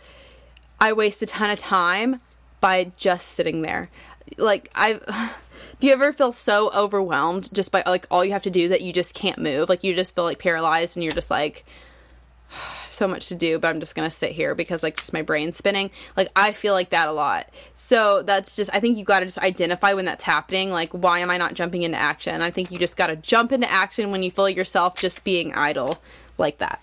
I 0.80 0.94
waste 0.94 1.22
a 1.22 1.26
ton 1.26 1.50
of 1.50 1.60
time 1.60 2.20
by 2.60 2.92
just 2.98 3.30
sitting 3.30 3.62
there. 3.62 3.90
Like 4.38 4.70
I 4.76 4.94
do 5.80 5.88
you 5.88 5.94
ever 5.94 6.14
feel 6.14 6.34
so 6.34 6.72
overwhelmed 6.74 7.54
just 7.54 7.72
by 7.72 7.84
like 7.86 8.08
all 8.10 8.26
you 8.26 8.32
have 8.32 8.44
to 8.44 8.50
do 8.50 8.70
that 8.70 8.82
you 8.82 8.94
just 8.94 9.14
can't 9.14 9.38
move? 9.40 9.70
Like 9.70 9.84
you 9.84 9.96
just 9.96 10.16
feel 10.16 10.24
like 10.24 10.40
paralyzed 10.40 10.98
and 10.98 11.04
you're 11.04 11.12
just 11.12 11.32
like 11.32 11.66
so 12.90 13.08
much 13.08 13.28
to 13.28 13.36
do, 13.36 13.60
but 13.60 13.68
I'm 13.68 13.80
just 13.80 13.96
gonna 13.96 14.12
sit 14.12 14.32
here 14.32 14.56
because 14.56 14.84
like 14.84 14.98
just 14.98 15.14
my 15.14 15.22
brain's 15.22 15.58
spinning. 15.58 15.92
Like 16.16 16.30
I 16.36 16.52
feel 16.52 16.74
like 16.74 16.90
that 16.90 17.10
a 17.10 17.14
lot. 17.14 17.50
So 17.76 18.24
that's 18.24 18.56
just 18.56 18.74
I 18.74 18.80
think 18.80 18.98
you 18.98 19.04
gotta 19.04 19.26
just 19.26 19.38
identify 19.38 19.94
when 19.94 20.06
that's 20.06 20.24
happening. 20.24 20.72
Like 20.72 20.92
why 20.92 21.20
am 21.20 21.30
I 21.30 21.38
not 21.38 21.54
jumping 21.54 21.84
into 21.84 21.98
action? 21.98 22.42
I 22.42 22.52
think 22.52 22.72
you 22.72 22.80
just 22.80 22.98
gotta 22.98 23.16
jump 23.16 23.52
into 23.52 23.72
action 23.72 24.12
when 24.12 24.24
you 24.24 24.32
feel 24.32 24.50
yourself 24.50 25.00
just 25.00 25.24
being 25.24 25.54
idle 25.54 26.02
like 26.38 26.58
that. 26.60 26.82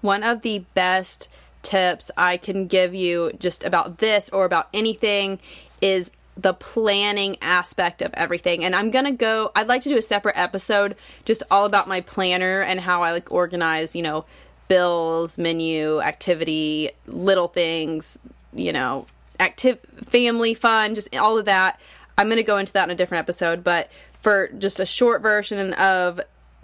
One 0.00 0.22
of 0.22 0.42
the 0.42 0.64
best 0.74 1.28
tips 1.62 2.10
I 2.16 2.36
can 2.36 2.66
give 2.66 2.94
you 2.94 3.32
just 3.38 3.64
about 3.64 3.98
this 3.98 4.28
or 4.30 4.44
about 4.44 4.68
anything 4.72 5.40
is 5.80 6.12
the 6.36 6.54
planning 6.54 7.36
aspect 7.42 8.00
of 8.00 8.14
everything. 8.14 8.64
And 8.64 8.74
I'm 8.74 8.90
gonna 8.90 9.12
go, 9.12 9.50
I'd 9.56 9.66
like 9.66 9.82
to 9.82 9.88
do 9.88 9.98
a 9.98 10.02
separate 10.02 10.38
episode 10.38 10.96
just 11.24 11.42
all 11.50 11.66
about 11.66 11.88
my 11.88 12.00
planner 12.00 12.62
and 12.62 12.80
how 12.80 13.02
I 13.02 13.10
like 13.10 13.32
organize, 13.32 13.96
you 13.96 14.02
know, 14.02 14.24
bills, 14.68 15.36
menu, 15.36 16.00
activity, 16.00 16.90
little 17.06 17.48
things, 17.48 18.18
you 18.52 18.72
know, 18.72 19.06
active 19.40 19.80
family 20.06 20.54
fun, 20.54 20.94
just 20.94 21.14
all 21.16 21.38
of 21.38 21.46
that. 21.46 21.80
I'm 22.16 22.28
gonna 22.28 22.42
go 22.44 22.58
into 22.58 22.72
that 22.74 22.84
in 22.84 22.90
a 22.90 22.94
different 22.94 23.22
episode, 23.22 23.64
but 23.64 23.90
for 24.22 24.48
just 24.58 24.78
a 24.78 24.86
short 24.86 25.22
version 25.22 25.72
of 25.74 26.20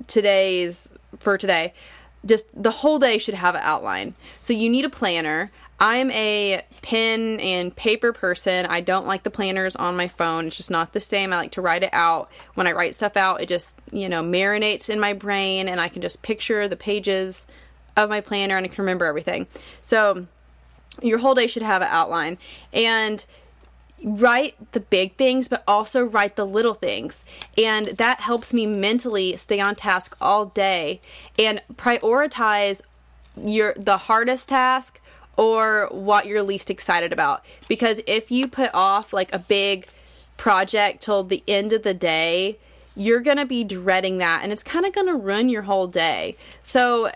today's 0.06 0.92
for 1.18 1.36
today, 1.36 1.74
just 2.24 2.46
the 2.60 2.70
whole 2.70 2.98
day 2.98 3.18
should 3.18 3.34
have 3.34 3.54
an 3.54 3.60
outline. 3.64 4.14
So 4.40 4.52
you 4.52 4.70
need 4.70 4.84
a 4.84 4.90
planner. 4.90 5.50
I'm 5.80 6.10
a 6.12 6.64
pen 6.82 7.40
and 7.40 7.74
paper 7.74 8.12
person. 8.12 8.66
I 8.66 8.80
don't 8.80 9.06
like 9.06 9.22
the 9.22 9.30
planners 9.30 9.76
on 9.76 9.96
my 9.96 10.06
phone. 10.06 10.46
It's 10.46 10.56
just 10.56 10.70
not 10.70 10.92
the 10.92 11.00
same. 11.00 11.32
I 11.32 11.36
like 11.36 11.52
to 11.52 11.60
write 11.60 11.82
it 11.82 11.90
out. 11.92 12.30
When 12.54 12.66
I 12.66 12.72
write 12.72 12.94
stuff 12.94 13.16
out, 13.16 13.40
it 13.40 13.48
just, 13.48 13.78
you 13.90 14.08
know, 14.08 14.22
marinates 14.22 14.88
in 14.88 15.00
my 15.00 15.12
brain 15.12 15.68
and 15.68 15.80
I 15.80 15.88
can 15.88 16.02
just 16.02 16.22
picture 16.22 16.68
the 16.68 16.76
pages 16.76 17.46
of 17.96 18.08
my 18.08 18.20
planner 18.20 18.56
and 18.56 18.64
I 18.64 18.68
can 18.68 18.82
remember 18.82 19.04
everything. 19.04 19.46
So 19.82 20.26
your 21.02 21.18
whole 21.18 21.34
day 21.34 21.48
should 21.48 21.62
have 21.62 21.82
an 21.82 21.88
outline. 21.90 22.38
And 22.72 23.24
write 24.04 24.72
the 24.72 24.80
big 24.80 25.16
things, 25.16 25.48
but 25.48 25.64
also 25.66 26.04
write 26.04 26.36
the 26.36 26.46
little 26.46 26.74
things. 26.74 27.24
And 27.56 27.86
that 27.86 28.20
helps 28.20 28.52
me 28.52 28.66
mentally 28.66 29.36
stay 29.36 29.60
on 29.60 29.74
task 29.74 30.16
all 30.20 30.46
day 30.46 31.00
and 31.38 31.62
prioritize 31.74 32.82
your 33.42 33.74
the 33.74 33.96
hardest 33.96 34.50
task 34.50 35.00
or 35.36 35.88
what 35.90 36.26
you're 36.26 36.42
least 36.42 36.70
excited 36.70 37.12
about. 37.12 37.44
Because 37.68 38.00
if 38.06 38.30
you 38.30 38.48
put 38.48 38.70
off 38.74 39.12
like 39.12 39.32
a 39.32 39.38
big 39.38 39.86
project 40.36 41.02
till 41.02 41.22
the 41.24 41.42
end 41.46 41.72
of 41.72 41.82
the 41.82 41.94
day, 41.94 42.58
you're 42.96 43.20
going 43.20 43.36
to 43.36 43.46
be 43.46 43.64
dreading 43.64 44.18
that 44.18 44.40
and 44.42 44.52
it's 44.52 44.62
kind 44.62 44.86
of 44.86 44.94
going 44.94 45.06
to 45.06 45.16
ruin 45.16 45.48
your 45.48 45.62
whole 45.62 45.86
day. 45.86 46.36
So 46.62 47.10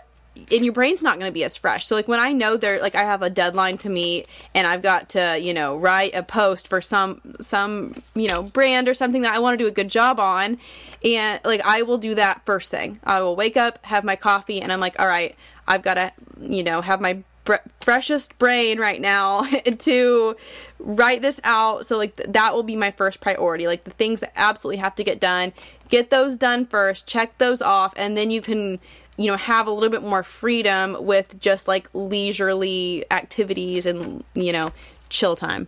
and 0.51 0.63
your 0.63 0.73
brain's 0.73 1.03
not 1.03 1.19
going 1.19 1.29
to 1.29 1.33
be 1.33 1.43
as 1.43 1.57
fresh. 1.57 1.85
So 1.85 1.95
like 1.95 2.07
when 2.07 2.19
I 2.19 2.31
know 2.31 2.55
there 2.55 2.79
like 2.81 2.95
I 2.95 3.03
have 3.03 3.21
a 3.21 3.29
deadline 3.29 3.77
to 3.79 3.89
meet 3.89 4.27
and 4.53 4.65
I've 4.65 4.81
got 4.81 5.09
to, 5.09 5.37
you 5.39 5.53
know, 5.53 5.77
write 5.77 6.15
a 6.15 6.23
post 6.23 6.67
for 6.67 6.81
some 6.81 7.21
some, 7.41 8.01
you 8.15 8.27
know, 8.27 8.43
brand 8.43 8.87
or 8.87 8.93
something 8.93 9.23
that 9.23 9.33
I 9.33 9.39
want 9.39 9.57
to 9.57 9.63
do 9.63 9.67
a 9.67 9.71
good 9.71 9.89
job 9.89 10.19
on 10.19 10.57
and 11.03 11.39
like 11.43 11.61
I 11.65 11.81
will 11.81 11.97
do 11.97 12.15
that 12.15 12.45
first 12.45 12.71
thing. 12.71 12.99
I 13.03 13.21
will 13.21 13.35
wake 13.35 13.57
up, 13.57 13.79
have 13.85 14.03
my 14.03 14.15
coffee 14.15 14.61
and 14.61 14.71
I'm 14.71 14.79
like, 14.79 14.99
"All 14.99 15.07
right, 15.07 15.35
I've 15.67 15.81
got 15.81 15.95
to, 15.95 16.11
you 16.39 16.63
know, 16.63 16.81
have 16.81 17.01
my 17.01 17.23
bre- 17.49 17.67
freshest 17.81 18.37
brain 18.37 18.79
right 18.79 19.01
now 19.01 19.41
to 19.79 20.37
write 20.77 21.23
this 21.23 21.39
out. 21.43 21.83
So 21.87 21.97
like 21.97 22.15
th- 22.15 22.29
that 22.29 22.53
will 22.53 22.63
be 22.63 22.75
my 22.75 22.91
first 22.91 23.21
priority. 23.21 23.65
Like 23.65 23.85
the 23.85 23.91
things 23.91 24.19
that 24.19 24.31
absolutely 24.35 24.77
have 24.77 24.93
to 24.95 25.03
get 25.03 25.19
done, 25.19 25.53
get 25.89 26.11
those 26.11 26.37
done 26.37 26.67
first, 26.67 27.07
check 27.07 27.35
those 27.39 27.61
off 27.61 27.93
and 27.97 28.15
then 28.15 28.29
you 28.29 28.41
can 28.41 28.79
you 29.17 29.27
know, 29.27 29.35
have 29.35 29.67
a 29.67 29.71
little 29.71 29.89
bit 29.89 30.01
more 30.01 30.23
freedom 30.23 30.95
with 31.01 31.37
just 31.41 31.67
like 31.67 31.89
leisurely 31.93 33.03
activities 33.11 33.85
and, 33.85 34.23
you 34.33 34.53
know, 34.53 34.71
chill 35.09 35.35
time. 35.35 35.67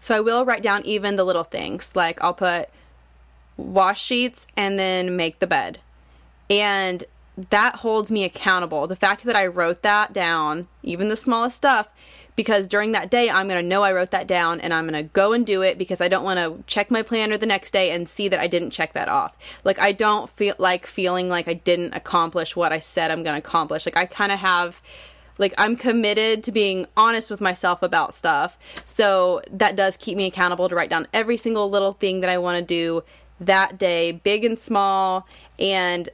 So 0.00 0.16
I 0.16 0.20
will 0.20 0.44
write 0.44 0.62
down 0.62 0.84
even 0.84 1.14
the 1.14 1.22
little 1.22 1.44
things. 1.44 1.94
Like 1.94 2.20
I'll 2.24 2.34
put 2.34 2.70
wash 3.56 4.02
sheets 4.02 4.48
and 4.56 4.76
then 4.78 5.14
make 5.14 5.38
the 5.38 5.46
bed. 5.46 5.78
And 6.50 7.04
that 7.50 7.76
holds 7.76 8.10
me 8.10 8.24
accountable. 8.24 8.86
The 8.86 8.96
fact 8.96 9.24
that 9.24 9.36
I 9.36 9.46
wrote 9.46 9.82
that 9.82 10.12
down, 10.12 10.68
even 10.82 11.08
the 11.08 11.16
smallest 11.16 11.56
stuff, 11.56 11.88
because 12.34 12.68
during 12.68 12.92
that 12.92 13.10
day 13.10 13.28
I'm 13.28 13.48
going 13.48 13.60
to 13.60 13.68
know 13.68 13.82
I 13.82 13.92
wrote 13.92 14.12
that 14.12 14.28
down 14.28 14.60
and 14.60 14.72
I'm 14.72 14.88
going 14.88 15.02
to 15.02 15.10
go 15.12 15.32
and 15.32 15.44
do 15.44 15.62
it 15.62 15.76
because 15.76 16.00
I 16.00 16.06
don't 16.06 16.24
want 16.24 16.38
to 16.38 16.62
check 16.66 16.90
my 16.90 17.02
planner 17.02 17.36
the 17.36 17.46
next 17.46 17.72
day 17.72 17.90
and 17.90 18.08
see 18.08 18.28
that 18.28 18.38
I 18.38 18.46
didn't 18.46 18.70
check 18.70 18.92
that 18.92 19.08
off. 19.08 19.36
Like 19.64 19.80
I 19.80 19.90
don't 19.92 20.30
feel 20.30 20.54
like 20.58 20.86
feeling 20.86 21.28
like 21.28 21.48
I 21.48 21.54
didn't 21.54 21.94
accomplish 21.94 22.54
what 22.54 22.72
I 22.72 22.78
said 22.78 23.10
I'm 23.10 23.24
going 23.24 23.40
to 23.40 23.46
accomplish. 23.46 23.86
Like 23.86 23.96
I 23.96 24.06
kind 24.06 24.30
of 24.30 24.38
have 24.38 24.80
like 25.38 25.52
I'm 25.58 25.74
committed 25.74 26.44
to 26.44 26.52
being 26.52 26.86
honest 26.96 27.30
with 27.30 27.40
myself 27.40 27.82
about 27.82 28.14
stuff. 28.14 28.58
So 28.84 29.42
that 29.50 29.74
does 29.74 29.96
keep 29.96 30.16
me 30.16 30.26
accountable 30.26 30.68
to 30.68 30.74
write 30.76 30.90
down 30.90 31.08
every 31.12 31.36
single 31.36 31.70
little 31.70 31.92
thing 31.92 32.20
that 32.20 32.30
I 32.30 32.38
want 32.38 32.58
to 32.58 32.64
do 32.64 33.02
that 33.40 33.78
day, 33.78 34.12
big 34.12 34.44
and 34.44 34.58
small, 34.58 35.26
and 35.58 36.08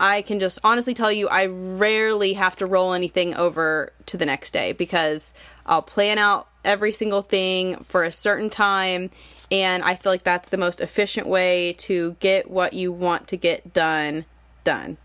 I 0.00 0.22
can 0.22 0.40
just 0.40 0.58
honestly 0.64 0.94
tell 0.94 1.12
you, 1.12 1.28
I 1.28 1.46
rarely 1.46 2.32
have 2.32 2.56
to 2.56 2.66
roll 2.66 2.94
anything 2.94 3.34
over 3.34 3.92
to 4.06 4.16
the 4.16 4.24
next 4.24 4.52
day 4.52 4.72
because 4.72 5.34
I'll 5.66 5.82
plan 5.82 6.16
out 6.16 6.48
every 6.64 6.90
single 6.90 7.20
thing 7.20 7.76
for 7.84 8.02
a 8.02 8.10
certain 8.10 8.48
time. 8.48 9.10
And 9.52 9.82
I 9.82 9.96
feel 9.96 10.10
like 10.10 10.22
that's 10.22 10.48
the 10.48 10.56
most 10.56 10.80
efficient 10.80 11.26
way 11.26 11.74
to 11.78 12.16
get 12.20 12.50
what 12.50 12.72
you 12.72 12.92
want 12.92 13.28
to 13.28 13.36
get 13.36 13.74
done, 13.74 14.24
done. 14.64 14.96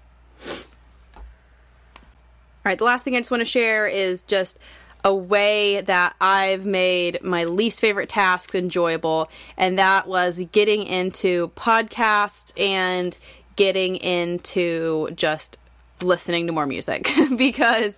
All 0.48 0.64
right, 2.64 2.78
the 2.78 2.86
last 2.86 3.04
thing 3.04 3.16
I 3.16 3.20
just 3.20 3.32
want 3.32 3.42
to 3.42 3.46
share 3.46 3.88
is 3.88 4.24
just 4.24 4.58
a 5.04 5.14
way 5.14 5.82
that 5.82 6.16
I've 6.20 6.66
made 6.66 7.22
my 7.22 7.44
least 7.44 7.80
favorite 7.80 8.10
tasks 8.10 8.56
enjoyable, 8.56 9.30
and 9.56 9.78
that 9.78 10.08
was 10.08 10.44
getting 10.52 10.84
into 10.84 11.50
podcasts 11.50 12.52
and 12.60 13.16
getting 13.56 13.96
into 13.98 15.10
just 15.16 15.58
listening 16.02 16.48
to 16.48 16.54
more 16.54 16.66
music 16.66 17.10
because 17.38 17.94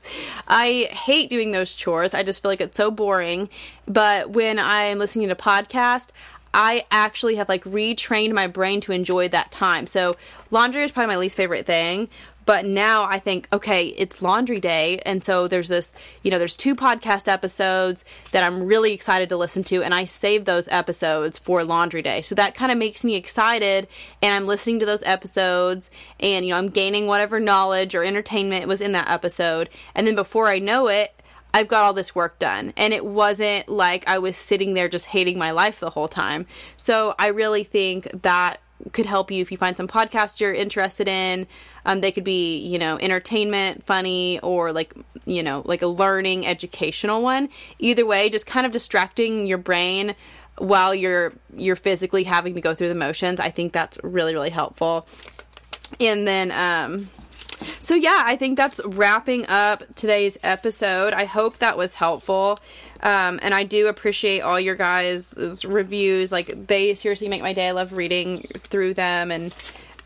I 0.47 0.87
hate 0.91 1.29
doing 1.29 1.51
those 1.51 1.73
chores. 1.73 2.13
I 2.13 2.23
just 2.23 2.41
feel 2.41 2.51
like 2.51 2.61
it's 2.61 2.77
so 2.77 2.91
boring. 2.91 3.49
But 3.87 4.29
when 4.31 4.59
I'm 4.59 4.99
listening 4.99 5.29
to 5.29 5.35
podcast, 5.35 6.09
I 6.53 6.85
actually 6.91 7.35
have 7.35 7.49
like 7.49 7.63
retrained 7.63 8.33
my 8.33 8.47
brain 8.47 8.81
to 8.81 8.91
enjoy 8.91 9.29
that 9.29 9.51
time. 9.51 9.87
So 9.87 10.15
laundry 10.51 10.83
is 10.83 10.91
probably 10.91 11.13
my 11.13 11.17
least 11.17 11.37
favorite 11.37 11.65
thing, 11.65 12.09
but 12.47 12.65
now 12.65 13.03
I 13.03 13.19
think, 13.19 13.49
okay, 13.51 13.87
it's 13.87 14.21
laundry 14.21 14.61
day. 14.61 14.99
And 15.05 15.21
so 15.21 15.49
there's 15.49 15.67
this, 15.67 15.91
you 16.23 16.31
know, 16.31 16.39
there's 16.39 16.55
two 16.55 16.77
podcast 16.77 17.27
episodes 17.27 18.05
that 18.31 18.41
I'm 18.41 18.63
really 18.63 18.93
excited 18.93 19.27
to 19.29 19.35
listen 19.35 19.65
to. 19.65 19.83
And 19.83 19.93
I 19.93 20.05
save 20.05 20.45
those 20.45 20.69
episodes 20.69 21.37
for 21.37 21.65
laundry 21.65 22.01
day. 22.01 22.21
So 22.21 22.35
that 22.35 22.55
kind 22.55 22.71
of 22.71 22.77
makes 22.77 23.03
me 23.03 23.15
excited. 23.15 23.89
And 24.21 24.33
I'm 24.33 24.47
listening 24.47 24.79
to 24.79 24.85
those 24.85 25.03
episodes 25.03 25.91
and, 26.21 26.45
you 26.45 26.51
know, 26.51 26.57
I'm 26.57 26.69
gaining 26.69 27.05
whatever 27.05 27.37
knowledge 27.41 27.93
or 27.93 28.05
entertainment 28.05 28.65
was 28.65 28.79
in 28.79 28.93
that 28.93 29.09
episode. 29.09 29.69
And 29.93 30.07
then 30.07 30.15
before 30.15 30.47
I 30.47 30.59
know 30.59 30.87
it, 30.87 31.21
I've 31.53 31.67
got 31.67 31.83
all 31.83 31.93
this 31.93 32.15
work 32.15 32.39
done. 32.39 32.71
And 32.77 32.93
it 32.93 33.05
wasn't 33.05 33.67
like 33.67 34.07
I 34.07 34.19
was 34.19 34.37
sitting 34.37 34.73
there 34.73 34.87
just 34.87 35.07
hating 35.07 35.37
my 35.37 35.51
life 35.51 35.81
the 35.81 35.89
whole 35.89 36.07
time. 36.07 36.45
So 36.77 37.13
I 37.19 37.27
really 37.27 37.65
think 37.65 38.21
that 38.21 38.61
could 38.91 39.05
help 39.05 39.31
you 39.31 39.41
if 39.41 39.51
you 39.51 39.57
find 39.57 39.75
some 39.75 39.87
podcast 39.87 40.39
you're 40.39 40.53
interested 40.53 41.07
in. 41.07 41.47
Um, 41.87 42.01
they 42.01 42.11
could 42.11 42.25
be, 42.25 42.59
you 42.59 42.77
know, 42.77 42.99
entertainment, 42.99 43.85
funny, 43.85 44.39
or 44.41 44.73
like, 44.73 44.93
you 45.25 45.41
know, 45.41 45.63
like 45.65 45.81
a 45.81 45.87
learning, 45.87 46.45
educational 46.45 47.21
one. 47.23 47.47
Either 47.79 48.05
way, 48.05 48.29
just 48.29 48.45
kind 48.45 48.65
of 48.65 48.73
distracting 48.73 49.47
your 49.47 49.57
brain 49.57 50.13
while 50.57 50.93
you're 50.93 51.31
you're 51.55 51.77
physically 51.77 52.23
having 52.25 52.55
to 52.55 52.61
go 52.61 52.75
through 52.75 52.89
the 52.89 52.95
motions. 52.95 53.39
I 53.39 53.49
think 53.49 53.71
that's 53.71 53.97
really 54.03 54.33
really 54.33 54.49
helpful. 54.49 55.07
And 56.01 56.27
then, 56.27 56.51
um, 56.51 57.09
so 57.79 57.95
yeah, 57.95 58.21
I 58.25 58.35
think 58.35 58.57
that's 58.57 58.81
wrapping 58.83 59.47
up 59.47 59.83
today's 59.95 60.37
episode. 60.43 61.13
I 61.13 61.23
hope 61.23 61.59
that 61.59 61.77
was 61.77 61.95
helpful. 61.95 62.59
Um, 63.01 63.39
and 63.41 63.53
I 63.53 63.63
do 63.63 63.87
appreciate 63.87 64.41
all 64.41 64.59
your 64.59 64.75
guys' 64.75 65.63
reviews. 65.63 66.31
Like, 66.31 66.67
they 66.67 66.95
seriously 66.95 67.29
make 67.29 67.43
my 67.43 67.53
day. 67.53 67.67
I 67.67 67.71
love 67.71 67.93
reading 67.93 68.39
through 68.39 68.95
them. 68.95 69.31
And 69.31 69.53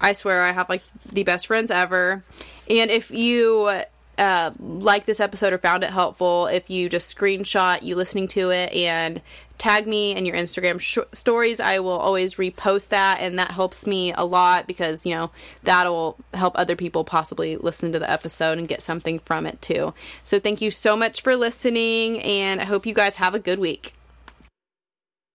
I 0.02 0.14
swear 0.14 0.42
I 0.42 0.52
have 0.52 0.68
like 0.68 0.82
the 1.12 1.24
best 1.24 1.48
friends 1.48 1.72
ever. 1.72 2.24
And 2.70 2.92
if 2.92 3.12
you 3.12 3.82
uh, 4.18 4.52
like 4.60 5.06
this 5.06 5.20
episode 5.20 5.54
or 5.54 5.58
found 5.58 5.84
it 5.84 5.92
helpful, 5.92 6.48
if 6.48 6.70
you 6.70 6.90
just 6.90 7.16
screenshot 7.16 7.82
you 7.82 7.96
listening 7.96 8.28
to 8.30 8.50
it 8.50 8.74
and 8.74 9.22
tag 9.58 9.86
me 9.86 10.16
in 10.16 10.26
your 10.26 10.36
Instagram 10.36 10.80
sh- 10.80 10.98
stories, 11.12 11.60
I 11.60 11.80
will 11.80 11.92
always 11.92 12.36
repost 12.36 12.90
that, 12.90 13.20
and 13.20 13.38
that 13.38 13.52
helps 13.52 13.86
me 13.86 14.12
a 14.14 14.26
lot 14.26 14.66
because 14.66 15.06
you 15.06 15.14
know 15.14 15.32
that'll 15.64 16.18
help 16.34 16.58
other 16.58 16.76
people 16.76 17.04
possibly 17.04 17.58
listen 17.58 17.92
to 17.92 18.00
the 18.00 18.10
episode 18.10 18.58
and 18.58 18.68
get 18.68 18.82
something 18.82 19.20
from 19.20 19.46
it 19.46 19.62
too. 19.62 19.94
So 20.24 20.40
thank 20.40 20.62
you 20.62 20.72
so 20.72 20.98
much 20.98 21.22
for 21.22 21.36
listening, 21.36 22.20
and 22.22 22.60
I 22.60 22.66
hope 22.66 22.86
you 22.86 22.96
guys 22.96 23.16
have 23.16 23.36
a 23.36 23.40
good 23.40 23.60
week. 23.60 23.94